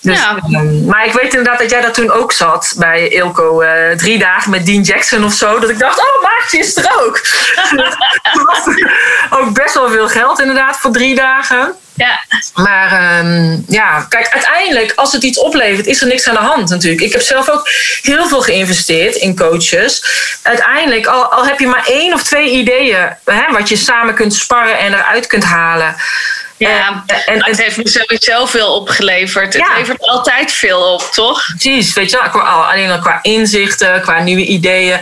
Dus, 0.00 0.18
Ja. 0.18 0.36
ehm, 0.50 0.84
maar 0.86 1.06
ik 1.06 1.12
weet 1.12 1.34
inderdaad 1.34 1.58
dat 1.58 1.70
jij 1.70 1.80
dat 1.80 1.94
toen 1.94 2.10
ook 2.10 2.32
zat 2.32 2.74
bij 2.76 3.08
Ilko. 3.08 3.60
eh, 3.60 3.96
drie 3.96 4.18
dagen 4.18 4.50
met 4.50 4.66
Dean 4.66 4.82
Jackson 4.82 5.24
of 5.24 5.32
zo. 5.32 5.58
Dat 5.58 5.70
ik 5.70 5.78
dacht, 5.78 5.98
oh, 5.98 6.22
Maartje 6.22 6.58
is 6.58 6.76
er 6.76 6.90
ook. 7.06 7.20
Dat 7.76 8.44
was 8.44 8.74
ook 9.40 9.54
best 9.54 9.74
wel 9.74 9.90
veel 9.90 10.08
geld 10.08 10.40
inderdaad 10.40 10.76
voor 10.76 10.90
drie 10.92 11.14
dagen. 11.14 11.74
Ja. 12.00 12.20
Maar 12.54 12.92
ehm, 12.92 13.58
ja, 13.68 14.06
kijk, 14.08 14.28
uiteindelijk, 14.28 14.92
als 14.94 15.12
het 15.12 15.22
iets 15.22 15.38
oplevert, 15.38 15.86
is 15.86 16.00
er 16.00 16.06
niks 16.06 16.28
aan 16.28 16.34
de 16.34 16.40
hand 16.40 16.70
natuurlijk. 16.70 17.02
Ik 17.02 17.12
heb 17.12 17.20
zelf 17.20 17.48
ook 17.48 17.68
heel 18.02 18.28
veel 18.28 18.40
geïnvesteerd 18.40 19.14
in 19.14 19.36
coaches. 19.36 20.04
Uiteindelijk, 20.42 21.06
al, 21.06 21.24
al 21.24 21.46
heb 21.46 21.58
je 21.58 21.66
maar 21.66 21.86
één 21.86 22.12
of 22.14 22.22
twee 22.22 22.50
ideeën 22.50 23.16
hè, 23.24 23.52
wat 23.52 23.68
je 23.68 23.76
samen 23.76 24.14
kunt 24.14 24.34
sparren 24.34 24.78
en 24.78 24.92
eruit 24.92 25.26
kunt 25.26 25.44
halen. 25.44 25.96
Ja, 26.68 27.04
En- 27.06 27.24
en- 27.26 27.44
het 27.44 27.62
heeft 27.62 27.76
me 27.76 27.88
sowieso 27.88 28.46
veel 28.46 28.74
opgeleverd. 28.74 29.52
Het 29.54 29.66
levert 29.76 30.00
altijd 30.06 30.52
veel 30.52 30.80
op, 30.92 31.02
toch? 31.02 31.44
Precies, 31.46 31.92
weet 31.92 32.10
je 32.10 32.16
wel, 32.20 32.30
qua- 32.30 32.40
alleen 32.70 32.90
al 32.90 32.98
qua 32.98 33.18
inzichten, 33.22 34.00
qua 34.02 34.18
nieuwe 34.22 34.44
ideeën. 34.44 34.98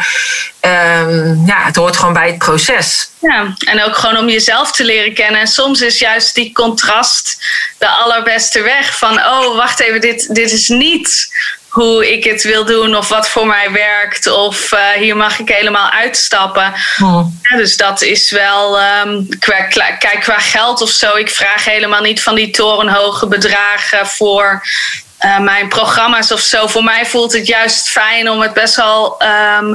Ehm, 0.60 1.46
ja, 1.46 1.64
het 1.64 1.76
hoort 1.76 1.96
gewoon 1.96 2.12
bij 2.12 2.26
het 2.26 2.38
proces. 2.38 3.08
Ja, 3.18 3.54
en 3.58 3.82
ook 3.84 3.96
gewoon 3.96 4.16
om 4.16 4.28
jezelf 4.28 4.72
te 4.72 4.84
leren 4.84 5.14
kennen. 5.14 5.40
En 5.40 5.46
soms 5.46 5.80
is 5.80 5.98
juist 5.98 6.34
die 6.34 6.52
contrast 6.52 7.36
de 7.78 7.88
allerbeste 7.88 8.62
weg. 8.62 8.98
Van, 8.98 9.18
oh, 9.18 9.56
wacht 9.56 9.80
even, 9.80 10.00
dit, 10.00 10.34
dit 10.34 10.50
is 10.52 10.68
niet 10.68 11.34
hoe 11.78 12.12
ik 12.12 12.24
het 12.24 12.42
wil 12.42 12.64
doen 12.64 12.96
of 12.96 13.08
wat 13.08 13.28
voor 13.28 13.46
mij 13.46 13.70
werkt. 13.72 14.26
Of 14.26 14.72
eh, 14.72 14.90
hier 14.90 15.16
mag 15.16 15.38
ik 15.38 15.48
helemaal 15.48 15.90
uitstappen. 15.90 16.74
Ja, 17.42 17.56
dus 17.56 17.76
dat 17.76 18.02
is 18.02 18.30
wel, 18.30 18.78
ehm, 18.78 19.22
qua, 19.38 19.62
kijk, 19.62 20.18
qua 20.20 20.38
geld 20.38 20.82
of 20.82 20.90
zo. 20.90 21.16
Ik 21.16 21.30
vraag 21.30 21.64
helemaal 21.64 22.00
niet 22.00 22.22
van 22.22 22.34
die 22.34 22.50
torenhoge 22.50 23.26
bedragen 23.26 24.06
voor 24.06 24.62
eh, 25.18 25.38
mijn 25.38 25.68
programma's 25.68 26.30
of 26.30 26.40
zo. 26.40 26.66
Voor 26.66 26.84
mij 26.84 27.06
voelt 27.06 27.32
het 27.32 27.46
juist 27.46 27.88
fijn 27.88 28.30
om 28.30 28.40
het 28.40 28.52
best 28.52 28.76
wel 28.76 29.20
ehm, 29.20 29.74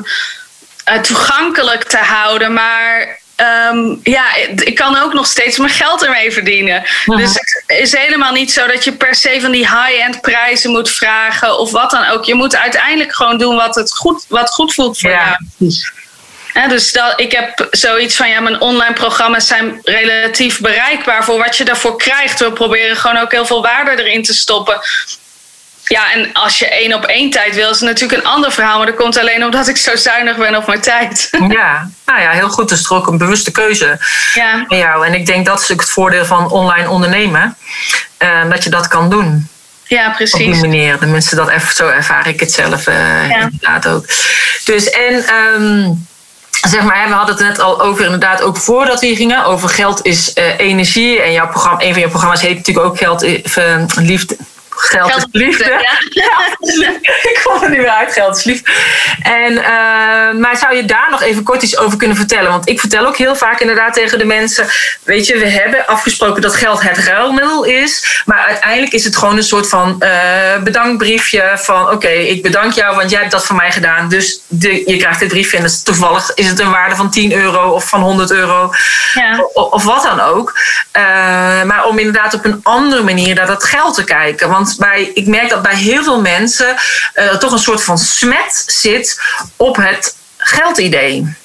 eh, 0.83 0.99
toegankelijk 0.99 1.83
te 1.83 1.97
houden. 1.97 2.53
Maar 2.53 3.21
ehm, 3.35 3.95
ja, 4.03 4.35
ik 4.55 4.75
kan 4.75 4.97
ook 4.97 5.13
nog 5.13 5.27
steeds 5.27 5.57
mijn 5.57 5.71
geld 5.71 6.03
ermee 6.03 6.31
verdienen. 6.31 6.83
Dus 7.05 7.33
het 7.33 7.79
is 7.79 7.97
helemaal 7.97 8.31
niet 8.31 8.51
zo 8.51 8.67
dat 8.67 8.83
je 8.83 8.93
per 8.93 9.15
se 9.15 9.37
van 9.41 9.51
die 9.51 9.67
high-end 9.67 10.21
prijzen 10.21 10.71
moet 10.71 10.89
vragen 10.89 11.59
of 11.59 11.71
wat 11.71 11.91
dan 11.91 12.05
ook. 12.05 12.23
Je 12.23 12.33
moet 12.33 12.55
uiteindelijk 12.55 13.15
gewoon 13.15 13.37
doen 13.37 13.55
wat, 13.55 13.75
het 13.75 13.95
goed, 13.95 14.25
wat 14.27 14.49
goed 14.49 14.73
voelt 14.73 14.99
voor 14.99 15.09
jou. 15.09 15.35
Ja, 16.53 16.67
dus 16.67 16.91
dat, 16.91 17.19
ik 17.19 17.31
heb 17.31 17.67
zoiets 17.71 18.15
van, 18.15 18.29
ja, 18.29 18.39
mijn 18.39 18.61
online 18.61 18.93
programma's 18.93 19.47
zijn 19.47 19.79
relatief 19.83 20.59
bereikbaar 20.59 21.23
voor 21.23 21.37
wat 21.37 21.57
je 21.57 21.65
daarvoor 21.65 21.97
krijgt. 21.97 22.39
We 22.39 22.51
proberen 22.51 22.95
gewoon 22.95 23.17
ook 23.17 23.31
heel 23.31 23.45
veel 23.45 23.61
waarde 23.61 24.03
erin 24.03 24.23
te 24.23 24.33
stoppen. 24.33 24.79
Ja, 25.85 26.13
en 26.13 26.29
als 26.33 26.59
je 26.59 26.67
één 26.69 26.93
op 26.93 27.05
één 27.05 27.29
tijd 27.29 27.55
wil, 27.55 27.69
is 27.69 27.79
het 27.79 27.89
natuurlijk 27.89 28.21
een 28.21 28.27
ander 28.29 28.51
verhaal. 28.51 28.77
Maar 28.77 28.85
dat 28.87 28.95
komt 28.95 29.17
alleen 29.17 29.43
omdat 29.45 29.67
ik 29.67 29.77
zo 29.77 29.95
zuinig 29.95 30.37
ben 30.37 30.55
op 30.55 30.67
mijn 30.67 30.81
tijd. 30.81 31.29
Ja, 31.49 31.89
nou 32.05 32.21
ja, 32.21 32.29
heel 32.31 32.49
goed. 32.49 32.69
Dat 32.69 32.77
is 32.77 32.83
toch 32.83 32.97
ook 32.97 33.07
een 33.07 33.17
bewuste 33.17 33.51
keuze 33.51 33.97
ja, 34.33 34.63
van 34.67 34.77
jou. 34.77 35.05
En 35.05 35.13
ik 35.13 35.25
denk 35.25 35.45
dat 35.45 35.61
is 35.61 35.71
ook 35.71 35.79
het 35.79 35.89
voordeel 35.89 36.25
van 36.25 36.49
online 36.51 36.89
ondernemen. 36.89 37.57
eh, 38.17 38.49
dat 38.49 38.63
je 38.63 38.69
dat 38.69 38.87
kan 38.87 39.09
doen. 39.09 39.47
ja, 39.87 40.11
Op 40.11 40.17
die 40.17 40.27
precies. 40.27 40.59
Tenminste, 40.99 41.35
dat 41.35 41.49
even, 41.49 41.75
zo 41.75 41.87
ervaar 41.87 42.27
ik 42.27 42.39
het 42.39 42.51
zelf 42.51 42.87
eh, 42.87 43.29
Ja. 43.29 43.39
inderdaad 43.39 43.87
ook. 43.87 44.05
Dus 44.65 44.89
en... 44.89 45.25
ehm, 45.27 45.89
Zeg 46.69 46.81
maar, 46.81 47.07
we 47.07 47.13
hadden 47.13 47.35
het 47.35 47.45
net 47.47 47.59
al 47.59 47.81
over, 47.81 48.03
inderdaad, 48.05 48.41
ook 48.41 48.57
voordat 48.57 48.99
we 48.99 49.05
hier 49.07 49.15
gingen. 49.15 49.45
Over 49.45 49.69
geld 49.69 50.05
is 50.05 50.33
eh, 50.33 50.57
energie. 50.59 51.21
En 51.21 51.31
jouw 51.31 51.47
programma, 51.47 51.81
een 51.81 51.91
van 51.91 51.99
jouw 52.01 52.09
programma's 52.09 52.41
heet 52.41 52.57
natuurlijk 52.57 52.85
ook 52.85 52.97
Geld 52.97 53.21
is, 53.23 53.55
eh, 53.57 53.75
liefde, 53.95 54.37
geld, 54.85 55.11
Geld 55.11 55.27
is 55.31 55.41
liefde. 55.41 55.63
ja. 56.09 56.57
ik 57.31 57.41
kom 57.43 57.63
er 57.63 57.69
niet 57.69 57.79
meer 57.79 57.89
uit, 57.89 58.13
geld 58.13 58.37
is 58.37 58.43
liefde. 58.43 58.71
En, 59.21 59.57
eh, 59.57 60.39
maar 60.39 60.57
zou 60.57 60.75
je 60.75 60.85
daar 60.85 61.07
nog 61.09 61.21
even 61.21 61.43
kort 61.43 61.63
iets 61.63 61.77
over 61.77 61.97
kunnen 61.97 62.17
vertellen? 62.17 62.51
Want 62.51 62.69
ik 62.69 62.79
vertel 62.79 63.05
ook 63.05 63.17
heel 63.17 63.35
vaak 63.35 63.59
inderdaad 63.59 63.93
tegen 63.93 64.17
de 64.17 64.25
mensen... 64.25 64.67
weet 65.03 65.27
je, 65.27 65.37
we 65.37 65.47
hebben 65.47 65.87
afgesproken 65.87 66.41
dat 66.41 66.55
geld 66.55 66.81
het 66.81 66.97
ruilmiddel 66.97 67.63
is... 67.63 68.21
maar 68.25 68.45
uiteindelijk 68.45 68.93
is 68.93 69.03
het 69.03 69.15
gewoon 69.17 69.37
een 69.37 69.43
soort 69.43 69.69
van 69.69 70.01
eh, 70.01 70.61
bedankbriefje 70.63 71.51
van... 71.55 71.89
oké, 71.89 72.09
ik 72.09 72.41
bedank 72.41 72.73
jou, 72.73 72.95
want 72.95 73.09
jij 73.09 73.19
hebt 73.19 73.31
dat 73.31 73.45
voor 73.45 73.55
mij 73.55 73.71
gedaan. 73.71 74.09
Dus 74.09 74.41
de, 74.47 74.83
je 74.85 74.97
krijgt 74.97 75.19
dit 75.19 75.29
briefje 75.29 75.57
en 75.57 75.63
dus 75.63 75.83
toevallig 75.83 76.33
is 76.33 76.47
het 76.47 76.59
een 76.59 76.71
waarde 76.71 76.95
van 76.95 77.11
10 77.11 77.33
euro 77.33 77.69
of 77.69 77.89
van 77.89 78.01
100 78.01 78.31
euro... 78.31 78.73
Ja. 79.13 79.39
Of 79.53 79.83
wat 79.83 80.03
dan 80.03 80.19
ook. 80.19 80.59
Eh, 80.91 81.03
maar 81.63 81.85
om 81.85 81.97
inderdaad 81.97 82.33
op 82.33 82.45
een 82.45 82.59
andere 82.63 83.03
manier 83.03 83.35
naar 83.35 83.47
dat 83.47 83.63
geld 83.63 83.95
te 83.95 84.03
kijken. 84.03 84.49
Want 84.49 84.72
ik 85.13 85.27
merk 85.27 85.49
dat 85.49 85.61
bij 85.61 85.75
heel 85.75 86.03
veel 86.03 86.21
mensen 86.21 86.75
er 87.13 87.39
toch 87.39 87.51
een 87.51 87.59
soort 87.59 87.83
van 87.83 87.97
smet 87.97 88.63
zit 88.67 89.21
op 89.57 89.75
het 89.75 90.15
geldidee. 90.37 91.35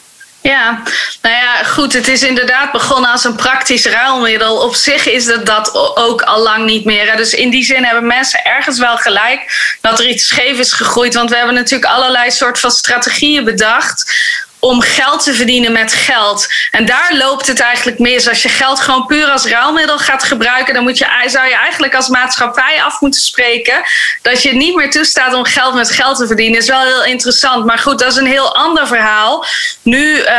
Ja, 0.41 0.83
nou 1.23 1.35
ja, 1.35 1.65
goed. 1.65 1.93
Het 1.93 2.09
is 2.09 2.23
inderdaad 2.23 2.73
begonnen 2.73 3.11
als 3.11 3.25
een 3.25 3.35
praktisch 3.35 3.87
ruilmiddel. 3.87 4.57
Op 4.57 4.75
zich 4.75 5.07
is 5.07 5.27
het 5.27 5.47
dat 5.47 5.75
ook 5.97 6.23
al 6.23 6.43
lang 6.43 6.65
niet 6.65 6.85
meer. 6.85 7.17
Dus 7.17 7.35
in 7.35 7.51
die 7.51 7.65
zin 7.65 7.85
hebben 7.85 8.07
mensen 8.07 8.45
ergens 8.45 8.79
wel 8.79 8.97
gelijk 8.97 9.77
dat 9.81 9.99
er 9.99 10.09
iets 10.09 10.27
scheef 10.27 10.59
is 10.59 10.73
gegroeid. 10.73 11.15
Want 11.15 11.31
we 11.31 11.37
hebben 11.37 11.55
natuurlijk 11.55 11.91
allerlei 11.91 12.31
soort 12.31 12.61
van 12.61 12.71
strategieën 12.71 13.45
bedacht 13.45 14.15
om 14.59 14.81
geld 14.81 15.25
te 15.25 15.35
verdienen 15.35 15.73
met 15.73 15.93
geld. 15.93 16.47
En 16.71 16.87
daar 16.87 17.15
loopt 17.15 17.47
het 17.47 17.61
eigenlijk 17.61 17.99
mis. 17.99 18.29
Als 18.29 18.43
je 18.43 18.49
geld 18.49 18.81
gewoon 18.81 19.07
puur 19.07 19.27
als 19.27 19.47
ruilmiddel 19.47 19.99
gaat 19.99 20.25
gebruiken, 20.25 20.75
dan 20.75 20.83
moet 20.83 20.99
je, 20.99 21.07
zou 21.27 21.47
je 21.49 21.55
eigenlijk 21.55 21.95
als 21.95 22.09
maatschappij 22.09 22.83
af 22.83 23.01
moeten 23.01 23.21
spreken 23.21 23.83
dat 24.23 24.43
je 24.43 24.55
niet 24.55 24.75
meer 24.75 24.91
toestaat 24.91 25.35
om 25.35 25.45
geld 25.45 25.75
met 25.75 25.91
geld 25.91 26.17
te 26.17 26.27
verdienen. 26.27 26.59
is 26.59 26.69
wel 26.69 26.83
heel 26.83 27.05
interessant. 27.05 27.65
Maar 27.65 27.79
goed, 27.79 27.99
dat 27.99 28.13
is 28.13 28.19
een 28.19 28.27
heel 28.27 28.55
ander 28.55 28.87
verhaal. 28.87 29.47
Nu 29.83 30.19
eh, 30.21 30.37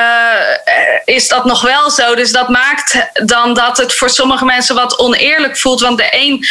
is 1.06 1.28
dat 1.28 1.46
nog 1.46 1.62
wel 1.62 1.90
zo. 1.90 2.16
Dus 2.16 2.32
dat 2.32 2.50
maakt 2.50 3.08
dan 3.14 3.54
dat 3.54 3.78
het 3.78 3.96
voor 3.96 4.10
sommige 4.10 4.46
mensen 4.46 4.76
wat 4.76 5.00
oneerlijk 5.00 5.58
voelt. 5.58 5.82
Want 5.82 5.98
de 5.98 6.08
een 6.12 6.46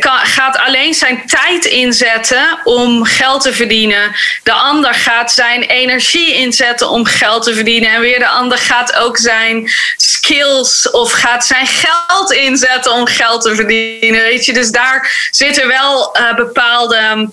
kan, 0.00 0.18
gaat 0.18 0.58
alleen 0.58 0.94
zijn 0.94 1.22
tijd 1.26 1.64
inzetten 1.64 2.58
om 2.64 3.04
geld 3.04 3.42
te 3.42 3.52
verdienen. 3.52 4.16
De 4.42 4.52
ander 4.52 4.94
gaat 4.94 5.32
zijn 5.32 5.62
energie 5.62 6.34
inzetten 6.34 6.88
om 6.88 7.04
geld 7.04 7.42
te 7.42 7.54
verdienen. 7.54 7.90
En 7.90 8.00
weer 8.00 8.18
de 8.18 8.28
ander 8.28 8.58
gaat 8.58 8.94
ook 8.94 9.16
zijn 9.16 9.70
skills 9.96 10.90
of 10.90 11.12
gaat 11.12 11.46
zijn 11.46 11.66
geld 11.66 12.32
inzetten 12.32 12.92
om 12.92 13.06
geld 13.06 13.42
te 13.42 13.54
verdienen. 13.54 14.20
Weet 14.20 14.44
je, 14.44 14.52
dus 14.52 14.70
daar 14.70 15.28
zitten 15.30 15.68
wel 15.68 16.14
eh, 16.14 16.34
bepaalde 16.34 17.28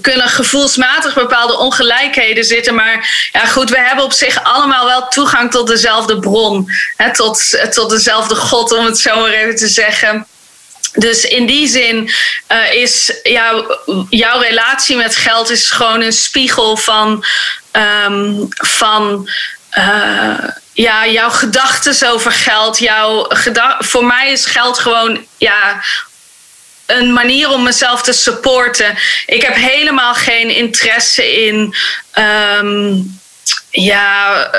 kunnen 0.00 0.28
gevoelsmatig 0.28 1.14
bepaalde 1.14 1.58
ongelijkheden 1.58 2.44
zitten. 2.44 2.74
Maar 2.74 3.28
ja, 3.32 3.46
goed, 3.46 3.70
we 3.70 3.78
hebben 3.78 4.04
op 4.04 4.12
zich 4.12 4.44
allemaal 4.44 4.86
wel 4.86 5.08
toegang 5.08 5.50
tot 5.50 5.66
dezelfde 5.66 6.18
bron. 6.18 6.70
Hè, 6.96 7.14
tot, 7.14 7.58
tot 7.70 7.90
dezelfde 7.90 8.34
God, 8.34 8.72
om 8.72 8.84
het 8.84 8.98
zo 8.98 9.20
maar 9.20 9.30
even 9.30 9.56
te 9.56 9.68
zeggen. 9.68 10.26
Dus 10.92 11.24
in 11.24 11.46
die 11.46 11.68
zin 11.68 12.10
uh, 12.48 12.72
is 12.72 13.12
jou, 13.22 13.76
jouw 14.08 14.40
relatie 14.40 14.96
met 14.96 15.16
geld 15.16 15.50
is 15.50 15.70
gewoon 15.70 16.00
een 16.00 16.12
spiegel 16.12 16.76
van, 16.76 17.24
um, 18.06 18.48
van 18.48 19.28
uh, 19.78 20.38
ja, 20.72 21.06
jouw 21.06 21.30
gedachten 21.30 22.10
over 22.10 22.32
geld. 22.32 22.78
Jouw 22.78 23.26
voor 23.78 24.04
mij 24.04 24.32
is 24.32 24.46
geld 24.46 24.78
gewoon 24.78 25.26
ja, 25.38 25.84
een 26.86 27.12
manier 27.12 27.50
om 27.50 27.62
mezelf 27.62 28.02
te 28.02 28.12
supporten. 28.12 28.98
Ik 29.26 29.42
heb 29.42 29.54
helemaal 29.54 30.14
geen 30.14 30.50
interesse 30.50 31.44
in. 31.44 31.74
Um, 32.58 33.18
ja, 33.70 34.50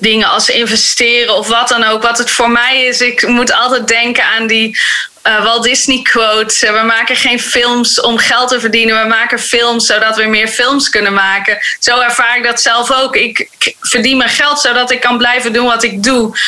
dingen 0.00 0.28
als 0.28 0.48
investeren 0.48 1.34
of 1.34 1.48
wat 1.48 1.68
dan 1.68 1.84
ook. 1.84 2.02
Wat 2.02 2.18
het 2.18 2.30
voor 2.30 2.50
mij 2.50 2.84
is, 2.84 3.00
ik 3.00 3.26
moet 3.26 3.52
altijd 3.52 3.88
denken 3.88 4.24
aan 4.24 4.46
die 4.46 4.78
uh, 5.26 5.44
Walt 5.44 5.62
Disney 5.62 6.02
quote. 6.02 6.72
We 6.72 6.82
maken 6.86 7.16
geen 7.16 7.40
films 7.40 8.00
om 8.00 8.18
geld 8.18 8.48
te 8.48 8.60
verdienen. 8.60 9.02
We 9.02 9.08
maken 9.08 9.38
films 9.38 9.86
zodat 9.86 10.16
we 10.16 10.24
meer 10.24 10.48
films 10.48 10.88
kunnen 10.88 11.14
maken. 11.14 11.58
Zo 11.78 12.00
ervaar 12.00 12.36
ik 12.36 12.44
dat 12.44 12.60
zelf 12.60 12.90
ook. 12.92 13.16
Ik 13.16 13.48
verdien 13.80 14.16
mijn 14.16 14.30
geld 14.30 14.60
zodat 14.60 14.90
ik 14.90 15.00
kan 15.00 15.18
blijven 15.18 15.52
doen 15.52 15.66
wat 15.66 15.82
ik 15.82 16.02
doe. 16.02 16.38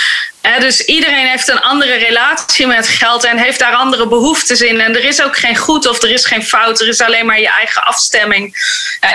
Dus 0.58 0.80
iedereen 0.80 1.28
heeft 1.28 1.48
een 1.48 1.60
andere 1.60 1.94
relatie 1.94 2.66
met 2.66 2.88
geld 2.88 3.24
en 3.24 3.38
heeft 3.38 3.58
daar 3.58 3.74
andere 3.74 4.08
behoeftes 4.08 4.60
in. 4.60 4.80
En 4.80 4.96
er 4.96 5.04
is 5.04 5.22
ook 5.22 5.36
geen 5.36 5.56
goed 5.56 5.88
of 5.88 6.02
er 6.02 6.10
is 6.10 6.26
geen 6.26 6.44
fout. 6.44 6.80
Er 6.80 6.88
is 6.88 7.00
alleen 7.00 7.26
maar 7.26 7.40
je 7.40 7.48
eigen 7.48 7.84
afstemming. 7.84 8.56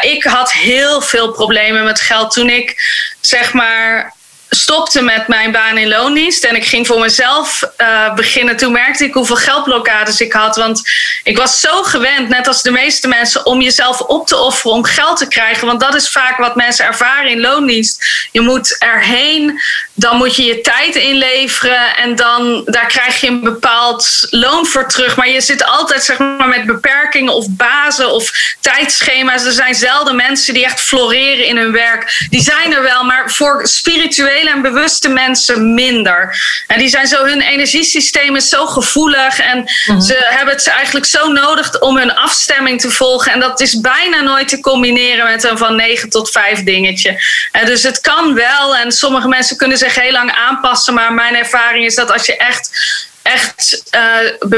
Ik 0.01 0.23
had 0.23 0.51
heel 0.51 1.01
veel 1.01 1.31
problemen 1.31 1.83
met 1.83 2.01
geld 2.01 2.31
toen 2.31 2.49
ik 2.49 2.75
zeg 3.21 3.53
maar 3.53 4.13
stopte 4.49 5.01
met 5.01 5.27
mijn 5.27 5.51
baan 5.51 5.77
in 5.77 5.87
loondienst 5.87 6.43
en 6.43 6.55
ik 6.55 6.65
ging 6.65 6.87
voor 6.87 6.99
mezelf 6.99 7.63
uh, 7.77 8.13
beginnen. 8.13 8.57
Toen 8.57 8.71
merkte 8.71 9.03
ik 9.03 9.13
hoeveel 9.13 9.35
geldblokkades 9.35 10.21
ik 10.21 10.33
had. 10.33 10.55
Want 10.55 10.81
ik 11.23 11.37
was 11.37 11.59
zo 11.59 11.83
gewend, 11.83 12.29
net 12.29 12.47
als 12.47 12.61
de 12.61 12.71
meeste 12.71 13.07
mensen, 13.07 13.45
om 13.45 13.61
jezelf 13.61 14.01
op 14.01 14.27
te 14.27 14.37
offeren 14.37 14.71
om 14.71 14.83
geld 14.83 15.17
te 15.17 15.27
krijgen. 15.27 15.67
Want 15.67 15.79
dat 15.79 15.95
is 15.95 16.09
vaak 16.09 16.37
wat 16.37 16.55
mensen 16.55 16.85
ervaren 16.85 17.31
in 17.31 17.39
loondienst. 17.39 18.27
Je 18.31 18.41
moet 18.41 18.77
erheen, 18.79 19.61
dan 19.99 20.17
moet 20.17 20.35
je 20.35 20.43
je 20.43 20.61
tijd 20.61 20.95
inleveren 20.95 21.95
en 21.95 22.15
dan 22.15 22.61
daar 22.65 22.87
krijg 22.87 23.21
je 23.21 23.27
een 23.27 23.41
bepaald 23.41 24.27
loon 24.29 24.65
voor 24.65 24.87
terug. 24.87 25.15
Maar 25.15 25.29
je 25.29 25.41
zit 25.41 25.65
altijd 25.65 26.03
zeg 26.03 26.17
maar, 26.17 26.47
met 26.47 26.65
beperkingen 26.65 27.33
of 27.33 27.45
bazen 27.49 28.11
of 28.11 28.55
tijdschema's. 28.59 29.45
Er 29.45 29.51
zijn 29.51 29.75
zelden 29.75 30.15
mensen 30.15 30.53
die 30.53 30.65
echt 30.65 30.81
floreren 30.81 31.45
in 31.45 31.57
hun 31.57 31.71
werk. 31.71 32.27
Die 32.29 32.41
zijn 32.41 32.73
er 32.73 32.81
wel, 32.81 33.03
maar 33.03 33.31
voor 33.31 33.67
spirituele 33.67 34.49
en 34.49 34.61
bewuste 34.61 35.09
mensen 35.09 35.73
minder. 35.73 36.41
En 36.67 36.79
die 36.79 36.89
zijn 36.89 37.07
zo, 37.07 37.25
hun 37.25 37.41
energiesysteem 37.41 38.35
is 38.35 38.49
zo 38.49 38.65
gevoelig 38.65 39.39
en 39.39 39.57
mm-hmm. 39.57 40.01
ze 40.01 40.25
hebben 40.29 40.53
het 40.53 40.67
eigenlijk 40.67 41.05
zo 41.05 41.31
nodig 41.31 41.79
om 41.79 41.97
hun 41.97 42.15
afstemming 42.15 42.81
te 42.81 42.91
volgen. 42.91 43.31
En 43.31 43.39
dat 43.39 43.59
is 43.59 43.79
bijna 43.79 44.21
nooit 44.21 44.47
te 44.47 44.59
combineren 44.59 45.25
met 45.25 45.43
een 45.43 45.57
van 45.57 45.75
9 45.75 46.09
tot 46.09 46.31
5 46.31 46.63
dingetje. 46.63 47.23
En 47.51 47.65
dus 47.65 47.83
het 47.83 48.01
kan 48.01 48.33
wel 48.33 48.75
en 48.75 48.91
sommige 48.91 49.27
mensen 49.27 49.57
kunnen 49.57 49.77
zich 49.89 50.03
heel 50.03 50.11
lang 50.11 50.31
aanpassen, 50.31 50.93
maar 50.93 51.13
mijn 51.13 51.35
ervaring 51.35 51.85
is 51.85 51.95
dat 51.95 52.11
als 52.11 52.25
je 52.25 52.37
echt 52.37 52.69
echt 53.21 53.83
uh, 53.95 54.55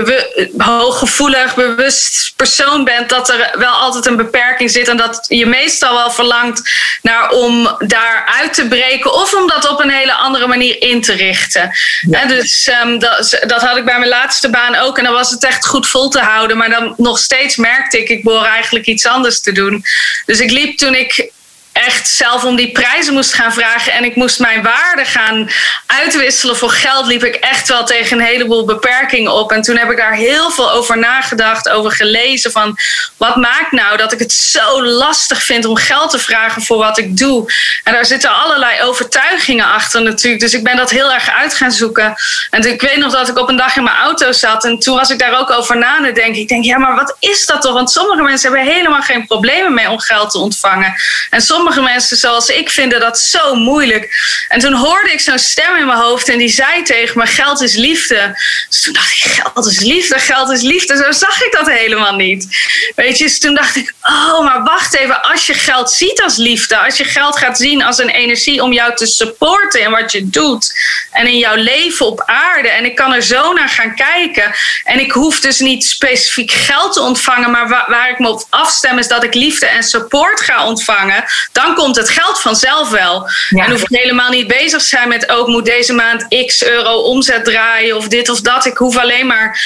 hooggevoelig, 0.57 1.55
bewust 1.55 2.33
persoon 2.35 2.83
bent, 2.83 3.09
dat 3.09 3.29
er 3.29 3.51
wel 3.57 3.73
altijd 3.73 4.05
een 4.05 4.15
beperking 4.15 4.71
zit 4.71 4.87
en 4.87 4.97
dat 4.97 5.25
je 5.27 5.45
meestal 5.45 5.93
wel 5.93 6.11
verlangt 6.11 6.71
naar 7.01 7.29
om 7.29 7.75
daar 7.79 8.31
uit 8.41 8.53
te 8.53 8.67
breken 8.67 9.13
of 9.13 9.33
om 9.33 9.47
dat 9.47 9.69
op 9.69 9.79
een 9.79 9.89
hele 9.89 10.13
andere 10.13 10.47
manier 10.47 10.81
in 10.81 11.01
te 11.01 11.13
richten. 11.13 11.71
Ja. 12.09 12.21
En 12.21 12.27
dus 12.27 12.69
um, 12.83 12.99
dat, 12.99 13.39
dat, 13.47 13.61
had 13.61 13.77
ik 13.77 13.85
bij 13.85 13.97
mijn 13.97 14.09
laatste 14.09 14.49
baan 14.49 14.75
ook 14.75 14.97
en 14.97 15.03
dan 15.03 15.13
was 15.13 15.31
het 15.31 15.43
echt 15.43 15.67
goed 15.67 15.87
vol 15.87 16.09
te 16.09 16.19
houden, 16.19 16.57
maar 16.57 16.69
dan 16.69 16.93
nog 16.97 17.19
steeds 17.19 17.55
merkte 17.55 17.99
ik, 17.99 18.09
ik 18.09 18.23
behoor 18.23 18.45
eigenlijk 18.45 18.85
iets 18.85 19.05
anders 19.05 19.41
te 19.41 19.51
doen. 19.51 19.85
Dus 20.25 20.39
ik 20.39 20.51
liep 20.51 20.77
toen 20.77 20.95
ik 20.95 21.31
echt 21.73 22.07
zelf 22.07 22.43
om 22.43 22.55
die 22.55 22.71
prijzen 22.71 23.13
moest 23.13 23.33
gaan 23.33 23.53
vragen 23.53 23.93
en 23.93 24.03
ik 24.03 24.15
moest 24.15 24.39
mijn 24.39 24.63
waarde 24.63 25.05
gaan 25.05 25.49
uitwisselen 25.85 26.57
voor 26.57 26.69
geld, 26.69 27.05
liep 27.05 27.23
ik 27.23 27.35
echt 27.35 27.67
wel 27.67 27.85
tegen 27.85 28.19
een 28.19 28.25
heleboel 28.25 28.65
beperkingen 28.65 29.31
op. 29.31 29.51
En 29.51 29.61
toen 29.61 29.77
heb 29.77 29.91
ik 29.91 29.97
daar 29.97 30.13
heel 30.13 30.51
veel 30.51 30.71
over 30.71 30.97
nagedacht, 30.97 31.69
over 31.69 31.91
gelezen 31.91 32.51
van 32.51 32.77
wat 33.17 33.35
maakt 33.35 33.71
nou 33.71 33.97
dat 33.97 34.11
ik 34.11 34.19
het 34.19 34.31
zo 34.31 34.83
lastig 34.83 35.43
vind 35.43 35.65
om 35.65 35.75
geld 35.75 36.09
te 36.09 36.19
vragen 36.19 36.61
voor 36.61 36.77
wat 36.77 36.97
ik 36.97 37.17
doe. 37.17 37.53
En 37.83 37.93
daar 37.93 38.05
zitten 38.05 38.35
allerlei 38.35 38.81
overtuigingen 38.81 39.65
achter 39.65 40.01
natuurlijk. 40.01 40.41
Dus 40.41 40.53
ik 40.53 40.63
ben 40.63 40.77
dat 40.77 40.89
heel 40.89 41.11
erg 41.11 41.29
uit 41.29 41.53
gaan 41.53 41.71
zoeken. 41.71 42.15
En 42.49 42.65
ik 42.65 42.81
weet 42.81 42.97
nog 42.97 43.11
dat 43.11 43.29
ik 43.29 43.37
op 43.37 43.49
een 43.49 43.57
dag 43.57 43.75
in 43.75 43.83
mijn 43.83 43.95
auto 43.95 44.31
zat 44.31 44.65
en 44.65 44.79
toen 44.79 44.95
was 44.95 45.09
ik 45.09 45.19
daar 45.19 45.39
ook 45.39 45.51
over 45.51 45.77
na 45.77 45.97
te 45.97 46.11
denken. 46.11 46.41
Ik 46.41 46.47
denk, 46.47 46.63
ja, 46.63 46.77
maar 46.77 46.95
wat 46.95 47.15
is 47.19 47.45
dat 47.45 47.61
toch? 47.61 47.73
Want 47.73 47.91
sommige 47.91 48.21
mensen 48.21 48.51
hebben 48.51 48.73
helemaal 48.73 49.01
geen 49.01 49.27
problemen 49.27 49.73
mee 49.73 49.89
om 49.89 49.99
geld 49.99 50.31
te 50.31 50.37
ontvangen. 50.37 50.93
En 51.29 51.41
sommige 51.41 51.60
sommige 51.61 51.93
mensen 51.93 52.17
zoals 52.17 52.49
ik 52.49 52.69
vinden 52.69 52.99
dat 52.99 53.19
zo 53.19 53.55
moeilijk. 53.55 54.09
En 54.47 54.59
toen 54.59 54.73
hoorde 54.73 55.11
ik 55.11 55.19
zo'n 55.19 55.39
stem 55.39 55.75
in 55.75 55.85
mijn 55.85 55.97
hoofd 55.97 56.29
en 56.29 56.37
die 56.37 56.49
zei 56.49 56.83
tegen 56.83 57.17
me: 57.17 57.25
geld 57.25 57.61
is 57.61 57.75
liefde. 57.75 58.39
Dus 58.69 58.81
toen 58.81 58.93
dacht 58.93 59.11
ik: 59.11 59.31
geld 59.31 59.65
is 59.65 59.79
liefde, 59.79 60.19
geld 60.19 60.49
is 60.49 60.61
liefde. 60.61 60.95
Zo 60.95 61.11
zag 61.11 61.41
ik 61.41 61.51
dat 61.51 61.69
helemaal 61.69 62.15
niet. 62.15 62.47
Weet 62.95 63.17
je, 63.17 63.23
dus 63.23 63.39
toen 63.39 63.55
dacht 63.55 63.75
ik: 63.75 63.93
oh, 64.01 64.43
maar 64.43 64.63
wacht 64.63 64.95
even. 64.95 65.21
Als 65.21 65.45
je 65.45 65.53
geld 65.53 65.91
ziet 65.91 66.21
als 66.21 66.37
liefde, 66.37 66.77
als 66.77 66.97
je 66.97 67.03
geld 67.03 67.37
gaat 67.37 67.57
zien 67.57 67.83
als 67.83 67.97
een 67.97 68.09
energie 68.09 68.63
om 68.63 68.73
jou 68.73 68.95
te 68.95 69.05
supporten 69.05 69.81
in 69.81 69.91
wat 69.91 70.11
je 70.11 70.29
doet 70.29 70.73
en 71.11 71.27
in 71.27 71.37
jouw 71.37 71.55
leven 71.55 72.05
op 72.05 72.23
aarde. 72.25 72.69
En 72.69 72.85
ik 72.85 72.95
kan 72.95 73.13
er 73.13 73.23
zo 73.23 73.53
naar 73.53 73.69
gaan 73.69 73.95
kijken. 73.95 74.53
En 74.83 74.99
ik 74.99 75.11
hoef 75.11 75.39
dus 75.39 75.59
niet 75.59 75.83
specifiek 75.83 76.51
geld 76.51 76.93
te 76.93 77.01
ontvangen, 77.01 77.51
maar 77.51 77.69
waar, 77.69 77.85
waar 77.89 78.09
ik 78.09 78.19
me 78.19 78.29
op 78.29 78.45
afstem 78.49 78.97
is 78.97 79.07
dat 79.07 79.23
ik 79.23 79.33
liefde 79.33 79.65
en 79.65 79.83
support 79.83 80.41
ga 80.41 80.65
ontvangen 80.65 81.23
dan 81.51 81.75
komt 81.75 81.95
het 81.95 82.09
geld 82.09 82.41
vanzelf 82.41 82.89
wel. 82.89 83.29
Ja. 83.49 83.65
En 83.65 83.71
hoef 83.71 83.81
ik 83.81 83.97
helemaal 83.99 84.29
niet 84.29 84.47
bezig 84.47 84.81
te 84.81 84.87
zijn 84.87 85.09
met 85.09 85.29
ook 85.29 85.47
moet 85.47 85.65
deze 85.65 85.93
maand 85.93 86.45
x 86.45 86.63
euro 86.63 86.93
omzet 86.93 87.45
draaien 87.45 87.97
of 87.97 88.07
dit 88.07 88.29
of 88.29 88.41
dat. 88.41 88.65
Ik 88.65 88.77
hoef 88.77 88.97
alleen 88.97 89.27
maar 89.27 89.59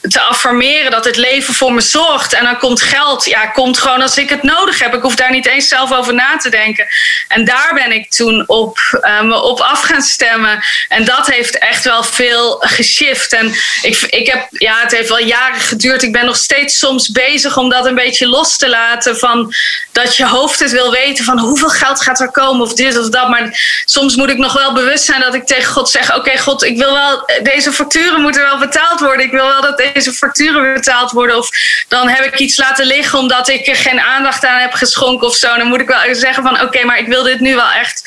te 0.00 0.20
affirmeren 0.20 0.90
dat 0.90 1.04
het 1.04 1.16
leven 1.16 1.54
voor 1.54 1.72
me 1.72 1.80
zorgt. 1.80 2.32
En 2.32 2.44
dan 2.44 2.58
komt 2.58 2.82
geld, 2.82 3.24
ja, 3.24 3.46
komt 3.46 3.78
gewoon 3.78 4.02
als 4.02 4.18
ik 4.18 4.28
het 4.28 4.42
nodig 4.42 4.78
heb. 4.78 4.94
Ik 4.94 5.02
hoef 5.02 5.14
daar 5.14 5.30
niet 5.30 5.46
eens 5.46 5.68
zelf 5.68 5.92
over 5.92 6.14
na 6.14 6.36
te 6.36 6.50
denken. 6.50 6.86
En 7.28 7.44
daar 7.44 7.70
ben 7.74 7.92
ik 7.92 8.10
toen 8.10 8.44
op, 8.46 8.78
uh, 9.00 9.22
me 9.22 9.42
op 9.42 9.60
af 9.60 9.82
gaan 9.82 10.02
stemmen. 10.02 10.62
En 10.88 11.04
dat 11.04 11.26
heeft 11.26 11.58
echt 11.58 11.84
wel 11.84 12.02
veel 12.02 12.56
geshift. 12.60 13.32
En 13.32 13.54
ik, 13.82 14.00
ik 14.00 14.26
heb, 14.26 14.46
ja, 14.50 14.80
het 14.82 14.92
heeft 14.92 15.08
wel 15.08 15.18
jaren 15.18 15.60
geduurd. 15.60 16.02
Ik 16.02 16.12
ben 16.12 16.24
nog 16.24 16.36
steeds 16.36 16.78
soms 16.78 17.10
bezig 17.10 17.56
om 17.56 17.68
dat 17.68 17.86
een 17.86 17.94
beetje 17.94 18.28
los 18.28 18.56
te 18.56 18.68
laten. 18.68 19.18
Van 19.18 19.54
dat 19.92 20.16
je 20.16 20.26
hoofd 20.26 20.58
het 20.58 20.70
wil 20.70 20.90
weten 20.90 21.24
van 21.24 21.38
hoeveel 21.38 21.68
geld 21.68 22.02
gaat 22.02 22.20
er 22.20 22.30
komen 22.30 22.60
of 22.62 22.74
dit 22.74 22.98
of 22.98 23.08
dat. 23.08 23.28
Maar 23.28 23.82
soms 23.84 24.16
moet 24.16 24.30
ik 24.30 24.38
nog 24.38 24.52
wel 24.52 24.72
bewust 24.72 25.04
zijn 25.04 25.20
dat 25.20 25.34
ik 25.34 25.46
tegen 25.46 25.72
God 25.72 25.90
zeg: 25.90 26.16
Oké, 26.16 26.38
God, 26.38 26.62
ik 26.62 26.76
wil 26.76 26.92
wel, 26.92 27.30
deze 27.42 27.72
facturen 27.72 28.20
moeten 28.20 28.42
wel 28.42 28.58
betaald 28.58 29.00
worden. 29.00 29.24
Ik 29.24 29.30
wil 29.30 29.46
wel 29.46 29.62
dat 29.62 29.76
deze 29.92 30.12
facturen 30.12 30.74
betaald 30.74 31.10
worden. 31.10 31.36
Of 31.36 31.48
dan 31.88 32.08
heb 32.08 32.24
ik 32.24 32.38
iets 32.38 32.58
laten 32.58 32.86
liggen 32.86 33.18
omdat 33.18 33.48
ik 33.48 33.66
er 33.66 33.76
geen 33.76 34.00
aandacht 34.00 34.44
aan 34.44 34.60
heb 34.60 34.72
geschonken 34.72 35.26
of 35.26 35.34
zo. 35.34 35.56
Dan 35.56 35.66
moet 35.66 35.80
ik 35.80 35.88
wel 35.88 36.14
zeggen 36.14 36.42
van 36.42 36.60
oké, 36.60 36.84
maar 36.84 36.98
ik 36.98 37.06
wil 37.06 37.22
dit 37.22 37.40
nu 37.40 37.54
wel 37.54 37.70
echt 37.70 38.02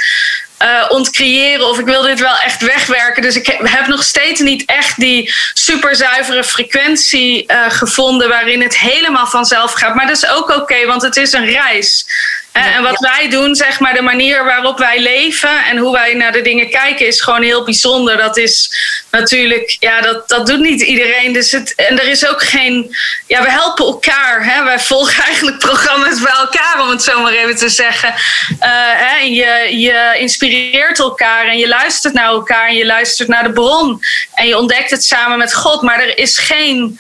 uh, 0.62 0.86
ontcreëren 0.90 1.70
of 1.70 1.80
ik 1.80 1.86
wil 1.86 2.02
dit 2.02 2.20
wel 2.20 2.38
echt 2.38 2.62
wegwerken. 2.62 3.22
Dus 3.22 3.36
ik 3.36 3.58
heb 3.64 3.88
nog 3.88 4.04
steeds 4.04 4.40
niet 4.40 4.66
echt 4.66 5.00
die 5.00 5.34
superzuivere 5.54 6.44
frequentie 6.44 7.44
uh, 7.48 7.70
gevonden 7.70 8.30
waarin 8.30 8.62
het 8.62 8.78
helemaal 8.78 9.28
vanzelf 9.28 9.74
gaat. 9.74 9.96
Maar 9.96 10.08
dat 10.08 10.18
is 10.18 10.30
ook 10.30 10.50
oké, 10.50 10.86
want 10.86 11.02
het 11.02 11.18
is 11.18 11.34
een 11.34 11.46
reis. 11.46 12.06
En 12.52 12.84
wat 12.84 13.00
wij 13.00 13.30
doen, 13.30 13.56
zeg 13.56 13.80
maar, 13.80 13.94
de 13.94 14.02
manier 14.02 14.46
waarop 14.46 14.78
wij 14.78 15.00
leven 15.00 15.66
en 15.66 15.78
hoe 15.78 15.92
wij 15.92 16.14
naar 16.14 16.32
de 16.32 16.42
dingen 16.42 16.70
kijken, 16.70 17.08
is 17.08 17.22
gewoon 17.22 17.42
heel 17.42 17.64
bijzonder. 17.64 18.18
Dat 18.18 18.38
is 18.38 18.74
natuurlijk, 19.12 19.78
ja, 19.80 20.02
dat, 20.02 20.30
dat 20.30 20.48
doet 20.48 20.60
niet 20.60 20.82
iedereen. 20.82 21.34
Dus 21.34 21.52
het, 21.52 21.76
en 21.76 22.00
er 22.00 22.08
is 22.08 22.28
ook 22.28 22.44
geen, 22.44 22.96
ja, 23.28 23.42
we 23.44 23.50
helpen 23.50 23.86
elkaar. 23.86 24.46
Hè? 24.46 24.64
Wij 24.64 24.80
volgen 24.80 25.24
eigenlijk 25.30 25.58
programma's 25.58 26.22
bij 26.22 26.32
elkaar, 26.32 26.82
om 26.82 26.90
het 26.90 27.04
zo 27.04 27.22
maar 27.22 27.34
even 27.34 27.56
te 27.56 27.70
zeggen. 27.70 28.10
Uh, 28.10 28.70
hè? 28.94 29.18
Je, 29.18 29.80
je 29.80 30.16
inspireert 30.20 31.00
elkaar 31.00 31.48
en 31.48 31.58
je 31.58 31.68
luistert 31.68 32.14
naar 32.14 32.26
elkaar 32.26 32.68
en 32.68 32.76
je 32.76 32.86
luistert 32.86 33.30
naar 33.30 33.44
de 33.44 33.52
bron. 33.52 34.02
En 34.34 34.48
je 34.48 34.58
ontdekt 34.58 34.92
het 34.92 35.04
samen 35.04 35.38
met 35.38 35.54
God, 35.54 35.82
maar 35.82 36.00
er 36.00 36.18
is 36.18 36.38
geen 36.38 37.00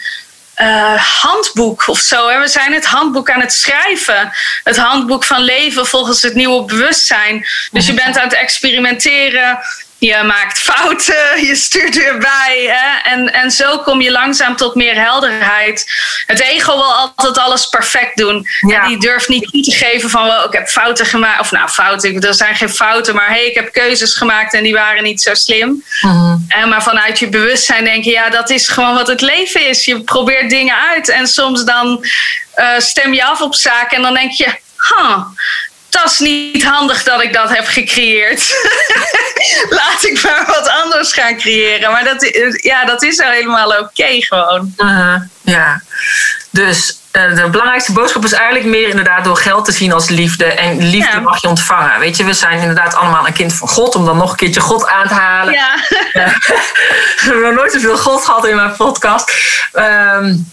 uh, 0.57 1.03
handboek 1.21 1.87
of 1.87 1.99
zo. 1.99 2.29
Hè. 2.29 2.39
We 2.39 2.47
zijn 2.47 2.73
het 2.73 2.85
handboek 2.85 3.29
aan 3.29 3.41
het 3.41 3.53
schrijven. 3.53 4.31
Het 4.63 4.77
handboek 4.77 5.23
van 5.23 5.41
leven 5.41 5.87
volgens 5.87 6.21
het 6.21 6.35
nieuwe 6.35 6.65
bewustzijn. 6.65 7.45
Dus 7.71 7.85
je 7.85 7.93
bent 7.93 8.17
aan 8.17 8.23
het 8.23 8.33
experimenteren 8.33 9.59
je 10.07 10.23
maakt 10.23 10.59
fouten, 10.59 11.15
je 11.47 11.55
stuurt 11.55 11.95
weer 11.95 12.17
bij. 12.17 12.65
Hè? 12.67 13.09
En, 13.09 13.33
en 13.33 13.51
zo 13.51 13.77
kom 13.77 14.01
je 14.01 14.11
langzaam 14.11 14.55
tot 14.55 14.75
meer 14.75 14.95
helderheid. 14.95 15.85
Het 16.25 16.39
ego 16.39 16.73
wil 16.73 16.93
altijd 16.93 17.37
alles 17.37 17.67
perfect 17.67 18.17
doen. 18.17 18.47
Ja. 18.67 18.81
En 18.81 18.87
die 18.87 18.99
durft 18.99 19.27
niet 19.27 19.51
toe 19.51 19.61
te 19.61 19.71
geven 19.71 20.09
van 20.09 20.23
well, 20.23 20.43
ik 20.45 20.53
heb 20.53 20.67
fouten 20.67 21.05
gemaakt. 21.05 21.39
Of 21.39 21.51
nou, 21.51 21.69
fouten, 21.69 22.21
er 22.21 22.33
zijn 22.33 22.55
geen 22.55 22.69
fouten, 22.69 23.15
maar 23.15 23.27
hey, 23.27 23.45
ik 23.45 23.55
heb 23.55 23.71
keuzes 23.71 24.15
gemaakt 24.15 24.53
en 24.53 24.63
die 24.63 24.73
waren 24.73 25.03
niet 25.03 25.21
zo 25.21 25.33
slim. 25.33 25.83
Mhm. 26.01 26.37
en, 26.47 26.69
maar 26.69 26.83
vanuit 26.83 27.19
je 27.19 27.29
bewustzijn 27.29 27.83
denk 27.83 28.03
je, 28.03 28.11
ja, 28.11 28.29
dat 28.29 28.49
is 28.49 28.67
gewoon 28.67 28.93
wat 28.93 29.07
het 29.07 29.21
leven 29.21 29.67
is. 29.67 29.85
Je 29.85 30.03
probeert 30.03 30.49
dingen 30.49 30.75
uit 30.75 31.09
en 31.09 31.27
soms 31.27 31.63
dan 31.63 32.05
uh, 32.55 32.67
stem 32.77 33.13
je 33.13 33.25
af 33.25 33.41
op 33.41 33.55
zaken 33.55 33.97
en 33.97 34.03
dan 34.03 34.13
denk 34.13 34.31
je, 34.31 34.55
huh, 34.77 35.17
dat 35.91 36.11
is 36.11 36.19
niet 36.19 36.63
handig 36.63 37.03
dat 37.03 37.21
ik 37.21 37.33
dat 37.33 37.49
heb 37.49 37.65
gecreëerd. 37.65 38.69
Laat 39.79 40.03
ik 40.03 40.23
maar 40.23 40.43
wat 40.47 40.69
anders 40.83 41.13
gaan 41.13 41.37
creëren. 41.37 41.91
Maar 41.91 42.03
dat, 42.03 42.29
ja, 42.61 42.85
dat 42.85 43.03
is 43.03 43.17
nou 43.17 43.33
helemaal 43.33 43.77
oké 43.79 44.21
gewoon. 44.21 44.73
Uh, 44.77 45.15
ja, 45.41 45.81
dus 46.49 46.99
uh, 47.11 47.35
de 47.35 47.49
belangrijkste 47.49 47.91
boodschap 47.91 48.23
is 48.23 48.33
eigenlijk 48.33 48.65
meer 48.65 48.87
inderdaad 48.87 49.23
door 49.23 49.37
geld 49.37 49.65
te 49.65 49.71
zien 49.71 49.93
als 49.93 50.09
liefde. 50.09 50.45
En 50.45 50.89
liefde 50.89 51.19
mag 51.19 51.41
je 51.41 51.47
ontvangen. 51.47 51.99
Weet 51.99 52.17
je, 52.17 52.23
we 52.23 52.33
zijn 52.33 52.59
inderdaad 52.59 52.95
allemaal 52.95 53.27
een 53.27 53.33
kind 53.33 53.53
van 53.53 53.67
God. 53.67 53.95
Om 53.95 54.05
dan 54.05 54.17
nog 54.17 54.31
een 54.31 54.37
keertje 54.37 54.61
God 54.61 54.87
aan 54.87 55.07
te 55.07 55.13
halen. 55.13 55.53
Ja. 55.53 55.75
we 57.21 57.29
hebben 57.31 57.53
nooit 57.53 57.71
zoveel 57.71 57.97
God 57.97 58.25
gehad 58.25 58.45
in 58.45 58.55
mijn 58.55 58.75
podcast. 58.75 59.31
Um, 59.73 60.51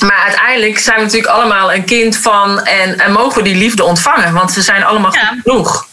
maar 0.00 0.22
uiteindelijk 0.24 0.78
zijn 0.78 0.96
we 0.96 1.02
natuurlijk 1.02 1.32
allemaal 1.32 1.72
een 1.72 1.84
kind 1.84 2.16
van 2.16 2.64
en, 2.64 2.98
en 2.98 3.12
mogen 3.12 3.42
we 3.42 3.48
die 3.48 3.56
liefde 3.56 3.84
ontvangen, 3.84 4.32
want 4.32 4.52
ze 4.52 4.62
zijn 4.62 4.84
allemaal 4.84 5.14
ja. 5.14 5.34
genoeg. 5.42 5.88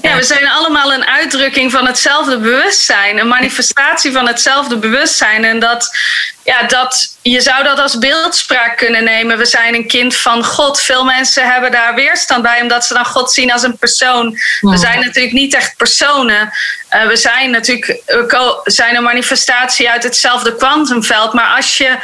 Ja, 0.00 0.16
we 0.16 0.22
zijn 0.22 0.48
allemaal 0.48 0.92
een 0.92 1.04
uitdrukking 1.04 1.70
van 1.70 1.86
hetzelfde 1.86 2.38
bewustzijn, 2.38 3.18
een 3.18 3.28
manifestatie 3.28 4.12
van 4.12 4.26
hetzelfde 4.26 4.76
bewustzijn. 4.76 5.44
En 5.44 5.58
dat, 5.58 5.96
ja, 6.44 6.62
dat, 6.62 7.16
je 7.22 7.40
zou 7.40 7.64
dat 7.64 7.78
als 7.78 7.98
beeldspraak 7.98 8.76
kunnen 8.76 9.04
nemen. 9.04 9.38
We 9.38 9.44
zijn 9.44 9.74
een 9.74 9.86
kind 9.86 10.16
van 10.16 10.44
God. 10.44 10.80
Veel 10.80 11.04
mensen 11.04 11.52
hebben 11.52 11.70
daar 11.70 11.94
weerstand 11.94 12.42
bij, 12.42 12.60
omdat 12.62 12.84
ze 12.84 12.94
dan 12.94 13.04
God 13.04 13.32
zien 13.32 13.52
als 13.52 13.62
een 13.62 13.78
persoon. 13.78 14.30
We 14.30 14.40
hmm. 14.60 14.76
zijn 14.76 15.00
natuurlijk 15.00 15.34
niet 15.34 15.54
echt 15.54 15.76
personen. 15.76 16.52
Uh, 16.90 17.06
we 17.06 17.16
zijn 17.16 17.50
natuurlijk 17.50 18.02
we 18.06 18.60
zijn 18.64 18.96
een 18.96 19.02
manifestatie 19.02 19.90
uit 19.90 20.02
hetzelfde 20.02 20.56
kwantumveld. 20.56 21.32
Maar 21.32 21.56
als 21.56 21.76
je 21.76 21.98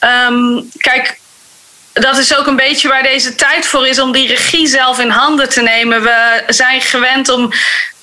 Um, 0.00 0.70
kijk, 0.78 1.18
dat 1.92 2.18
is 2.18 2.36
ook 2.36 2.46
een 2.46 2.56
beetje 2.56 2.88
waar 2.88 3.02
deze 3.02 3.34
tijd 3.34 3.66
voor 3.66 3.86
is 3.86 3.98
om 3.98 4.12
die 4.12 4.28
regie 4.28 4.66
zelf 4.66 4.98
in 4.98 5.10
handen 5.10 5.48
te 5.48 5.62
nemen. 5.62 6.02
We 6.02 6.42
zijn 6.48 6.80
gewend 6.80 7.28
om 7.28 7.52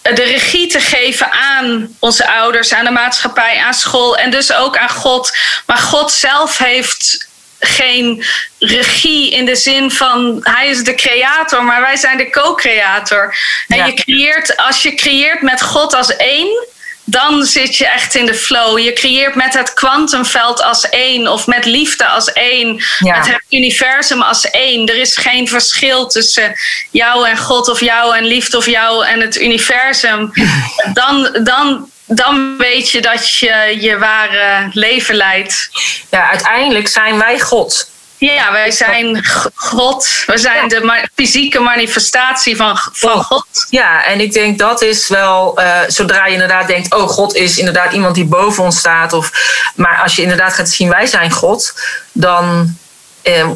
de 0.02 0.24
regie 0.24 0.68
te 0.68 0.80
geven 0.80 1.32
aan 1.32 1.96
onze 2.00 2.28
ouders, 2.28 2.74
aan 2.74 2.86
de 2.86 2.92
maatschappij, 2.92 3.60
aan 3.60 3.74
school 3.74 4.18
en 4.18 4.32
dus 4.32 4.54
ook 4.54 4.78
aan 4.78 4.90
God. 4.90 5.38
Maar 5.66 5.78
God 5.78 6.12
zelf 6.12 6.58
heeft 6.58 7.28
geen 7.60 8.26
regie 8.60 9.32
in 9.32 9.46
de 9.46 9.56
zin 9.56 9.92
van 9.92 10.40
hij 10.44 10.68
is 10.68 10.84
de 10.84 10.96
creator, 10.96 11.64
maar 11.64 11.82
wij 11.82 11.96
zijn 11.96 12.18
de 12.18 12.30
co-creator. 12.30 13.38
En 13.68 13.86
je 13.86 13.94
creëert, 13.94 14.58
als 14.58 14.82
je 14.82 14.94
creëert 14.96 15.42
met 15.42 15.62
God 15.62 15.94
als 15.94 16.16
één, 16.16 16.68
dan 17.06 17.44
zit 17.44 17.78
je 17.78 17.88
echt 17.88 18.16
in 18.16 18.26
de 18.26 18.34
flow. 18.34 18.80
Je 18.80 18.94
creëert 18.94 19.36
met 19.36 19.54
het 19.54 19.74
kwantumveld 19.74 20.62
als 20.62 20.90
één 20.90 21.28
of 21.28 21.48
met 21.48 21.66
liefde 21.66 22.06
als 22.06 22.34
één. 22.34 22.84
Met 23.00 23.28
het 23.28 23.44
universum 23.50 24.22
als 24.22 24.50
één. 24.50 24.88
Er 24.88 24.96
is 24.96 25.18
geen 25.18 25.48
verschil 25.48 26.08
tussen 26.08 26.56
jou 26.92 27.28
en 27.28 27.38
God 27.38 27.70
of 27.70 27.80
jou 27.80 28.18
en 28.18 28.26
liefde 28.26 28.58
of 28.58 28.66
jou 28.66 29.06
en 29.06 29.20
het 29.20 29.42
universum. 29.42 30.32
Dan, 30.94 31.38
dan, 31.44 31.90
dan 32.06 32.58
weet 32.58 32.92
je 32.92 33.02
dat 33.02 33.38
je 33.38 33.78
je 33.80 33.98
ware 33.98 34.70
leven 34.72 35.16
leidt. 35.16 35.70
Ja, 36.10 36.30
uiteindelijk 36.30 36.88
zijn 36.88 37.18
wij 37.18 37.40
God. 37.40 37.90
Ja, 38.34 38.52
wij 38.52 38.72
zijn 38.72 39.26
God. 39.56 40.24
We 40.26 40.38
zijn 40.38 40.68
de 40.68 41.08
fysieke 41.16 41.60
manifestatie 41.60 42.56
van, 42.56 42.78
van 42.92 43.24
God. 43.24 43.68
Ja, 43.70 44.04
en 44.06 44.20
ik 44.20 44.34
denk 44.34 44.60
dat 44.60 44.82
is 44.82 45.08
wel, 45.08 45.60
uh, 45.60 45.80
zodra 45.88 46.26
je 46.26 46.34
inderdaad 46.34 46.68
denkt, 46.68 46.94
oh, 46.94 47.08
God 47.08 47.36
is 47.36 47.58
inderdaad 47.58 47.94
iemand 47.94 48.16
die 48.16 48.26
boven 48.26 48.64
ons 48.64 48.78
staat. 48.78 49.14
Of, 49.14 49.32
maar 49.76 50.02
als 50.04 50.16
je 50.16 50.22
inderdaad 50.22 50.54
gaat 50.54 50.70
zien, 50.70 50.90
wij 50.90 51.06
zijn 51.06 51.32
God, 51.32 51.74
dan 52.12 52.76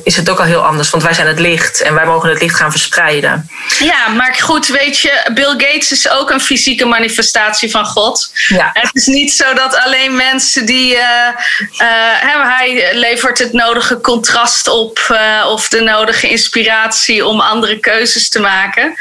is 0.03 0.15
het 0.15 0.29
ook 0.29 0.39
al 0.39 0.45
heel 0.45 0.65
anders. 0.65 0.89
Want 0.89 1.03
wij 1.03 1.13
zijn 1.13 1.27
het 1.27 1.39
licht 1.39 1.81
en 1.81 1.93
wij 1.93 2.05
mogen 2.05 2.29
het 2.29 2.41
licht 2.41 2.55
gaan 2.55 2.71
verspreiden. 2.71 3.49
Ja, 3.79 4.07
maar 4.07 4.35
goed, 4.39 4.67
weet 4.67 4.99
je, 4.99 5.29
Bill 5.33 5.49
Gates 5.57 5.91
is 5.91 6.09
ook 6.09 6.29
een 6.29 6.41
fysieke 6.41 6.85
manifestatie 6.85 7.71
van 7.71 7.85
God. 7.85 8.31
Ja. 8.47 8.69
Het 8.73 8.95
is 8.95 9.05
niet 9.05 9.33
zo 9.33 9.53
dat 9.53 9.75
alleen 9.75 10.15
mensen 10.15 10.65
die. 10.65 10.95
Uh, 10.95 11.01
uh, 11.01 12.57
hij 12.57 12.89
levert 12.93 13.39
het 13.39 13.53
nodige 13.53 14.01
contrast 14.01 14.67
op 14.67 15.07
uh, 15.11 15.45
of 15.49 15.69
de 15.69 15.81
nodige 15.81 16.29
inspiratie 16.29 17.25
om 17.25 17.39
andere 17.39 17.79
keuzes 17.79 18.29
te 18.29 18.39
maken. 18.39 18.95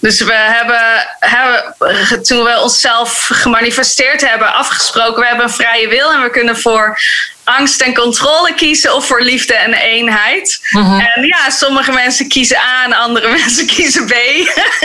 Dus 0.00 0.20
we 0.20 0.32
hebben, 0.32 1.08
hebben 1.18 1.74
toen 2.22 2.44
we 2.44 2.60
onszelf 2.60 3.28
gemanifesteerd 3.32 4.28
hebben, 4.28 4.54
afgesproken, 4.54 5.20
we 5.20 5.26
hebben 5.26 5.46
een 5.46 5.52
vrije 5.52 5.88
wil 5.88 6.12
en 6.12 6.22
we 6.22 6.30
kunnen 6.30 6.58
voor 6.58 6.98
angst 7.44 7.80
en 7.80 7.94
controle 7.94 8.54
kiezen 8.54 8.94
of 8.94 9.06
voor 9.06 9.22
liefde 9.22 9.54
en 9.54 9.74
eenheid. 9.74 10.60
Mhm. 10.70 11.00
En 11.00 11.26
ja, 11.26 11.50
sommige 11.50 11.92
mensen 11.92 12.28
kiezen 12.28 12.56
A 12.56 12.84
en 12.84 12.92
andere 12.92 13.28
mensen 13.38 13.66
kiezen 13.66 14.06
B. 14.06 14.12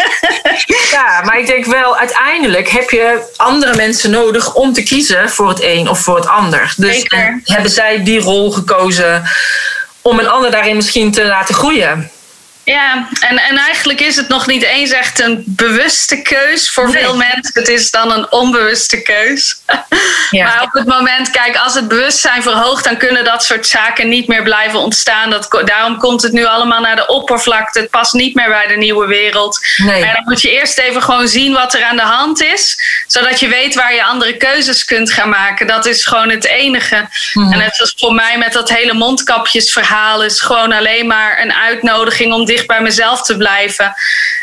ja, 0.91 1.21
maar 1.23 1.39
ik 1.39 1.47
denk 1.47 1.65
wel, 1.65 1.97
uiteindelijk 1.97 2.69
heb 2.69 2.89
je 2.89 3.33
andere 3.35 3.75
mensen 3.75 4.11
nodig 4.11 4.53
om 4.53 4.73
te 4.73 4.83
kiezen 4.83 5.29
voor 5.29 5.49
het 5.49 5.61
een 5.61 5.89
of 5.89 5.99
voor 5.99 6.15
het 6.15 6.27
ander. 6.27 6.73
Dus 6.77 7.05
hebben 7.43 7.71
zij 7.71 8.03
die 8.03 8.19
rol 8.19 8.51
gekozen 8.51 9.23
om 10.01 10.19
een 10.19 10.29
ander 10.29 10.51
daarin 10.51 10.75
misschien 10.75 11.11
te 11.11 11.25
laten 11.25 11.55
groeien? 11.55 12.11
Ja, 12.69 13.07
en, 13.19 13.37
en 13.37 13.57
eigenlijk 13.57 13.99
is 13.99 14.15
het 14.15 14.27
nog 14.27 14.47
niet 14.47 14.63
eens 14.63 14.91
echt 14.91 15.19
een 15.19 15.43
bewuste 15.45 16.21
keus 16.21 16.71
voor 16.71 16.91
veel 16.91 17.15
mensen. 17.15 17.51
Het 17.53 17.67
is 17.67 17.91
dan 17.91 18.11
een 18.11 18.31
onbewuste 18.31 19.01
keus. 19.01 19.57
Ja. 20.29 20.43
Maar 20.45 20.61
op 20.61 20.73
het 20.73 20.85
moment, 20.85 21.29
kijk, 21.29 21.57
als 21.57 21.73
het 21.73 21.87
bewustzijn 21.87 22.43
verhoogt, 22.43 22.83
dan 22.83 22.97
kunnen 22.97 23.23
dat 23.23 23.43
soort 23.43 23.67
zaken 23.67 24.09
niet 24.09 24.27
meer 24.27 24.43
blijven 24.43 24.79
ontstaan. 24.79 25.29
Dat, 25.29 25.61
daarom 25.65 25.97
komt 25.97 26.21
het 26.21 26.31
nu 26.31 26.45
allemaal 26.45 26.81
naar 26.81 26.95
de 26.95 27.07
oppervlakte. 27.07 27.79
Het 27.79 27.89
past 27.89 28.13
niet 28.13 28.35
meer 28.35 28.49
bij 28.49 28.67
de 28.67 28.77
nieuwe 28.77 29.07
wereld. 29.07 29.59
Nee. 29.77 30.03
En 30.03 30.13
dan 30.13 30.23
moet 30.23 30.41
je 30.41 30.51
eerst 30.51 30.77
even 30.77 31.03
gewoon 31.03 31.27
zien 31.27 31.53
wat 31.53 31.73
er 31.73 31.83
aan 31.83 31.95
de 31.95 32.01
hand 32.01 32.43
is, 32.43 32.79
zodat 33.07 33.39
je 33.39 33.47
weet 33.47 33.75
waar 33.75 33.93
je 33.93 34.03
andere 34.03 34.37
keuzes 34.37 34.85
kunt 34.85 35.11
gaan 35.11 35.29
maken. 35.29 35.67
Dat 35.67 35.85
is 35.85 36.05
gewoon 36.05 36.29
het 36.29 36.45
enige. 36.45 37.07
Mhm. 37.33 37.51
En 37.51 37.59
het 37.59 37.77
was 37.77 37.93
voor 37.97 38.13
mij 38.13 38.37
met 38.37 38.53
dat 38.53 38.69
hele 38.69 38.93
mondkapjesverhaal 38.93 40.23
is 40.23 40.41
gewoon 40.41 40.71
alleen 40.71 41.07
maar 41.07 41.41
een 41.41 41.53
uitnodiging 41.53 42.33
om 42.33 42.45
dicht 42.59 42.77
bij 42.77 42.81
mezelf 42.81 43.21
te 43.21 43.37
blijven. 43.37 43.93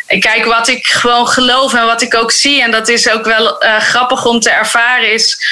En 0.07 0.21
kijk, 0.21 0.45
wat 0.45 0.69
ik 0.69 0.87
gewoon 0.87 1.29
geloof 1.29 1.75
en 1.75 1.87
wat 1.87 2.03
ik 2.03 2.15
ook 2.15 2.31
zie, 2.31 2.63
en 2.63 2.71
dat 2.71 2.89
is 2.89 3.11
ook 3.11 3.25
wel 3.25 3.65
uh, 3.65 3.79
grappig 3.79 4.27
om 4.27 4.41
te 4.41 4.51
ervaren, 4.51 5.13
is 5.13 5.45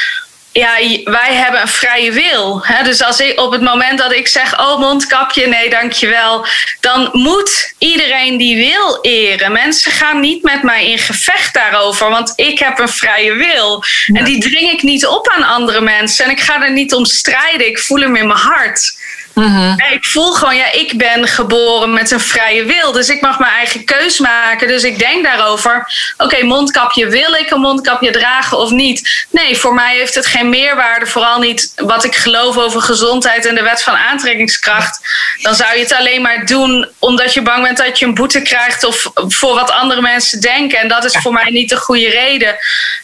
ja, 0.52 0.76
wij 1.04 1.34
hebben 1.34 1.60
een 1.60 1.68
vrije 1.68 2.12
wil. 2.12 2.64
Hè? 2.64 2.84
Dus 2.84 3.02
als 3.02 3.20
ik, 3.20 3.40
op 3.40 3.52
het 3.52 3.60
moment 3.60 3.98
dat 3.98 4.12
ik 4.12 4.28
zeg, 4.28 4.60
oh 4.60 4.78
mondkapje, 4.78 5.46
nee 5.46 5.70
dankjewel, 5.70 6.46
dan 6.80 7.08
moet 7.12 7.74
iedereen 7.78 8.36
die 8.36 8.56
wil 8.56 8.98
eren. 9.02 9.52
Mensen 9.52 9.92
gaan 9.92 10.20
niet 10.20 10.42
met 10.42 10.62
mij 10.62 10.90
in 10.90 10.98
gevecht 10.98 11.54
daarover, 11.54 12.10
want 12.10 12.32
ik 12.36 12.58
heb 12.58 12.78
een 12.78 12.88
vrije 12.88 13.34
wil. 13.34 13.84
En 14.12 14.24
die 14.24 14.40
dring 14.40 14.70
ik 14.70 14.82
niet 14.82 15.06
op 15.06 15.28
aan 15.28 15.42
andere 15.42 15.80
mensen 15.80 16.24
en 16.24 16.30
ik 16.30 16.40
ga 16.40 16.62
er 16.62 16.72
niet 16.72 16.94
om 16.94 17.04
strijden. 17.04 17.66
Ik 17.66 17.78
voel 17.78 18.00
hem 18.00 18.16
in 18.16 18.26
mijn 18.26 18.38
hart. 18.38 18.96
Mm 19.34 19.74
Ik 19.90 20.04
voel 20.04 20.32
gewoon, 20.32 20.56
ja, 20.56 20.72
ik 20.72 20.98
ben 20.98 21.28
geboren 21.28 21.92
met 21.92 22.10
een 22.10 22.20
vrije 22.20 22.64
wil. 22.64 22.92
Dus 22.92 23.08
ik 23.08 23.20
mag 23.20 23.38
mijn 23.38 23.52
eigen 23.52 23.84
keus 23.84 24.18
maken. 24.18 24.68
Dus 24.68 24.82
ik 24.82 24.98
denk 24.98 25.24
daarover, 25.24 25.92
oké, 26.16 26.44
mondkapje, 26.44 27.08
wil 27.08 27.32
ik 27.34 27.50
een 27.50 27.60
mondkapje 27.60 28.10
dragen 28.10 28.58
of 28.58 28.70
niet? 28.70 29.26
Nee, 29.30 29.56
voor 29.56 29.74
mij 29.74 29.96
heeft 29.96 30.14
het 30.14 30.26
geen 30.26 30.48
meerwaarde. 30.48 31.06
Vooral 31.06 31.38
niet 31.38 31.72
wat 31.76 32.04
ik 32.04 32.14
geloof 32.14 32.56
over 32.56 32.80
gezondheid 32.80 33.46
en 33.46 33.54
de 33.54 33.62
wet 33.62 33.82
van 33.82 33.94
aantrekkingskracht. 33.94 35.00
Dan 35.42 35.54
zou 35.54 35.74
je 35.74 35.80
het 35.80 35.92
alleen 35.92 36.22
maar 36.22 36.46
doen 36.46 36.88
omdat 36.98 37.34
je 37.34 37.42
bang 37.42 37.62
bent 37.62 37.76
dat 37.76 37.98
je 37.98 38.06
een 38.06 38.14
boete 38.14 38.42
krijgt 38.42 38.84
of 38.84 39.10
voor 39.14 39.54
wat 39.54 39.70
andere 39.70 40.00
mensen 40.00 40.40
denken. 40.40 40.78
En 40.78 40.88
dat 40.88 41.04
is 41.04 41.16
voor 41.16 41.32
mij 41.32 41.50
niet 41.50 41.68
de 41.68 41.76
goede 41.76 42.08
reden. 42.08 42.56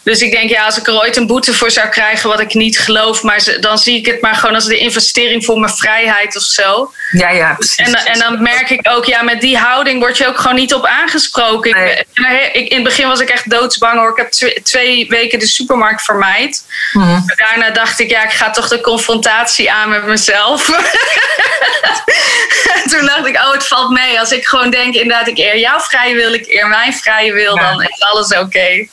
Dus 0.03 0.21
ik 0.21 0.31
denk, 0.31 0.51
ja, 0.51 0.65
als 0.65 0.79
ik 0.79 0.87
er 0.87 1.01
ooit 1.01 1.17
een 1.17 1.27
boete 1.27 1.55
voor 1.55 1.71
zou 1.71 1.89
krijgen, 1.89 2.29
wat 2.29 2.41
ik 2.41 2.55
niet 2.55 2.79
geloof, 2.79 3.23
maar 3.23 3.57
dan 3.61 3.79
zie 3.79 3.97
ik 3.97 4.07
het 4.07 4.21
maar 4.21 4.35
gewoon 4.35 4.55
als 4.55 4.67
de 4.67 4.79
investering 4.79 5.45
voor 5.45 5.59
mijn 5.59 5.73
vrijheid 5.73 6.20
of 6.27 6.43
zo. 6.43 6.93
Ja, 7.11 7.31
ja. 7.31 7.57
En, 7.77 7.95
en 7.95 8.19
dan 8.19 8.43
merk 8.43 8.71
ik 8.71 8.89
ook, 8.89 9.05
ja, 9.05 9.23
met 9.23 9.41
die 9.41 9.59
houding 9.59 10.01
word 10.01 10.17
je 10.17 10.27
ook 10.27 10.39
gewoon 10.39 10.57
niet 10.57 10.75
op 10.75 10.87
aangesproken. 10.87 11.71
Ik, 11.71 12.07
ik, 12.53 12.69
in 12.69 12.75
het 12.75 12.85
begin 12.85 13.09
was 13.09 13.21
ik 13.21 13.29
echt 13.29 13.51
doodsbang 13.51 13.99
hoor. 13.99 14.11
Ik 14.11 14.17
heb 14.17 14.31
twee, 14.31 14.63
twee 14.63 15.09
weken 15.09 15.39
de 15.39 15.47
supermarkt 15.47 16.03
vermijd. 16.03 16.65
Mhm. 16.93 17.21
Daarna 17.37 17.71
dacht 17.71 17.99
ik, 17.99 18.11
ja, 18.11 18.25
ik 18.25 18.33
ga 18.33 18.51
toch 18.51 18.69
de 18.69 18.81
confrontatie 18.81 19.73
aan 19.73 19.89
met 19.89 20.05
mezelf. 20.05 20.65
Toen 22.91 23.07
dacht 23.07 23.27
ik, 23.27 23.37
oh, 23.37 23.53
het 23.53 23.67
valt 23.67 23.91
mee. 23.91 24.21
Als 24.21 24.33
ik 24.33 24.47
gewoon 24.47 24.71
denk, 24.71 24.95
inderdaad, 24.95 25.29
ik 25.29 25.39
eer 25.39 25.59
jouw 25.59 25.81
vrije 25.81 26.15
wil, 26.15 26.33
ik 26.33 26.47
eer 26.47 26.69
mijn 26.69 26.95
vrije 26.95 27.33
wil, 27.33 27.57
dan 27.57 27.83
is 27.83 28.01
alles 28.01 28.37
oké. 28.37 28.89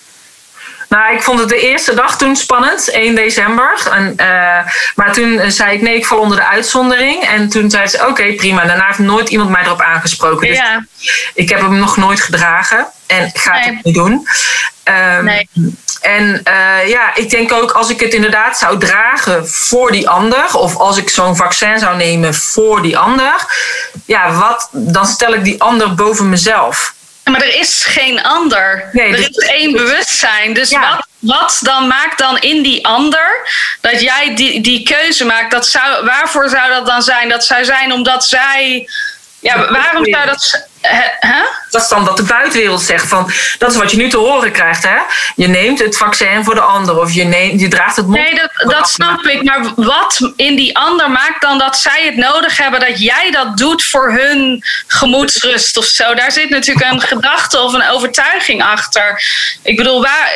Nou, 0.87 1.13
ik 1.13 1.21
vond 1.21 1.39
het 1.39 1.49
de 1.49 1.59
eerste 1.59 1.93
dag 1.93 2.17
toen 2.17 2.35
spannend, 2.35 2.89
1 2.89 3.15
december. 3.15 3.89
En, 3.91 4.13
uh, 4.21 4.71
maar 4.95 5.13
toen 5.13 5.51
zei 5.51 5.75
ik 5.75 5.81
nee, 5.81 5.95
ik 5.95 6.05
val 6.05 6.19
onder 6.19 6.37
de 6.37 6.45
uitzondering. 6.45 7.23
En 7.23 7.49
toen 7.49 7.69
zei 7.69 7.87
ze 7.87 8.07
oké, 8.07 8.33
prima. 8.33 8.65
Daarna 8.65 8.85
heeft 8.85 8.99
nooit 8.99 9.29
iemand 9.29 9.49
mij 9.49 9.63
erop 9.63 9.81
aangesproken. 9.81 10.47
Dus 10.47 10.57
ja. 10.57 10.85
ik 11.33 11.49
heb 11.49 11.59
hem 11.59 11.77
nog 11.77 11.97
nooit 11.97 12.21
gedragen 12.21 12.87
en 13.07 13.31
ga 13.33 13.53
het 13.53 13.69
ook 13.69 13.83
niet 13.83 13.95
doen. 13.95 14.27
Um, 14.83 15.23
nee. 15.23 15.49
En 16.01 16.41
uh, 16.47 16.87
ja, 16.87 17.15
ik 17.15 17.29
denk 17.29 17.51
ook 17.51 17.71
als 17.71 17.89
ik 17.89 17.99
het 17.99 18.13
inderdaad 18.13 18.57
zou 18.57 18.79
dragen 18.79 19.49
voor 19.49 19.91
die 19.91 20.09
ander, 20.09 20.53
of 20.53 20.75
als 20.75 20.97
ik 20.97 21.09
zo'n 21.09 21.35
vaccin 21.35 21.79
zou 21.79 21.97
nemen 21.97 22.33
voor 22.33 22.81
die 22.81 22.97
ander, 22.97 23.45
ja, 24.05 24.31
wat, 24.31 24.69
dan 24.71 25.05
stel 25.05 25.33
ik 25.33 25.43
die 25.43 25.61
ander 25.61 25.95
boven 25.95 26.29
mezelf. 26.29 26.93
Maar 27.27 27.41
er 27.41 27.59
is 27.59 27.85
geen 27.85 28.23
ander. 28.23 28.89
Nee, 28.91 29.13
er 29.13 29.19
is 29.19 29.37
één 29.37 29.71
bewustzijn. 29.71 30.53
Dus 30.53 30.71
wat, 30.71 31.07
wat 31.19 31.59
dan 31.61 31.87
maakt 31.87 32.17
dan 32.17 32.37
in 32.39 32.61
die 32.61 32.87
ander 32.87 33.49
dat 33.81 34.01
jij 34.01 34.35
die, 34.35 34.61
die 34.61 34.83
keuze 34.83 35.25
maakt? 35.25 35.51
Dat 35.51 35.67
zou, 35.67 36.05
waarvoor 36.05 36.49
zou 36.49 36.69
dat 36.69 36.85
dan 36.85 37.01
zijn? 37.01 37.29
Dat 37.29 37.45
zou 37.45 37.65
zijn 37.65 37.91
omdat 37.91 38.25
zij. 38.25 38.89
Ja, 39.47 39.71
waarom 39.71 40.05
zou 40.05 40.25
dat. 40.25 40.67
Huh? 41.19 41.45
Dat 41.69 41.81
is 41.81 41.87
dan 41.87 42.05
wat 42.05 42.17
de 42.17 42.23
buitenwereld 42.23 42.81
zegt. 42.81 43.07
Van, 43.07 43.31
dat 43.57 43.71
is 43.71 43.77
wat 43.77 43.91
je 43.91 43.97
nu 43.97 44.09
te 44.09 44.17
horen 44.17 44.51
krijgt. 44.51 44.83
Hè? 44.83 44.97
Je 45.35 45.47
neemt 45.47 45.79
het 45.79 45.97
vaccin 45.97 46.43
voor 46.43 46.55
de 46.55 46.61
ander. 46.61 46.99
Of 46.99 47.13
je, 47.13 47.23
neemt, 47.23 47.61
je 47.61 47.67
draagt 47.67 47.95
het 47.95 48.07
mond. 48.07 48.17
Nee, 48.17 48.35
dat, 48.35 48.71
dat 48.71 48.89
snap 48.89 49.25
ik. 49.25 49.43
Maar 49.43 49.73
wat 49.75 50.31
in 50.35 50.55
die 50.55 50.77
ander 50.77 51.11
maakt 51.11 51.41
dan 51.41 51.57
dat 51.57 51.77
zij 51.77 52.05
het 52.05 52.15
nodig 52.15 52.57
hebben 52.57 52.79
dat 52.79 53.01
jij 53.01 53.31
dat 53.31 53.57
doet 53.57 53.83
voor 53.83 54.11
hun 54.11 54.63
gemoedsrust 54.87 55.77
of 55.77 55.85
zo? 55.85 56.13
Daar 56.13 56.31
zit 56.31 56.49
natuurlijk 56.49 56.91
een 56.91 57.01
gedachte 57.17 57.61
of 57.61 57.73
een 57.73 57.89
overtuiging 57.89 58.63
achter. 58.63 59.23
Ik 59.63 59.77
bedoel, 59.77 60.01
waar, 60.01 60.29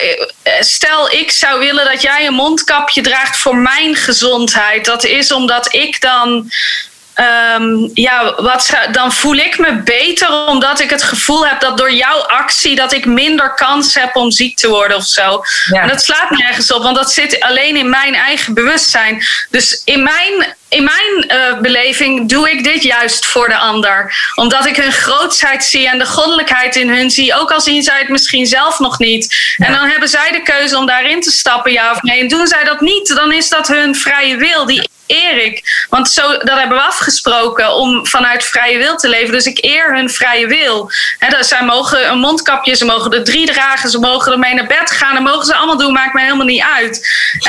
stel 0.60 1.12
ik 1.12 1.32
zou 1.32 1.60
willen 1.60 1.86
dat 1.86 2.02
jij 2.02 2.28
een 2.28 2.34
mondkapje 2.34 3.02
draagt 3.02 3.38
voor 3.38 3.56
mijn 3.56 3.96
gezondheid. 3.96 4.86
Dat 4.86 5.04
is 5.04 5.32
omdat 5.32 5.74
ik 5.74 6.02
dan 6.02 6.52
Um, 7.22 7.92
ja, 7.94 8.34
wat, 8.38 8.70
dan 8.92 9.14
voel 9.14 9.36
ik 9.36 9.58
me 9.58 9.82
beter 9.82 10.46
omdat 10.48 10.80
ik 10.80 10.90
het 10.90 11.04
gevoel 11.04 11.48
heb 11.48 11.60
dat 11.60 11.78
door 11.78 11.94
jouw 11.94 12.20
actie 12.20 12.76
dat 12.76 12.94
ik 12.94 13.06
minder 13.06 13.54
kans 13.54 13.94
heb 13.94 14.16
om 14.16 14.32
ziek 14.32 14.58
te 14.58 14.70
worden 14.70 14.98
of 14.98 15.06
zo. 15.06 15.42
En 15.72 15.88
dat 15.88 16.04
slaat 16.04 16.30
nergens 16.30 16.72
op, 16.72 16.84
want 16.84 16.96
dat 16.96 17.12
zit 17.12 17.40
alleen 17.40 17.76
in 17.76 17.90
mijn 17.90 18.16
eigen 18.16 18.54
bewustzijn. 18.54 19.24
Dus 19.50 19.82
in 19.86 20.04
mijn, 20.04 20.56
in 20.70 20.84
mijn 20.84 21.26
uh, 21.28 21.60
beleving 21.60 22.30
doe 22.30 22.52
ik 22.52 22.64
dit 22.64 22.84
juist 22.84 23.26
voor 23.26 23.48
de 23.48 23.58
ander. 23.58 24.16
Omdat 24.36 24.66
ik 24.66 24.76
hun 24.76 24.92
grootsheid 24.92 25.64
zie 25.64 25.90
en 25.90 26.00
de 26.00 26.06
goddelijkheid 26.06 26.76
in 26.76 26.90
hun 26.90 27.12
zie, 27.12 27.36
ook 27.36 27.52
al 27.52 27.62
zien 27.62 27.84
zij 27.84 28.00
het 28.00 28.10
misschien 28.10 28.46
zelf 28.46 28.80
nog 28.80 29.00
niet. 29.00 29.54
En 29.58 29.74
dan 29.74 29.88
hebben 29.88 30.10
zij 30.10 30.32
de 30.32 30.42
keuze 30.42 30.78
om 30.78 30.86
daarin 30.86 31.22
te 31.22 31.32
stappen, 31.32 31.72
ja 31.72 31.92
of 31.92 32.02
nee. 32.02 32.20
En 32.20 32.28
doen 32.28 32.48
zij 32.48 32.64
dat 32.64 32.82
niet, 32.82 33.08
dan 33.16 33.32
is 33.32 33.50
dat 33.50 33.68
hun 33.68 33.96
vrije 33.96 34.38
wil. 34.38 34.66
Die 34.66 34.90
eer 35.12 35.44
ik. 35.44 35.86
Want 35.90 36.10
zo, 36.10 36.38
dat 36.38 36.58
hebben 36.58 36.78
we 36.78 36.84
afgesproken 36.84 37.74
om 37.74 38.08
vanuit 38.08 38.44
vrije 38.44 38.78
wil 38.78 38.96
te 38.96 39.10
leven. 39.10 39.32
Dus 39.32 39.46
ik 39.46 39.58
eer 39.62 39.96
hun 39.96 40.10
vrije 40.10 40.48
wil. 40.48 40.92
He, 41.18 41.30
dat, 41.30 41.48
zij 41.48 41.64
mogen 41.64 42.10
een 42.10 42.20
mondkapje, 42.20 42.76
ze 42.76 42.86
mogen 42.86 43.12
er 43.12 43.24
drie 43.24 43.46
dragen, 43.46 43.90
ze 43.90 44.00
mogen 44.00 44.32
ermee 44.32 44.54
naar 44.54 44.68
bed 44.68 44.92
gaan. 44.92 45.14
Dat 45.14 45.24
mogen 45.24 45.46
ze 45.46 45.56
allemaal 45.56 45.78
doen, 45.78 45.94
maakt 45.94 46.14
me 46.14 46.22
helemaal 46.22 46.46
niet 46.46 46.64
uit. 46.76 47.08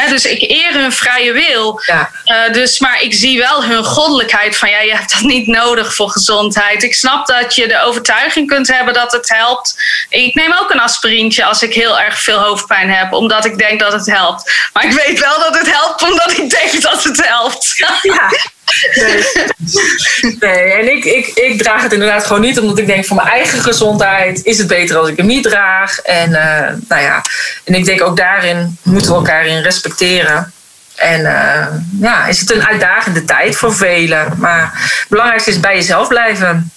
dus 0.08 0.24
ik 0.24 0.50
eer 0.50 0.72
hun 0.72 0.92
vrije 0.92 1.32
wil. 1.32 1.82
Ja. 1.86 2.10
Uh, 2.24 2.52
dus, 2.52 2.78
maar 2.78 3.02
ik 3.02 3.14
zie 3.14 3.38
wel 3.38 3.64
hun 3.64 3.84
goddelijkheid 3.84 4.56
van 4.56 4.70
ja, 4.70 4.80
je 4.80 4.96
hebt 4.96 5.12
dat 5.12 5.20
niet 5.20 5.46
nodig 5.46 5.94
voor 5.94 6.10
gezondheid. 6.10 6.82
Ik 6.82 6.94
snap 6.94 7.26
dat 7.26 7.54
je 7.54 7.68
de 7.68 7.80
overtuiging 7.80 8.46
kunt 8.46 8.68
hebben 8.68 8.94
dat 8.94 9.12
het 9.12 9.28
helpt. 9.28 9.76
Ik 10.08 10.34
neem 10.34 10.54
ook 10.60 10.70
een 10.70 10.80
aspirintje 10.80 11.44
als 11.44 11.62
ik 11.62 11.74
heel 11.74 12.00
erg 12.00 12.18
veel 12.18 12.38
hoofdpijn 12.38 12.90
heb, 12.90 13.12
omdat 13.12 13.44
ik 13.44 13.58
denk 13.58 13.80
dat 13.80 13.92
het 13.92 14.06
helpt. 14.06 14.52
Maar 14.72 14.84
ik 14.84 14.92
weet 14.92 15.20
wel 15.20 15.38
dat 15.38 15.58
het 15.58 15.70
helpt 15.72 16.02
omdat 16.02 16.32
ik 16.32 16.50
denk 16.50 16.82
dat 16.82 17.04
het 17.04 17.26
helpt. 17.26 17.51
Ja. 18.02 18.30
Nee. 18.94 19.24
nee, 20.40 20.72
en 20.72 20.92
ik, 20.92 21.04
ik, 21.04 21.26
ik 21.26 21.62
draag 21.62 21.82
het 21.82 21.92
inderdaad 21.92 22.26
gewoon 22.26 22.42
niet, 22.42 22.58
omdat 22.58 22.78
ik 22.78 22.86
denk 22.86 23.04
voor 23.04 23.16
mijn 23.16 23.28
eigen 23.28 23.60
gezondheid 23.60 24.44
is 24.44 24.58
het 24.58 24.66
beter 24.66 24.96
als 24.96 25.08
ik 25.08 25.16
hem 25.16 25.26
niet 25.26 25.42
draag. 25.42 25.98
En, 25.98 26.30
uh, 26.30 26.68
nou 26.88 27.02
ja, 27.02 27.22
en 27.64 27.74
ik 27.74 27.84
denk 27.84 28.02
ook 28.02 28.16
daarin 28.16 28.78
moeten 28.82 29.10
we 29.10 29.16
elkaar 29.16 29.46
in 29.46 29.62
respecteren. 29.62 30.52
En 30.96 31.20
uh, 31.20 31.66
ja, 32.00 32.26
is 32.26 32.40
het 32.40 32.50
een 32.50 32.66
uitdagende 32.66 33.24
tijd 33.24 33.56
voor 33.56 33.74
velen. 33.74 34.34
Maar 34.36 34.70
het 34.74 35.06
belangrijkste 35.08 35.50
is 35.50 35.60
bij 35.60 35.74
jezelf 35.74 36.08
blijven. 36.08 36.72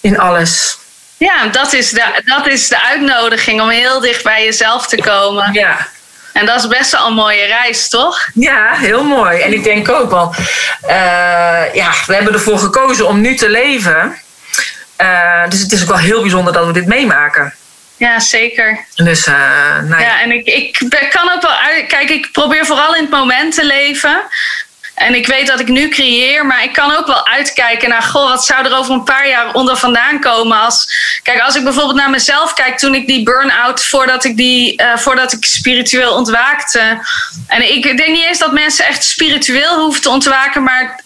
In 0.00 0.18
alles. 0.18 0.78
Ja, 1.16 1.46
dat 1.46 1.72
is, 1.72 1.90
de, 1.90 2.22
dat 2.24 2.46
is 2.46 2.68
de 2.68 2.82
uitnodiging 2.82 3.60
om 3.60 3.68
heel 3.68 4.00
dicht 4.00 4.22
bij 4.22 4.44
jezelf 4.44 4.86
te 4.86 4.96
komen. 4.96 5.52
Ja, 5.52 5.88
en 6.32 6.46
dat 6.46 6.58
is 6.58 6.68
best 6.68 6.92
wel 6.92 7.06
een 7.06 7.14
mooie 7.14 7.44
reis, 7.44 7.88
toch? 7.88 8.28
Ja, 8.34 8.74
heel 8.74 9.04
mooi. 9.04 9.40
En 9.40 9.52
ik 9.52 9.64
denk 9.64 9.88
ook 9.88 10.10
wel, 10.10 10.34
uh, 10.82 11.74
ja, 11.74 11.92
we 12.06 12.14
hebben 12.14 12.32
ervoor 12.32 12.58
gekozen 12.58 13.08
om 13.08 13.20
nu 13.20 13.34
te 13.34 13.48
leven. 13.48 14.18
Uh, 15.00 15.48
dus 15.48 15.60
het 15.60 15.72
is 15.72 15.82
ook 15.82 15.88
wel 15.88 15.98
heel 15.98 16.20
bijzonder 16.20 16.52
dat 16.52 16.66
we 16.66 16.72
dit 16.72 16.86
meemaken. 16.86 17.54
Ja, 17.96 18.20
zeker. 18.20 18.84
Dus, 18.94 19.26
uh, 19.26 19.34
nou 19.82 19.88
ja. 19.88 19.98
ja. 20.00 20.20
en 20.20 20.32
ik, 20.32 20.46
ik 20.46 21.08
kan 21.10 21.32
ook 21.32 21.42
wel 21.42 21.50
uit. 21.50 21.86
Kijk, 21.86 22.10
ik 22.10 22.28
probeer 22.32 22.66
vooral 22.66 22.94
in 22.94 23.02
het 23.02 23.10
moment 23.10 23.54
te 23.54 23.64
leven. 23.64 24.22
En 25.02 25.14
ik 25.14 25.26
weet 25.26 25.46
dat 25.46 25.60
ik 25.60 25.68
nu 25.68 25.88
creëer, 25.88 26.46
maar 26.46 26.62
ik 26.62 26.72
kan 26.72 26.96
ook 26.96 27.06
wel 27.06 27.26
uitkijken 27.26 27.88
naar, 27.88 28.02
goh, 28.02 28.28
wat 28.28 28.44
zou 28.44 28.64
er 28.64 28.76
over 28.76 28.94
een 28.94 29.04
paar 29.04 29.28
jaar 29.28 29.54
onder 29.54 29.76
vandaan 29.76 30.20
komen? 30.20 30.60
Als, 30.60 30.88
kijk, 31.22 31.40
als 31.40 31.56
ik 31.56 31.64
bijvoorbeeld 31.64 31.96
naar 31.96 32.10
mezelf 32.10 32.52
kijk, 32.52 32.78
toen 32.78 32.94
ik 32.94 33.06
die 33.06 33.22
burn-out, 33.22 33.84
voordat 33.84 34.24
ik, 34.24 34.36
die, 34.36 34.82
uh, 34.82 34.96
voordat 34.96 35.32
ik 35.32 35.44
spiritueel 35.44 36.14
ontwaakte. 36.14 36.98
En 37.46 37.74
ik 37.74 37.82
denk 37.82 38.08
niet 38.08 38.26
eens 38.26 38.38
dat 38.38 38.52
mensen 38.52 38.84
echt 38.86 39.04
spiritueel 39.04 39.80
hoeven 39.80 40.02
te 40.02 40.10
ontwaken, 40.10 40.62
maar 40.62 41.00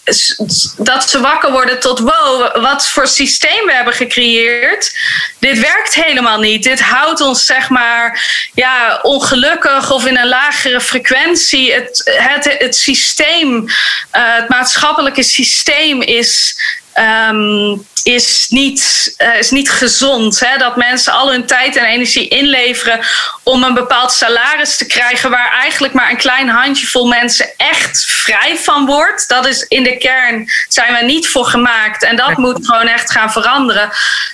dat 0.79 1.11
ze 1.11 1.21
wakker 1.21 1.51
worden 1.51 1.81
tot, 1.81 1.99
wow, 1.99 2.63
wat 2.63 2.89
voor 2.89 3.07
systeem 3.07 3.67
we 3.67 3.73
hebben 3.73 3.95
gecreëerd. 3.95 4.93
Dit 5.39 5.59
werkt 5.59 5.95
helemaal 5.95 6.39
niet. 6.39 6.63
Dit 6.63 6.81
houdt 6.81 7.21
ons, 7.21 7.47
zeg 7.47 7.69
maar, 7.69 8.25
ja, 8.55 8.99
ongelukkig 9.03 9.93
of 9.93 10.07
in 10.07 10.17
een 10.17 10.29
lagere 10.29 10.81
frequentie. 10.81 11.73
Het, 11.73 12.03
het, 12.19 12.57
het 12.59 12.77
systeem, 12.77 13.69
het 14.11 14.49
maatschappelijke 14.49 15.23
systeem 15.23 16.03
is 16.03 16.57
um, 16.99 17.87
is, 18.07 18.47
niet, 18.49 19.15
uh, 19.19 19.39
is 19.39 19.51
niet 19.51 19.71
gezond. 19.71 20.41
Hè? 20.41 20.59
Dat 20.59 20.77
mensen 20.77 21.13
al 21.13 21.31
hun 21.31 21.47
tijd 21.47 21.77
en 21.77 21.85
energie 21.85 22.29
inleveren 22.29 23.01
om 23.43 23.63
een 23.63 23.75
bepaald 23.75 24.13
salaris 24.13 24.77
te 24.77 24.87
krijgen 24.87 25.31
waar 25.31 25.53
eigenlijk 25.53 25.95
maar 25.95 26.11
een 26.11 26.17
klein 26.17 26.49
handjevol 26.49 27.07
mensen 27.07 27.51
echt 27.57 28.05
vrij 28.05 28.57
van 28.57 28.87
wordt. 28.87 29.29
Dat 29.29 29.47
is 29.47 29.63
in 29.63 29.83
de 29.83 29.97
kern 29.97 30.49
zijn 30.69 30.95
we 30.95 31.05
niet 31.05 31.29
voor 31.29 31.45
gemaakt. 31.45 32.03
En 32.03 32.17
dat 32.17 32.37
moet 32.37 32.67
gewoon 32.67 32.89
echt 32.89 33.11
gaan 33.11 33.33
veranderen. 33.33 33.91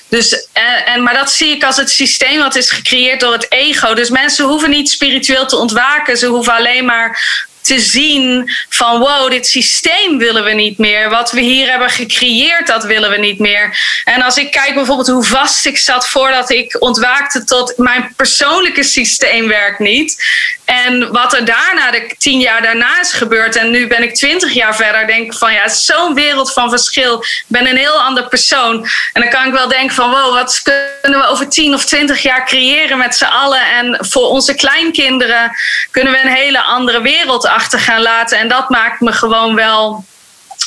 Dus, 0.09 0.47
en, 0.53 0.87
en, 0.87 1.03
maar 1.03 1.15
dat 1.15 1.33
zie 1.33 1.55
ik 1.55 1.65
als 1.65 1.77
het 1.77 1.91
systeem 1.91 2.39
wat 2.39 2.57
is 2.57 2.71
gecreëerd 2.71 3.21
door 3.21 3.33
het 3.33 3.53
ego. 3.53 3.95
Dus 3.95 4.11
mensen 4.11 4.45
hoeven 4.45 4.71
niet 4.71 4.91
spiritueel 4.91 5.47
te 5.47 5.57
ontwaken. 5.57 6.17
Ze 6.17 6.27
hoeven 6.27 6.55
alleen 6.55 6.85
maar 6.85 7.21
te 7.63 7.81
zien 7.81 8.51
van 8.69 8.99
wow, 8.99 9.31
dit 9.31 9.47
systeem 9.47 10.19
willen 10.19 10.45
we 10.45 10.51
niet 10.51 10.79
meer. 10.79 11.11
Wat 11.11 11.33
we 11.33 11.41
hier 11.41 11.71
hebben 11.71 11.91
gecreëerd, 11.91 12.67
dat 12.67 12.85
willen 12.85 13.11
we 13.11 13.19
niet 13.19 13.39
meer. 13.39 13.79
En 14.05 14.23
als 14.23 14.37
ik 14.37 14.51
kijk 14.51 14.75
bijvoorbeeld 14.75 15.09
hoe 15.09 15.25
vast 15.25 15.67
ik 15.67 15.79
zat 15.79 16.09
voordat 16.09 16.51
ik 16.51 16.77
ontwaakte 16.79 17.45
tot 17.45 17.77
mijn 17.77 18.13
persoonlijke 18.17 18.83
systeem 18.83 19.49
werkt 19.49 19.79
niet. 19.79 20.25
En 20.73 21.13
wat 21.13 21.33
er 21.33 21.45
daarna, 21.45 21.91
de 21.91 22.15
tien 22.19 22.41
jaar 22.41 22.63
daarna 22.63 23.01
is 23.01 23.13
gebeurd. 23.13 23.57
En 23.57 23.71
nu 23.71 23.87
ben 23.87 24.03
ik 24.03 24.15
twintig 24.15 24.53
jaar 24.53 24.77
verder. 24.77 25.07
Denk 25.07 25.27
ik 25.27 25.39
van 25.39 25.53
ja, 25.53 25.69
zo'n 25.69 26.15
wereld 26.15 26.53
van 26.53 26.71
verschil. 26.71 27.19
Ik 27.19 27.45
ben 27.47 27.67
een 27.67 27.77
heel 27.77 28.03
ander 28.03 28.29
persoon. 28.29 28.87
En 29.13 29.23
dan 29.23 29.31
kan 29.31 29.47
ik 29.47 29.53
wel 29.53 29.69
denken 29.69 29.95
van 29.95 30.11
wow, 30.11 30.35
wat 30.35 30.61
kunnen 30.63 31.21
we 31.21 31.27
over 31.27 31.49
tien 31.49 31.75
of 31.75 31.85
twintig 31.85 32.23
jaar 32.23 32.47
creëren 32.47 32.99
met 32.99 33.15
z'n 33.15 33.25
allen. 33.25 33.71
En 33.71 33.99
voor 34.01 34.29
onze 34.29 34.55
kleinkinderen 34.55 35.53
kunnen 35.91 36.13
we 36.13 36.21
een 36.23 36.35
hele 36.35 36.63
andere 36.63 37.03
wereld 37.03 37.47
achter 37.47 37.79
gaan 37.79 38.03
laten. 38.03 38.39
En 38.39 38.49
dat 38.49 38.69
maakt 38.69 39.01
me 39.01 39.13
gewoon 39.13 39.55
wel 39.55 40.05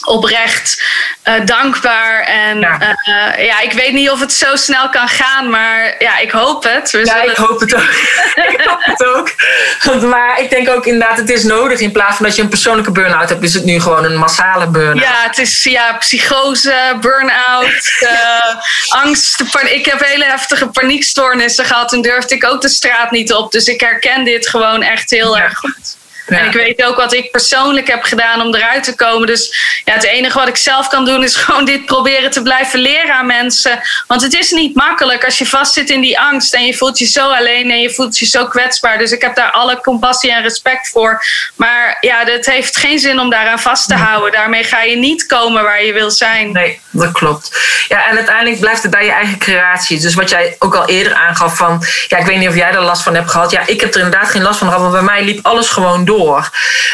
oprecht 0.05 0.83
uh, 1.23 1.33
dankbaar. 1.45 2.23
En 2.23 2.59
ja. 2.59 2.97
Uh, 3.07 3.45
ja. 3.45 3.59
ik 3.59 3.71
weet 3.71 3.93
niet 3.93 4.09
of 4.09 4.19
het 4.19 4.33
zo 4.33 4.55
snel 4.55 4.89
kan 4.89 5.07
gaan, 5.07 5.49
maar 5.49 5.95
ja, 5.99 6.17
ik 6.17 6.31
hoop 6.31 6.63
het. 6.63 6.91
We 6.91 7.05
ja, 7.05 7.23
ik 7.31 7.35
hoop 7.35 7.59
het 7.59 7.75
ook. 7.75 7.81
ik 8.35 8.61
hoop 8.65 8.83
het 8.83 9.05
ook. 9.05 9.31
Maar 10.01 10.39
ik 10.39 10.49
denk 10.49 10.69
ook 10.69 10.85
inderdaad, 10.85 11.17
het 11.17 11.29
is 11.29 11.43
nodig. 11.43 11.79
In 11.79 11.91
plaats 11.91 12.15
van 12.15 12.25
dat 12.25 12.35
je 12.35 12.41
een 12.41 12.49
persoonlijke 12.49 12.91
burn-out 12.91 13.29
hebt, 13.29 13.43
is 13.43 13.53
het 13.53 13.63
nu 13.63 13.79
gewoon 13.81 14.03
een 14.03 14.17
massale 14.17 14.67
burn-out. 14.67 14.99
Ja, 14.99 15.23
het 15.27 15.37
is 15.37 15.63
ja, 15.63 15.93
psychose, 15.93 16.97
burn-out, 17.01 18.01
uh, 18.01 18.55
angst. 19.01 19.43
Ik 19.63 19.85
heb 19.85 20.05
hele 20.05 20.25
heftige 20.25 20.67
paniekstoornissen 20.67 21.65
gehad 21.65 21.93
en 21.93 22.01
durfde 22.01 22.35
ik 22.35 22.45
ook 22.45 22.61
de 22.61 22.69
straat 22.69 23.11
niet 23.11 23.33
op. 23.33 23.51
Dus 23.51 23.65
ik 23.65 23.79
herken 23.79 24.23
dit 24.23 24.47
gewoon 24.47 24.83
echt 24.83 25.09
heel 25.09 25.37
ja. 25.37 25.43
erg 25.43 25.57
goed. 25.57 25.97
En 26.25 26.45
ik 26.45 26.51
weet 26.51 26.83
ook 26.83 26.95
wat 26.95 27.13
ik 27.13 27.31
persoonlijk 27.31 27.87
heb 27.87 28.03
gedaan 28.03 28.41
om 28.41 28.55
eruit 28.55 28.83
te 28.83 28.95
komen. 28.95 29.27
Dus 29.27 29.55
ja, 29.83 29.93
het 29.93 30.03
enige 30.03 30.39
wat 30.39 30.47
ik 30.47 30.55
zelf 30.55 30.87
kan 30.87 31.05
doen 31.05 31.23
is 31.23 31.35
gewoon 31.45 31.65
dit 31.65 31.85
proberen 31.85 32.31
te 32.31 32.41
blijven 32.41 32.79
leren 32.79 33.13
aan 33.13 33.25
mensen. 33.25 33.79
Want 34.07 34.21
het 34.21 34.33
is 34.33 34.51
niet 34.51 34.75
makkelijk 34.75 35.25
als 35.25 35.37
je 35.37 35.45
vastzit 35.45 35.89
in 35.89 36.01
die 36.01 36.19
angst 36.19 36.53
en 36.53 36.65
je 36.65 36.73
voelt 36.77 36.97
je 36.97 37.05
zo 37.05 37.29
alleen 37.29 37.71
en 37.71 37.79
je 37.79 37.93
voelt 37.93 38.17
je 38.17 38.25
zo 38.25 38.45
kwetsbaar. 38.45 38.97
Dus 38.97 39.11
ik 39.11 39.21
heb 39.21 39.35
daar 39.35 39.51
alle 39.51 39.81
compassie 39.81 40.31
en 40.31 40.41
respect 40.41 40.89
voor. 40.89 41.25
Maar 41.55 41.97
ja, 42.01 42.23
het 42.25 42.45
heeft 42.45 42.77
geen 42.77 42.99
zin 42.99 43.19
om 43.19 43.29
daaraan 43.29 43.59
vast 43.59 43.87
te 43.87 43.95
houden. 43.95 44.31
Daarmee 44.31 44.63
ga 44.63 44.81
je 44.81 44.95
niet 44.95 45.25
komen 45.25 45.63
waar 45.63 45.83
je 45.83 45.93
wil 45.93 46.11
zijn. 46.11 46.51
Nee, 46.51 46.79
dat 46.89 47.11
klopt. 47.11 47.59
Ja, 47.87 48.07
en 48.07 48.15
uiteindelijk 48.15 48.59
blijft 48.59 48.81
het 48.81 48.91
bij 48.91 49.05
je 49.05 49.11
eigen 49.11 49.37
creatie. 49.37 49.99
Dus 49.99 50.13
wat 50.13 50.29
jij 50.29 50.55
ook 50.59 50.75
al 50.75 50.85
eerder 50.85 51.13
aangaf 51.13 51.57
van, 51.57 51.83
ja, 52.07 52.17
ik 52.17 52.25
weet 52.25 52.37
niet 52.37 52.49
of 52.49 52.55
jij 52.55 52.71
er 52.71 52.81
last 52.81 53.03
van 53.03 53.15
hebt 53.15 53.31
gehad. 53.31 53.51
Ja, 53.51 53.61
ik 53.65 53.81
heb 53.81 53.93
er 53.93 54.01
inderdaad 54.01 54.29
geen 54.29 54.41
last 54.41 54.59
van 54.59 54.67
gehad, 54.67 54.81
maar 54.81 54.91
bij 54.91 55.01
mij 55.01 55.23
liep 55.23 55.45
alles 55.45 55.69
gewoon 55.69 56.05
door. 56.05 56.14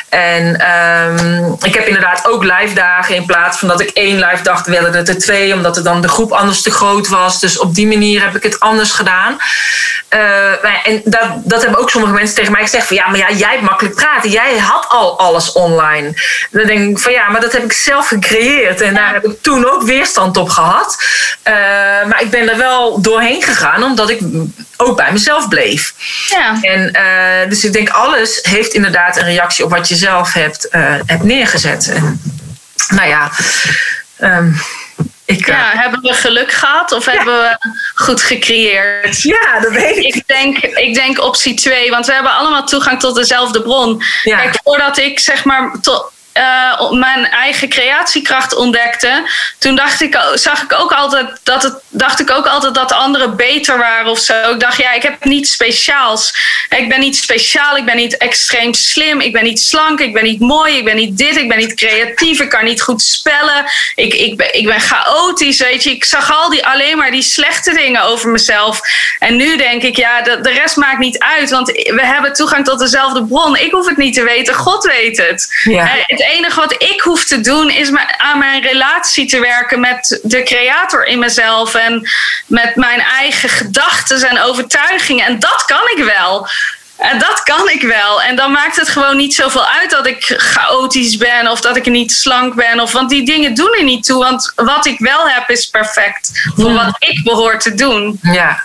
En 0.10 0.70
um, 0.72 1.56
ik 1.62 1.74
heb 1.74 1.86
inderdaad 1.88 2.28
ook 2.28 2.44
live 2.44 2.74
dagen. 2.74 3.16
In 3.16 3.26
plaats 3.26 3.58
van 3.58 3.68
dat 3.68 3.82
ik 3.82 3.90
één 3.90 4.16
live 4.16 4.44
dag, 4.44 4.66
werden 4.66 4.94
het 4.94 5.10
er 5.10 5.18
twee. 5.18 5.54
Omdat 5.54 5.78
er 5.78 5.84
dan 5.84 6.02
de 6.02 6.08
groep 6.08 6.32
anders 6.32 6.62
te 6.62 6.72
groot 6.72 7.08
was. 7.08 7.40
Dus 7.40 7.60
op 7.60 7.76
die 7.76 7.88
manier 7.88 8.22
heb 8.22 8.36
ik 8.36 8.44
het 8.44 8.60
anders 8.60 8.92
gedaan. 8.92 9.38
Uh, 10.10 10.88
en 10.88 11.02
dat, 11.06 11.30
dat 11.44 11.62
hebben 11.62 11.80
ook 11.80 11.90
sommige 11.90 12.14
mensen 12.14 12.36
tegen 12.36 12.52
mij 12.52 12.62
gezegd. 12.62 12.88
Van 12.88 12.96
ja, 12.96 13.08
maar 13.08 13.18
ja, 13.18 13.32
jij 13.32 13.50
hebt 13.50 13.62
makkelijk 13.62 13.96
praten. 13.96 14.30
Jij 14.30 14.58
had 14.58 14.86
al 14.90 15.20
alles 15.20 15.52
online. 15.52 16.14
Dan 16.52 16.66
denk 16.66 16.90
ik 16.90 17.04
van 17.04 17.12
ja, 17.12 17.30
maar 17.30 17.42
dat 17.42 17.52
heb 17.52 17.64
ik 17.64 17.74
zelf 17.74 18.08
gecreëerd. 18.08 18.82
En 18.82 18.94
daar 18.94 19.14
heb 19.14 19.26
ik 19.26 19.42
toen 19.42 19.72
ook 19.72 19.84
weerstand 19.84 20.38
op 20.38 20.50
gehad. 20.50 20.98
Uh, 21.48 21.54
maar 22.10 22.22
ik 22.22 22.30
ben 22.30 22.50
er 22.50 22.58
wel 22.58 23.02
doorheen 23.02 23.44
gegaan. 23.44 23.84
Omdat 23.84 24.10
ik 24.10 24.20
ook 24.78 24.96
bij 24.96 25.12
mezelf 25.12 25.48
bleef. 25.48 25.94
Ja. 26.30 26.58
En 26.62 26.96
uh, 26.96 27.50
dus 27.50 27.64
ik 27.64 27.74
denk 27.74 27.90
alles 27.90 28.40
heeft 28.42 28.74
inderdaad 28.74 29.11
een 29.18 29.26
reactie 29.26 29.66
op 29.66 29.72
wat 29.72 29.88
je 29.88 29.96
zelf 29.96 30.34
hebt, 30.34 30.68
uh, 30.72 30.96
hebt 31.06 31.24
neergezet. 31.24 31.90
En, 31.90 32.22
nou 32.90 33.08
ja. 33.08 33.32
Um, 34.20 34.62
ik, 35.26 35.46
ja, 35.46 35.74
uh, 35.74 35.80
hebben 35.80 36.02
we 36.02 36.14
geluk 36.14 36.52
gehad 36.52 36.92
of 36.92 37.06
ja. 37.06 37.12
hebben 37.12 37.34
we 37.34 37.58
goed 37.96 38.22
gecreëerd? 38.22 39.22
Ja, 39.22 39.60
dat 39.62 39.72
weet 39.72 39.98
ik. 39.98 40.16
Ik 40.16 40.28
denk, 40.28 40.58
ik 40.58 40.94
denk 40.94 41.22
optie 41.22 41.54
2, 41.54 41.90
want 41.90 42.06
we 42.06 42.14
hebben 42.14 42.32
allemaal 42.32 42.66
toegang 42.66 43.00
tot 43.00 43.16
dezelfde 43.16 43.62
bron. 43.62 44.04
Ja. 44.24 44.38
Kijk, 44.38 44.60
voordat 44.64 44.98
ik 44.98 45.20
zeg 45.20 45.44
maar 45.44 45.72
tot, 45.82 46.12
uh, 46.34 46.92
mijn 46.92 47.26
eigen 47.26 47.70
creatiekracht 47.70 48.56
ontdekte, 48.56 49.30
toen 49.58 49.76
dacht 49.76 50.02
ik, 50.02 50.20
zag 50.34 50.62
ik 50.62 50.74
ook 50.74 50.92
altijd 50.92 51.40
dat 51.44 51.64
het, 51.64 51.76
dacht 51.90 52.20
ik 52.20 52.32
ook 52.32 52.48
altijd 52.48 52.76
dat 52.76 52.90
de 52.90 52.96
anderen 52.96 53.36
beter 53.36 53.78
waren 53.78 54.12
of 54.12 54.20
zo. 54.20 54.52
Ik 54.52 54.60
dacht, 54.60 54.78
ja, 54.78 54.94
ik 54.94 55.02
heb 55.02 55.24
niets 55.24 55.54
speciaals. 55.54 56.34
Ik 56.70 56.90
ben 56.90 57.00
niet 57.00 57.18
speciaal, 57.18 57.78
ik 57.78 57.86
ben 57.86 57.96
niet 57.96 58.18
extreem 58.18 58.74
slim, 58.74 59.22
ik 59.22 59.34
ben 59.34 59.44
niet 59.44 59.60
slank, 59.60 60.00
ik 60.00 60.14
ben 60.14 60.24
niet 60.24 60.40
mooi, 60.40 60.78
ik 60.78 60.86
ben 60.86 60.96
niet 60.96 61.18
dit, 61.18 61.38
ik 61.38 61.48
ben 61.48 61.58
niet 61.58 61.74
creatief, 61.74 62.40
ik 62.40 62.50
kan 62.50 62.66
niet 62.66 62.82
goed 62.82 63.02
spellen, 63.02 63.66
ik, 63.96 64.14
ik, 64.14 64.38
ben, 64.38 64.54
ik 64.54 64.66
ben 64.66 64.80
chaotisch, 64.80 65.60
weet 65.60 65.84
je. 65.84 65.90
Ik 65.90 66.06
zag 66.06 66.32
al 66.32 66.50
die, 66.50 66.66
alleen 66.66 66.98
maar 66.98 67.12
die 67.12 67.22
slechte 67.22 67.74
dingen 67.74 68.02
over 68.02 68.30
mezelf. 68.30 68.82
En 69.20 69.36
nu 69.36 69.58
denk 69.58 69.84
ik, 69.84 69.98
ja, 69.98 70.22
de, 70.22 70.42
de 70.42 70.52
rest 70.52 70.76
maakt 70.76 71.00
niet 71.00 71.20
uit, 71.20 71.50
want 71.50 71.68
we 71.72 72.06
hebben 72.06 72.34
toegang 72.34 72.66
tot 72.66 72.80
dezelfde 72.80 73.26
bron. 73.26 73.58
Ik 73.58 73.72
hoef 73.72 73.88
het 73.88 73.98
niet 73.98 74.14
te 74.14 74.24
weten, 74.24 74.56
God 74.56 74.84
weet 74.84 75.18
het. 75.18 75.48
Ja 75.64 75.90
het 76.22 76.32
enige 76.32 76.60
wat 76.60 76.74
ik 76.74 77.02
hoef 77.02 77.26
te 77.26 77.42
doen 77.42 77.70
is 77.70 77.92
aan 78.18 78.38
mijn 78.38 78.62
relatie 78.62 79.28
te 79.28 79.40
werken 79.40 79.80
met 79.80 80.20
de 80.24 80.44
creator 80.44 81.06
in 81.06 81.20
mezelf 81.20 81.74
en 81.74 82.10
met 82.48 82.76
mijn 82.76 83.00
eigen 83.02 83.50
gedachten 83.50 84.30
en 84.30 84.42
overtuigingen. 84.42 85.26
En 85.26 85.40
dat 85.40 85.64
kan 85.66 85.84
ik 85.96 86.04
wel. 86.16 86.48
En 86.98 87.20
dat 87.20 87.44
kan 87.44 87.70
ik 87.70 87.82
wel. 87.82 88.22
En 88.22 88.36
dan 88.36 88.52
maakt 88.52 88.76
het 88.76 88.90
gewoon 88.90 89.18
niet 89.18 89.34
zoveel 89.34 89.68
uit 89.68 89.90
dat 89.90 90.08
ik 90.08 90.34
chaotisch 90.38 91.18
ben 91.18 91.48
of 91.48 91.62
dat 91.62 91.76
ik 91.76 91.86
niet 91.86 92.12
slank 92.12 92.56
ben. 92.56 92.80
Of, 92.80 92.92
want 92.92 93.10
die 93.10 93.26
dingen 93.26 93.54
doen 93.54 93.76
er 93.78 93.84
niet 93.84 94.04
toe. 94.04 94.24
Want 94.24 94.54
wat 94.56 94.86
ik 94.86 95.00
wel 95.00 95.30
heb 95.30 95.50
is 95.50 95.70
perfect 95.70 96.32
voor 96.56 96.74
wat 96.74 96.96
ik 97.00 97.24
behoor 97.24 97.60
te 97.60 97.74
doen. 97.74 98.20
Ja, 98.22 98.64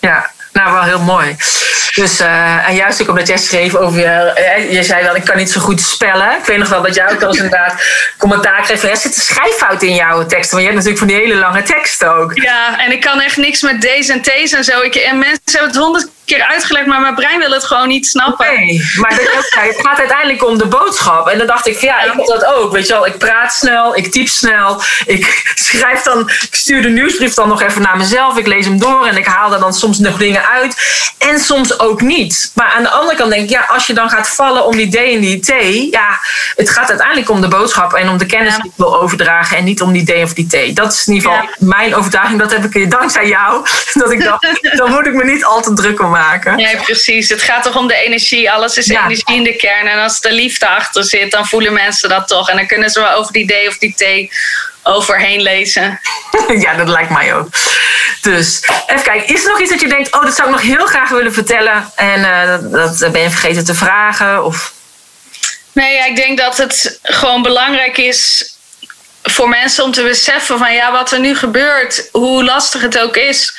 ja. 0.00 0.30
Nou 0.58 0.72
wel 0.72 0.82
heel 0.82 1.00
mooi. 1.00 1.36
Dus, 1.94 2.20
uh, 2.20 2.68
en 2.68 2.74
juist 2.74 3.02
ook 3.02 3.08
omdat 3.08 3.26
jij 3.26 3.36
schreef 3.36 3.74
over 3.74 4.00
je, 4.00 4.66
je 4.70 4.82
zei 4.82 5.02
wel, 5.02 5.16
ik 5.16 5.24
kan 5.24 5.36
niet 5.36 5.50
zo 5.50 5.60
goed 5.60 5.80
spellen. 5.80 6.30
Ik 6.38 6.44
weet 6.44 6.58
nog 6.58 6.68
wel 6.68 6.82
dat 6.82 6.94
jij 6.94 7.10
ook 7.10 7.22
al 7.22 7.28
eens 7.28 7.36
inderdaad 7.36 7.74
commentaar 8.18 8.62
kreeg 8.62 8.80
van, 8.80 8.88
er 8.88 8.96
zit 8.96 9.16
een 9.16 9.22
schrijffout 9.22 9.82
in 9.82 9.94
jouw 9.94 10.26
teksten. 10.26 10.56
Want 10.56 10.62
je 10.62 10.72
hebt 10.72 10.74
natuurlijk 10.74 10.98
van 10.98 11.06
die 11.06 11.16
hele 11.16 11.34
lange 11.34 11.62
teksten 11.62 12.14
ook. 12.14 12.34
Ja, 12.34 12.78
en 12.78 12.92
ik 12.92 13.00
kan 13.00 13.20
echt 13.20 13.36
niks 13.36 13.62
met 13.62 13.80
deze 13.80 14.12
en 14.12 14.22
T's 14.22 14.52
en 14.52 14.64
zo. 14.64 14.80
Ik, 14.80 14.94
en 14.94 15.18
mensen 15.18 15.40
hebben 15.44 15.68
het 15.68 15.76
honderd 15.76 16.08
keer 16.28 16.42
uitgelegd, 16.42 16.86
maar 16.86 17.00
mijn 17.00 17.14
brein 17.14 17.38
wil 17.38 17.50
het 17.50 17.64
gewoon 17.64 17.88
niet 17.88 18.06
snappen. 18.06 18.54
Nee, 18.54 18.90
maar 18.96 19.10
het 19.10 19.80
gaat 19.82 19.98
uiteindelijk 19.98 20.44
om 20.44 20.58
de 20.58 20.66
boodschap. 20.66 21.28
En 21.28 21.38
dan 21.38 21.46
dacht 21.46 21.66
ik, 21.66 21.80
ja, 21.80 22.02
ik 22.02 22.12
heb 22.12 22.26
dat 22.26 22.44
ook. 22.44 22.72
Weet 22.72 22.86
je 22.86 22.92
wel, 22.92 23.06
ik 23.06 23.18
praat 23.18 23.54
snel, 23.54 23.96
ik 23.96 24.12
typ 24.12 24.28
snel, 24.28 24.82
ik 25.06 25.52
schrijf 25.54 26.02
dan, 26.02 26.20
ik 26.20 26.54
stuur 26.54 26.82
de 26.82 26.88
nieuwsbrief 26.88 27.34
dan 27.34 27.48
nog 27.48 27.62
even 27.62 27.82
naar 27.82 27.96
mezelf, 27.96 28.36
ik 28.36 28.46
lees 28.46 28.64
hem 28.64 28.78
door 28.78 29.06
en 29.06 29.16
ik 29.16 29.26
haal 29.26 29.52
er 29.52 29.60
dan 29.60 29.74
soms 29.74 29.98
nog 29.98 30.18
dingen 30.18 30.44
uit. 30.48 30.76
En 31.18 31.38
soms 31.38 31.78
ook 31.78 32.00
niet. 32.00 32.50
Maar 32.54 32.72
aan 32.76 32.82
de 32.82 32.90
andere 32.90 33.16
kant 33.16 33.30
denk 33.30 33.42
ik, 33.42 33.50
ja, 33.50 33.66
als 33.68 33.86
je 33.86 33.92
dan 33.94 34.10
gaat 34.10 34.28
vallen 34.28 34.64
om 34.64 34.76
die 34.76 34.90
D 34.90 34.96
en 34.96 35.20
die 35.20 35.40
T, 35.40 35.52
ja, 35.90 36.20
het 36.56 36.70
gaat 36.70 36.88
uiteindelijk 36.88 37.30
om 37.30 37.40
de 37.40 37.48
boodschap 37.48 37.92
en 37.92 38.08
om 38.08 38.18
de 38.18 38.26
kennis 38.26 38.54
die 38.54 38.64
ik 38.64 38.72
wil 38.76 39.00
overdragen 39.00 39.56
en 39.56 39.64
niet 39.64 39.82
om 39.82 39.92
die 39.92 40.04
D 40.04 40.22
of 40.22 40.32
die 40.32 40.46
T. 40.46 40.76
Dat 40.76 40.92
is 40.92 41.06
in 41.06 41.14
ieder 41.14 41.30
geval 41.30 41.48
mijn 41.58 41.94
overtuiging. 41.94 42.38
Dat 42.38 42.52
heb 42.52 42.64
ik 42.64 42.90
dankzij 42.90 43.28
jou. 43.28 43.66
Dat 43.92 44.12
ik 44.12 44.24
dacht, 44.24 44.58
dan 44.80 44.90
moet 44.90 45.06
ik 45.06 45.14
me 45.14 45.24
niet 45.24 45.44
al 45.44 45.62
te 45.62 45.72
druk 45.72 46.00
om 46.00 46.10
maken. 46.10 46.56
Nee, 46.56 46.76
precies. 46.76 47.28
Het 47.28 47.42
gaat 47.42 47.62
toch 47.62 47.76
om 47.76 47.86
de 47.86 47.96
energie. 47.96 48.50
Alles 48.50 48.76
is 48.76 48.88
energie 48.88 49.36
in 49.36 49.42
de 49.42 49.56
kern. 49.56 49.86
En 49.86 49.98
als 49.98 50.20
de 50.20 50.32
liefde 50.32 50.68
achter 50.68 51.04
zit, 51.04 51.30
dan 51.30 51.46
voelen 51.46 51.72
mensen 51.72 52.08
dat 52.08 52.28
toch. 52.28 52.48
En 52.48 52.56
dan 52.56 52.66
kunnen 52.66 52.90
ze 52.90 53.00
wel 53.00 53.12
over 53.12 53.32
die 53.32 53.46
D 53.46 53.68
of 53.68 53.78
die 53.78 53.94
T 53.94 54.34
overheen 54.88 55.42
lezen. 55.42 56.00
ja, 56.64 56.74
dat 56.74 56.88
lijkt 56.88 57.10
mij 57.10 57.34
ook. 57.34 57.48
Dus 58.20 58.60
even 58.86 59.02
kijken, 59.02 59.34
is 59.34 59.44
er 59.44 59.50
nog 59.50 59.60
iets 59.60 59.70
dat 59.70 59.80
je 59.80 59.88
denkt, 59.88 60.14
oh, 60.14 60.22
dat 60.22 60.34
zou 60.34 60.48
ik 60.48 60.54
nog 60.54 60.64
heel 60.64 60.86
graag 60.86 61.08
willen 61.08 61.32
vertellen 61.32 61.92
en 61.94 62.20
uh, 62.20 62.72
dat 62.72 63.12
ben 63.12 63.22
je 63.22 63.30
vergeten 63.30 63.64
te 63.64 63.74
vragen? 63.74 64.44
Of... 64.44 64.72
Nee, 65.72 65.94
ja, 65.94 66.04
ik 66.04 66.16
denk 66.16 66.38
dat 66.38 66.56
het 66.56 66.98
gewoon 67.02 67.42
belangrijk 67.42 67.98
is 67.98 68.52
voor 69.22 69.48
mensen 69.48 69.84
om 69.84 69.92
te 69.92 70.02
beseffen 70.02 70.58
van 70.58 70.74
ja, 70.74 70.92
wat 70.92 71.12
er 71.12 71.20
nu 71.20 71.36
gebeurt, 71.36 72.08
hoe 72.12 72.44
lastig 72.44 72.82
het 72.82 72.98
ook 72.98 73.16
is, 73.16 73.54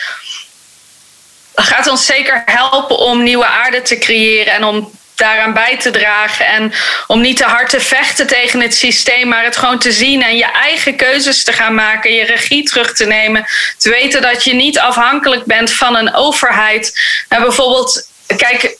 gaat 1.55 1.87
ons 1.87 2.05
zeker 2.05 2.41
helpen 2.45 2.97
om 2.97 3.23
nieuwe 3.23 3.45
aarde 3.45 3.81
te 3.81 3.97
creëren 3.97 4.53
en 4.53 4.63
om 4.63 4.91
daaraan 5.19 5.53
bij 5.53 5.77
te 5.77 5.91
dragen. 5.91 6.45
En 6.45 6.73
om 7.07 7.21
niet 7.21 7.37
te 7.37 7.43
hard 7.43 7.69
te 7.69 7.79
vechten 7.79 8.27
tegen 8.27 8.61
het 8.61 8.75
systeem, 8.75 9.27
maar 9.27 9.43
het 9.43 9.57
gewoon 9.57 9.79
te 9.79 9.91
zien 9.91 10.23
en 10.23 10.37
je 10.37 10.51
eigen 10.51 10.95
keuzes 10.95 11.43
te 11.43 11.53
gaan 11.53 11.75
maken, 11.75 12.13
je 12.13 12.23
regie 12.23 12.63
terug 12.63 12.93
te 12.93 13.05
nemen. 13.05 13.45
Te 13.77 13.89
weten 13.89 14.21
dat 14.21 14.43
je 14.43 14.53
niet 14.53 14.79
afhankelijk 14.79 15.45
bent 15.45 15.71
van 15.71 15.95
een 15.95 16.13
overheid. 16.13 16.99
En 17.27 17.41
bijvoorbeeld, 17.41 18.07
kijk, 18.37 18.77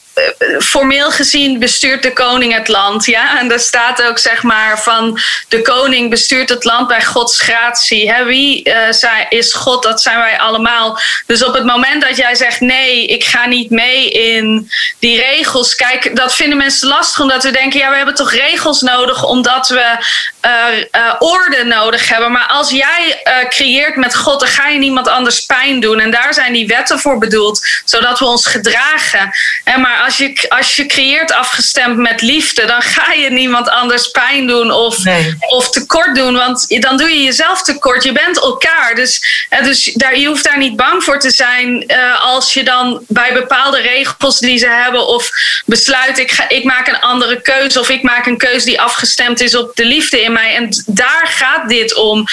formeel 0.60 1.12
gezien 1.12 1.60
bestuurt 1.60 2.04
de 2.04 2.14
koning 2.14 2.54
het 2.54 2.68
land. 2.68 3.06
Ja? 3.06 3.40
En 3.40 3.52
er 3.52 3.60
staat 3.60 4.04
ook 4.04 4.20
zeg 4.20 4.44
maar 4.44 4.82
van 4.82 5.20
de 5.48 5.62
koning 5.62 6.10
bestuurt 6.10 6.50
het 6.50 6.64
land 6.64 6.88
bij 6.88 7.04
Gods 7.04 7.42
gratie. 7.42 8.12
Hè? 8.12 8.24
Wie 8.24 8.70
uh, 8.70 9.30
is 9.30 9.54
God? 9.54 9.84
Dat 9.84 10.02
zijn 10.02 10.18
wij 10.18 10.40
allemaal. 10.40 11.00
Dus 11.26 11.44
op 11.44 11.54
het 11.54 11.66
moment 11.66 12.02
dat 12.02 12.18
jij 12.18 12.36
zegt 12.36 12.60
nee, 12.60 13.06
ik 13.06 13.24
ga 13.24 13.46
niet 13.46 13.70
mee 13.70 14.10
in 14.10 14.72
die 15.00 15.20
regels. 15.20 15.76
Kijk, 15.76 16.16
dat 16.16 16.36
vinden 16.36 16.58
mensen 16.58 16.88
lastig 16.88 17.22
omdat 17.22 17.44
we 17.44 17.52
denken, 17.52 17.80
ja, 17.80 17.90
we 17.90 17.96
hebben 17.96 18.16
toch 18.16 18.32
regels 18.32 18.82
nodig 18.82 19.24
omdat 19.24 19.68
we 19.68 19.98
uh, 20.46 21.14
orde 21.20 21.64
nodig 21.64 22.10
hebben. 22.10 22.32
Maar 22.32 22.48
als 22.48 22.70
jij 22.70 23.22
creëert 23.50 23.96
met 23.96 24.16
God, 24.16 24.40
dan 24.40 24.50
ga 24.50 24.68
je 24.68 24.78
niemand 24.78 25.08
anders 25.08 25.46
pijn 25.46 25.80
doen. 25.80 26.00
En 26.00 26.12
daar 26.12 26.34
zijn 26.34 26.54
die 26.54 26.68
wetten 26.68 27.00
voor 27.00 27.18
bedoeld, 27.18 27.68
zodat 27.86 28.20
we 28.20 28.26
ons 28.26 28.46
gedragen. 28.46 29.32
En 29.64 29.82
maar 29.82 30.04
als 30.04 30.18
je, 30.18 30.46
als 30.50 30.76
je 30.76 30.86
creëert 30.86 31.32
afgestemd 31.32 31.98
met 31.98 32.22
liefde, 32.22 32.66
dan 32.66 32.82
ga 32.82 33.14
je 33.14 33.32
niemand 33.32 33.70
anders 33.70 34.08
pijn 34.08 34.48
doen 34.48 34.72
of, 34.72 34.98
of 35.40 35.70
tekort 35.70 36.16
doen. 36.16 36.36
Want 36.36 36.82
dan 36.82 36.98
doe 36.98 37.10
je 37.10 37.24
jezelf 37.24 37.62
tekort. 37.62 38.04
Je 38.04 38.12
bent 38.12 38.40
elkaar. 38.40 38.96
Dus, 38.96 39.46
dus 39.64 39.84
daar, 39.94 40.18
je 40.18 40.28
hoeft 40.28 40.44
daar 40.44 40.58
niet 40.58 40.76
bang 40.76 41.04
voor 41.04 41.20
te 41.20 41.32
zijn 41.32 41.84
uh, 41.88 42.26
als 42.26 42.54
je 42.54 42.64
dan 42.64 43.04
bij 43.08 43.34
bepaalde 43.34 43.82
regels 43.82 44.40
die 44.40 44.58
ze 44.58 44.68
hebben 44.68 45.08
of 45.08 45.30
besluit 45.66 46.18
ik, 46.18 46.32
ga, 46.32 46.50
ik 46.50 46.64
maak 46.64 46.88
een 46.88 47.00
andere 47.00 47.42
keuze 47.42 47.80
of 47.80 47.90
ik 47.90 48.02
maak 48.02 48.26
een 48.26 48.38
keuze 48.38 48.66
die 48.66 48.82
afgestemd 48.82 49.42
is 49.42 49.56
op 49.56 49.76
de 49.76 49.86
liefde 49.86 50.22
in 50.22 50.29
En 50.38 50.84
daar 50.86 51.28
gaat 51.28 51.70
dit 51.70 51.96
om. 51.96 52.26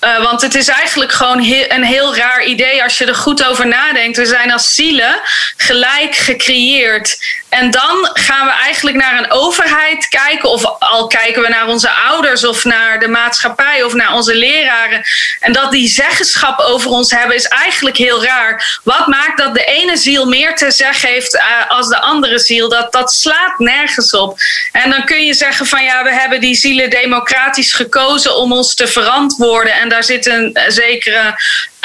Uh, 0.00 0.22
want 0.22 0.42
het 0.42 0.54
is 0.54 0.68
eigenlijk 0.68 1.12
gewoon 1.12 1.38
een 1.68 1.84
heel 1.84 2.16
raar 2.16 2.44
idee 2.44 2.82
als 2.82 2.98
je 2.98 3.04
er 3.04 3.14
goed 3.14 3.44
over 3.44 3.66
nadenkt. 3.66 4.16
We 4.16 4.26
zijn 4.26 4.52
als 4.52 4.74
zielen 4.74 5.20
gelijk 5.56 6.14
gecreëerd. 6.14 7.18
En 7.54 7.70
dan 7.70 8.10
gaan 8.12 8.46
we 8.46 8.52
eigenlijk 8.52 8.96
naar 8.96 9.18
een 9.18 9.30
overheid 9.30 10.08
kijken, 10.08 10.48
of 10.48 10.64
al 10.78 11.06
kijken 11.06 11.42
we 11.42 11.48
naar 11.48 11.66
onze 11.66 11.90
ouders 11.90 12.44
of 12.44 12.64
naar 12.64 13.00
de 13.00 13.08
maatschappij 13.08 13.82
of 13.82 13.94
naar 13.94 14.14
onze 14.14 14.34
leraren. 14.34 15.02
En 15.40 15.52
dat 15.52 15.70
die 15.70 15.88
zeggenschap 15.88 16.60
over 16.60 16.90
ons 16.90 17.10
hebben 17.10 17.36
is 17.36 17.48
eigenlijk 17.48 17.96
heel 17.96 18.24
raar. 18.24 18.80
Wat 18.82 19.06
maakt 19.06 19.38
dat 19.38 19.54
de 19.54 19.64
ene 19.64 19.96
ziel 19.96 20.26
meer 20.26 20.56
te 20.56 20.70
zeggen 20.70 21.08
heeft 21.08 21.34
uh, 21.34 21.42
als 21.68 21.88
de 21.88 22.00
andere 22.00 22.38
ziel? 22.38 22.68
Dat, 22.68 22.92
dat 22.92 23.12
slaat 23.12 23.58
nergens 23.58 24.10
op. 24.10 24.38
En 24.72 24.90
dan 24.90 25.04
kun 25.04 25.24
je 25.24 25.34
zeggen 25.34 25.66
van 25.66 25.84
ja, 25.84 26.02
we 26.04 26.12
hebben 26.12 26.40
die 26.40 26.56
zielen 26.56 26.90
democratisch 26.90 27.72
gekozen 27.72 28.36
om 28.36 28.52
ons 28.52 28.74
te 28.74 28.86
verantwoorden. 28.86 29.72
En 29.72 29.88
daar 29.88 30.04
zit 30.04 30.26
een 30.26 30.58
zekere 30.66 31.34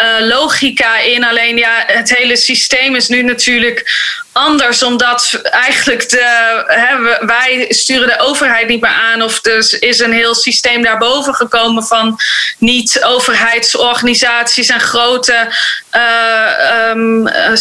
uh, 0.02 0.28
logica 0.28 1.00
in. 1.00 1.24
Alleen 1.24 1.58
ja, 1.58 1.84
het 1.88 2.18
hele 2.18 2.38
systeem 2.38 2.96
is 2.96 3.08
nu 3.08 3.22
natuurlijk 3.22 3.92
anders, 4.32 4.84
omdat 4.84 5.40
eigenlijk 5.44 6.10
de, 6.10 6.64
hè, 6.68 7.26
wij 7.26 7.66
sturen 7.70 8.08
de 8.08 8.20
overheid 8.20 8.68
niet 8.68 8.82
meer 8.82 8.92
aan. 8.92 9.22
Of 9.22 9.42
dus 9.42 9.80
is 9.80 10.00
een 10.00 10.14
heel 10.14 10.36
systeem 10.36 10.84
daarboven 10.84 11.36
gekomen 11.36 11.84
van 11.84 12.20
niet-overheidsorganisaties 12.58 14.70
en 14.70 14.80
grote, 14.80 15.54
uh, 15.96 16.90
um, 16.90 17.28
uh, 17.28 17.56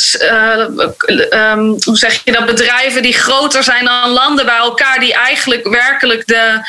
um, 1.30 1.76
hoe 1.84 1.96
zeg 1.96 2.20
je 2.24 2.32
dat, 2.32 2.46
bedrijven 2.46 3.02
die 3.02 3.12
groter 3.12 3.62
zijn 3.62 3.84
dan 3.84 4.10
landen 4.10 4.46
bij 4.46 4.56
elkaar, 4.56 5.00
die 5.00 5.14
eigenlijk 5.14 5.68
werkelijk 5.68 6.26
de 6.26 6.60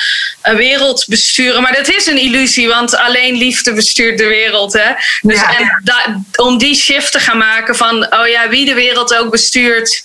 wereld 0.41 1.05
besturen. 1.07 1.61
Maar 1.61 1.73
dat 1.73 1.95
is 1.95 2.05
een 2.07 2.17
illusie, 2.17 2.67
want 2.67 2.95
alleen 2.95 3.35
liefde 3.35 3.73
bestuurt 3.73 4.17
de 4.17 4.27
wereld. 4.27 4.73
Hè? 4.73 4.91
Dus 5.21 5.39
ja. 5.39 5.57
en 5.57 5.81
da, 5.83 6.21
om 6.43 6.57
die 6.57 6.75
shift 6.75 7.11
te 7.11 7.19
gaan 7.19 7.37
maken 7.37 7.75
van, 7.75 8.13
oh 8.13 8.27
ja, 8.27 8.49
wie 8.49 8.65
de 8.65 8.73
wereld 8.73 9.15
ook 9.15 9.31
bestuurt 9.31 10.03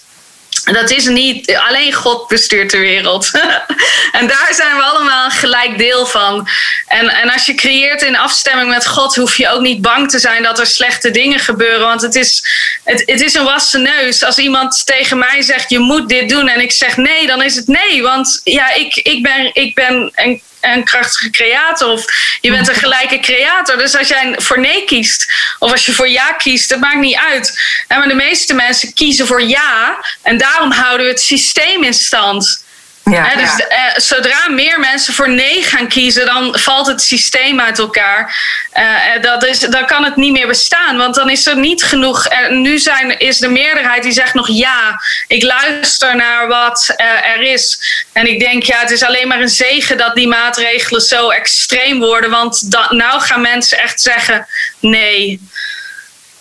dat 0.73 0.91
is 0.91 1.07
niet 1.07 1.57
alleen 1.57 1.93
God 1.93 2.29
bestuurt 2.29 2.71
de 2.71 2.79
wereld. 2.79 3.31
en 4.19 4.27
daar 4.27 4.51
zijn 4.55 4.77
we 4.77 4.83
allemaal 4.83 5.31
gelijk 5.31 5.79
deel 5.79 6.07
van. 6.07 6.49
En, 6.87 7.09
en 7.09 7.31
als 7.31 7.47
je 7.47 7.55
creëert 7.55 8.03
in 8.03 8.17
afstemming 8.17 8.69
met 8.69 8.87
God, 8.87 9.15
hoef 9.15 9.37
je 9.37 9.49
ook 9.49 9.61
niet 9.61 9.81
bang 9.81 10.11
te 10.11 10.19
zijn 10.19 10.43
dat 10.43 10.59
er 10.59 10.67
slechte 10.67 11.11
dingen 11.11 11.39
gebeuren. 11.39 11.87
Want 11.87 12.03
het 12.03 12.15
is, 12.15 12.45
het, 12.85 13.03
het 13.07 13.21
is 13.21 13.35
een 13.35 13.45
wassen 13.45 13.83
neus. 13.83 14.25
Als 14.25 14.39
iemand 14.39 14.87
tegen 14.87 15.19
mij 15.19 15.43
zegt: 15.43 15.71
Je 15.71 15.79
moet 15.79 16.09
dit 16.09 16.29
doen. 16.29 16.49
En 16.49 16.61
ik 16.61 16.73
zeg 16.73 16.97
nee, 16.97 17.27
dan 17.27 17.43
is 17.43 17.57
het 17.57 17.67
nee. 17.67 18.03
Want 18.03 18.41
ja, 18.45 18.75
ik, 18.75 18.95
ik 18.95 19.23
ben, 19.23 19.51
ik 19.53 19.75
ben 19.75 20.11
een 20.15 20.43
een 20.73 20.85
krachtige 20.85 21.31
creator. 21.31 21.89
Of 21.89 22.05
je 22.41 22.51
bent 22.51 22.69
een 22.69 22.75
gelijke 22.75 23.19
creator. 23.19 23.79
Dus 23.79 23.97
als 23.97 24.09
jij 24.09 24.35
voor 24.37 24.61
nee 24.61 24.85
kiest, 24.85 25.33
of 25.59 25.71
als 25.71 25.87
je 25.87 25.93
voor 25.93 26.09
ja 26.09 26.33
kiest, 26.33 26.69
dat 26.69 26.81
maakt 26.81 27.01
niet 27.01 27.17
uit. 27.17 27.63
maar 27.89 28.09
de 28.09 28.15
meeste 28.15 28.55
mensen 28.55 28.95
kiezen 28.95 29.27
voor 29.27 29.43
ja. 29.43 30.05
En 30.23 30.39
daarom 30.39 30.71
houden 30.71 31.07
we 31.07 31.13
het 31.13 31.21
systeem 31.21 31.83
in 31.83 31.95
stand. 31.95 32.64
Ja, 33.05 33.37
dus 33.37 33.57
ja. 33.57 33.67
Eh, 33.67 33.99
zodra 34.01 34.49
meer 34.49 34.81
mensen 34.81 35.15
voor 35.15 35.31
nee 35.31 35.63
gaan 35.63 35.89
kiezen, 35.89 36.27
dan 36.27 36.59
valt 36.59 36.87
het 36.87 37.03
systeem 37.03 37.61
uit 37.61 37.79
elkaar. 37.79 38.37
Uh, 38.75 39.23
dat 39.23 39.45
is, 39.45 39.59
dan 39.59 39.87
kan 39.87 40.05
het 40.05 40.17
niet 40.17 40.33
meer 40.33 40.47
bestaan, 40.47 40.97
want 40.97 41.15
dan 41.15 41.31
is 41.31 41.47
er 41.47 41.57
niet 41.57 41.83
genoeg. 41.83 42.29
Nu 42.49 42.79
zijn, 42.79 43.19
is 43.19 43.39
de 43.39 43.49
meerderheid 43.49 44.03
die 44.03 44.13
zegt 44.13 44.35
nog 44.35 44.49
ja, 44.49 45.01
ik 45.27 45.43
luister 45.43 46.17
naar 46.17 46.47
wat 46.47 46.95
uh, 46.97 47.27
er 47.27 47.41
is. 47.41 47.81
En 48.13 48.27
ik 48.27 48.41
denk, 48.41 48.63
ja, 48.63 48.81
het 48.81 48.91
is 48.91 49.03
alleen 49.03 49.29
maar 49.29 49.41
een 49.41 49.49
zegen 49.49 49.97
dat 49.97 50.15
die 50.15 50.29
maatregelen 50.29 51.01
zo 51.01 51.31
extreem 51.31 51.99
worden, 51.99 52.31
want 52.31 52.71
da, 52.71 52.87
nou 52.91 53.21
gaan 53.21 53.41
mensen 53.41 53.79
echt 53.79 54.01
zeggen 54.01 54.47
nee 54.81 55.41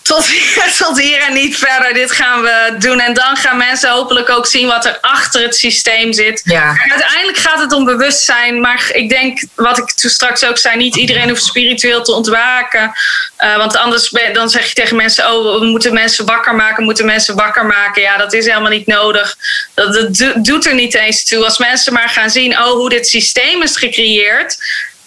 tot 0.04 0.26
hier, 0.26 0.72
tot 0.78 1.00
hier 1.00 1.20
en 1.20 1.32
niet 1.32 1.56
verder. 1.58 1.94
Dit 1.94 2.12
gaan 2.12 2.42
we 2.42 2.74
doen. 2.78 3.00
En 3.00 3.14
dan 3.14 3.36
gaan 3.36 3.56
mensen 3.56 3.90
hopelijk 3.90 4.30
ook 4.30 4.46
zien 4.46 4.66
wat 4.66 4.84
er 4.84 4.98
achter 5.00 5.42
het 5.42 5.56
systeem 5.56 6.12
zit. 6.12 6.40
Ja. 6.44 6.76
uiteindelijk 6.90 7.38
gaat 7.38 7.60
het 7.60 7.72
om 7.72 7.84
bewustzijn. 7.84 8.60
Maar 8.60 8.90
ik 8.92 9.08
denk, 9.08 9.44
wat 9.54 9.78
ik 9.78 9.90
toen 9.90 10.10
straks 10.10 10.44
ook 10.44 10.58
zei, 10.58 10.76
niet 10.76 10.96
iedereen 10.96 11.28
hoeft 11.28 11.42
spiritueel 11.42 12.02
te 12.02 12.12
ontwaken. 12.12 12.92
Uh, 13.38 13.56
want 13.56 13.76
anders 13.76 14.10
dan 14.32 14.50
zeg 14.50 14.68
je 14.68 14.74
tegen 14.74 14.96
mensen: 14.96 15.32
Oh, 15.32 15.58
we 15.60 15.66
moeten 15.66 15.94
mensen 15.94 16.26
wakker 16.26 16.54
maken, 16.54 16.76
we 16.76 16.84
moeten 16.84 17.06
mensen 17.06 17.36
wakker 17.36 17.66
maken. 17.66 18.02
Ja, 18.02 18.16
dat 18.16 18.32
is 18.32 18.46
helemaal 18.46 18.70
niet 18.70 18.86
nodig. 18.86 19.36
Dat, 19.74 19.94
dat 19.94 20.44
doet 20.44 20.66
er 20.66 20.74
niet 20.74 20.94
eens 20.94 21.24
toe. 21.24 21.44
Als 21.44 21.58
mensen 21.58 21.92
maar 21.92 22.08
gaan 22.08 22.30
zien: 22.30 22.58
Oh, 22.58 22.72
hoe 22.72 22.88
dit 22.88 23.08
systeem 23.08 23.62
is 23.62 23.76
gecreëerd 23.76 24.56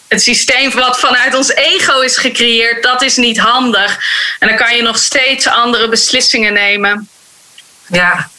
het 0.07 0.21
systeem 0.21 0.71
wat 0.71 0.99
vanuit 0.99 1.35
ons 1.35 1.53
ego 1.53 1.99
is 1.99 2.17
gecreëerd, 2.17 2.83
dat 2.83 3.01
is 3.01 3.15
niet 3.15 3.39
handig. 3.39 3.99
En 4.39 4.47
dan 4.47 4.57
kan 4.57 4.75
je 4.75 4.81
nog 4.81 4.97
steeds 4.97 5.47
andere 5.47 5.89
beslissingen 5.89 6.53
nemen. 6.53 7.09
Ja, 7.87 8.29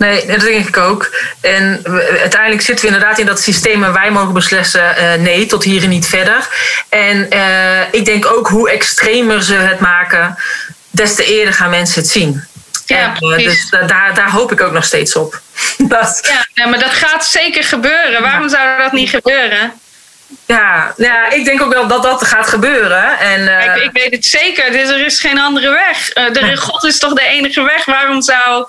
Nee, 0.00 0.26
dat 0.26 0.40
denk 0.40 0.68
ik 0.68 0.76
ook. 0.76 1.14
En 1.40 1.82
uiteindelijk 2.20 2.62
zitten 2.62 2.86
we 2.86 2.92
inderdaad 2.94 3.18
in 3.18 3.26
dat 3.26 3.40
systeem 3.40 3.84
en 3.84 3.92
wij 3.92 4.10
mogen 4.10 4.32
beslissen 4.32 4.94
uh, 4.98 5.14
nee, 5.14 5.46
tot 5.46 5.64
hier 5.64 5.82
en 5.82 5.88
niet 5.88 6.06
verder. 6.06 6.48
En 6.88 7.26
uh, 7.34 7.80
ik 7.90 8.04
denk 8.04 8.26
ook 8.26 8.48
hoe 8.48 8.70
extremer 8.70 9.42
ze 9.42 9.54
het 9.54 9.80
maken, 9.80 10.38
des 10.90 11.14
te 11.14 11.24
eerder 11.24 11.54
gaan 11.54 11.70
mensen 11.70 12.00
het 12.00 12.10
zien. 12.10 12.44
Ja, 12.86 13.14
en, 13.18 13.30
uh, 13.30 13.36
dus 13.36 13.70
daar, 13.70 14.14
daar 14.14 14.30
hoop 14.30 14.52
ik 14.52 14.60
ook 14.60 14.72
nog 14.72 14.84
steeds 14.84 15.16
op. 15.16 15.40
dat... 15.78 16.32
ja, 16.54 16.66
maar 16.66 16.78
dat 16.78 16.92
gaat 16.92 17.26
zeker 17.26 17.64
gebeuren. 17.64 18.22
Waarom 18.22 18.48
zou 18.48 18.78
dat 18.78 18.92
niet 18.92 19.10
gebeuren? 19.10 19.72
Ja, 20.46 20.94
ja, 20.96 21.30
ik 21.30 21.44
denk 21.44 21.62
ook 21.62 21.72
wel 21.72 21.86
dat 21.86 22.02
dat 22.02 22.26
gaat 22.26 22.48
gebeuren. 22.48 23.18
En, 23.18 23.40
uh... 23.40 23.64
ik, 23.64 23.82
ik, 23.82 23.90
weet 23.92 24.12
het 24.12 24.24
zeker. 24.24 24.72
Dus 24.72 24.88
er 24.88 25.06
is 25.06 25.20
geen 25.20 25.38
andere 25.38 25.70
weg. 25.70 26.16
Uh, 26.16 26.32
de, 26.32 26.56
God 26.56 26.84
is 26.84 26.98
toch 26.98 27.12
de 27.12 27.22
enige 27.22 27.62
weg. 27.62 27.84
Waarom 27.84 28.22
zou, 28.22 28.66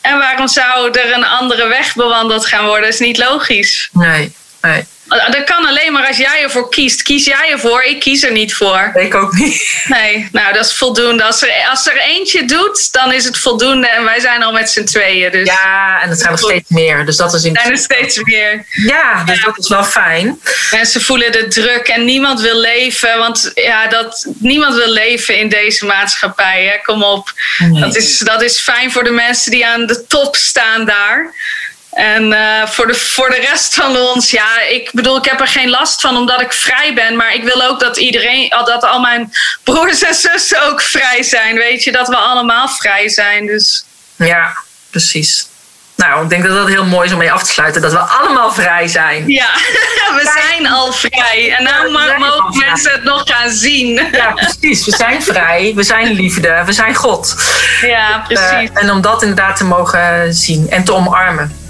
en 0.00 0.18
waarom 0.18 0.48
zou 0.48 0.90
er 0.90 1.12
een 1.12 1.24
andere 1.24 1.68
weg 1.68 1.94
bewandeld 1.94 2.46
gaan 2.46 2.64
worden? 2.64 2.84
Dat 2.84 2.92
is 2.92 3.06
niet 3.06 3.18
logisch. 3.18 3.88
Nee, 3.92 4.32
nee. 4.60 4.84
Dat 5.12 5.44
kan 5.44 5.66
alleen 5.66 5.92
maar 5.92 6.06
als 6.06 6.16
jij 6.16 6.42
ervoor 6.42 6.68
kiest. 6.68 7.02
Kies 7.02 7.24
jij 7.24 7.50
ervoor? 7.50 7.82
Ik 7.82 8.00
kies 8.00 8.22
er 8.22 8.32
niet 8.32 8.54
voor. 8.54 8.90
Ik 8.94 9.14
ook 9.14 9.32
niet. 9.32 9.82
Nee, 9.86 10.28
nou 10.32 10.52
dat 10.52 10.64
is 10.64 10.74
voldoende. 10.74 11.22
Als 11.22 11.42
er, 11.42 11.66
als 11.70 11.86
er 11.86 11.96
eentje 11.96 12.44
doet, 12.44 12.92
dan 12.92 13.12
is 13.12 13.24
het 13.24 13.38
voldoende. 13.38 13.88
En 13.88 14.04
wij 14.04 14.20
zijn 14.20 14.42
al 14.42 14.52
met 14.52 14.70
z'n 14.70 14.84
tweeën. 14.84 15.30
Dus. 15.30 15.46
Ja, 15.46 16.00
en 16.02 16.08
het 16.08 16.18
zijn 16.18 16.32
er 16.32 16.38
steeds 16.38 16.68
meer. 16.68 17.06
Dus 17.06 17.16
dat 17.16 17.34
is 17.34 17.44
in... 17.44 17.56
zijn 17.60 17.70
er 17.70 17.78
steeds 17.78 18.22
meer. 18.22 18.64
Ja, 18.86 19.24
dus 19.24 19.44
dat 19.44 19.58
is 19.58 19.68
wel 19.68 19.84
fijn. 19.84 20.40
Mensen 20.70 21.02
voelen 21.02 21.32
de 21.32 21.48
druk 21.48 21.88
en 21.88 22.04
niemand 22.04 22.40
wil 22.40 22.56
leven. 22.56 23.18
Want 23.18 23.50
ja, 23.54 23.86
dat, 23.86 24.26
niemand 24.38 24.74
wil 24.74 24.92
leven 24.92 25.38
in 25.38 25.48
deze 25.48 25.84
maatschappij. 25.86 26.64
Hè? 26.64 26.78
Kom 26.82 27.02
op. 27.02 27.32
Nee. 27.58 27.80
Dat, 27.80 27.96
is, 27.96 28.18
dat 28.18 28.42
is 28.42 28.60
fijn 28.60 28.92
voor 28.92 29.04
de 29.04 29.10
mensen 29.10 29.50
die 29.50 29.66
aan 29.66 29.86
de 29.86 30.06
top 30.06 30.36
staan 30.36 30.84
daar. 30.84 31.34
En 31.92 32.32
uh, 32.32 32.66
voor, 32.66 32.86
de, 32.86 32.94
voor 32.94 33.30
de 33.30 33.40
rest 33.50 33.74
van 33.74 33.96
ons, 33.96 34.30
ja, 34.30 34.60
ik 34.60 34.90
bedoel, 34.92 35.16
ik 35.16 35.24
heb 35.24 35.40
er 35.40 35.48
geen 35.48 35.70
last 35.70 36.00
van 36.00 36.16
omdat 36.16 36.40
ik 36.40 36.52
vrij 36.52 36.94
ben. 36.94 37.16
Maar 37.16 37.34
ik 37.34 37.44
wil 37.44 37.62
ook 37.62 37.80
dat 37.80 37.96
iedereen, 37.96 38.48
dat 38.48 38.84
al 38.84 39.00
mijn 39.00 39.32
broers 39.62 40.02
en 40.02 40.14
zussen 40.14 40.62
ook 40.62 40.82
vrij 40.82 41.22
zijn. 41.22 41.56
Weet 41.56 41.84
je, 41.84 41.92
dat 41.92 42.08
we 42.08 42.16
allemaal 42.16 42.68
vrij 42.68 43.08
zijn. 43.08 43.46
Dus. 43.46 43.84
Ja, 44.16 44.56
precies. 44.90 45.46
Nou, 45.94 46.22
ik 46.22 46.28
denk 46.28 46.44
dat 46.44 46.56
dat 46.56 46.68
heel 46.68 46.84
mooi 46.84 47.06
is 47.06 47.12
om 47.12 47.18
mee 47.18 47.32
af 47.32 47.42
te 47.42 47.52
sluiten. 47.52 47.82
Dat 47.82 47.92
we 47.92 47.98
allemaal 47.98 48.52
vrij 48.52 48.88
zijn. 48.88 49.28
Ja, 49.28 49.48
we 50.18 50.40
zijn 50.40 50.66
al 50.66 50.92
vrij. 50.92 51.54
En 51.58 51.64
nou 51.64 52.08
ja, 52.08 52.18
mogen 52.18 52.58
mensen 52.58 52.92
het 52.92 53.04
nog 53.04 53.22
gaan 53.24 53.50
zien. 53.50 54.08
Ja, 54.12 54.32
precies. 54.60 54.84
We 54.84 54.96
zijn 54.96 55.22
vrij. 55.22 55.72
We 55.74 55.82
zijn 55.82 56.12
liefde. 56.12 56.62
We 56.66 56.72
zijn 56.72 56.94
God. 56.94 57.34
Ja, 57.80 58.24
precies. 58.26 58.70
Uh, 58.70 58.82
en 58.82 58.90
om 58.90 59.00
dat 59.00 59.22
inderdaad 59.22 59.56
te 59.56 59.64
mogen 59.64 60.34
zien 60.34 60.70
en 60.70 60.84
te 60.84 60.94
omarmen. 60.94 61.61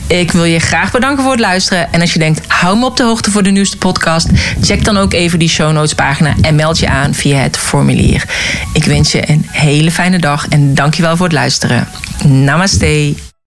Ik 0.06 0.32
wil 0.32 0.44
je 0.44 0.58
graag 0.58 0.90
bedanken 0.90 1.22
voor 1.22 1.32
het 1.32 1.40
luisteren. 1.40 1.92
En 1.92 2.00
als 2.00 2.12
je 2.12 2.18
denkt, 2.18 2.40
hou 2.48 2.78
me 2.78 2.84
op 2.84 2.96
de 2.96 3.02
hoogte 3.02 3.30
voor 3.30 3.42
de 3.42 3.50
nieuwste 3.50 3.76
podcast, 3.76 4.28
check 4.60 4.84
dan 4.84 4.96
ook 4.96 5.12
even 5.12 5.38
die 5.38 5.48
show 5.48 5.72
notes 5.72 5.94
pagina 5.94 6.34
en 6.40 6.54
meld 6.54 6.78
je 6.78 6.88
aan 6.88 7.14
via 7.14 7.38
het 7.38 7.56
formulier. 7.56 8.24
Ik 8.72 8.84
wens 8.84 9.12
je 9.12 9.30
een 9.30 9.46
hele 9.50 9.90
fijne 10.00 10.18
dag 10.18 10.48
en 10.48 10.74
dankjewel 10.74 11.16
voor 11.16 11.26
het 11.26 11.34
luisteren. 11.34 11.88
Namaste. 12.24 13.29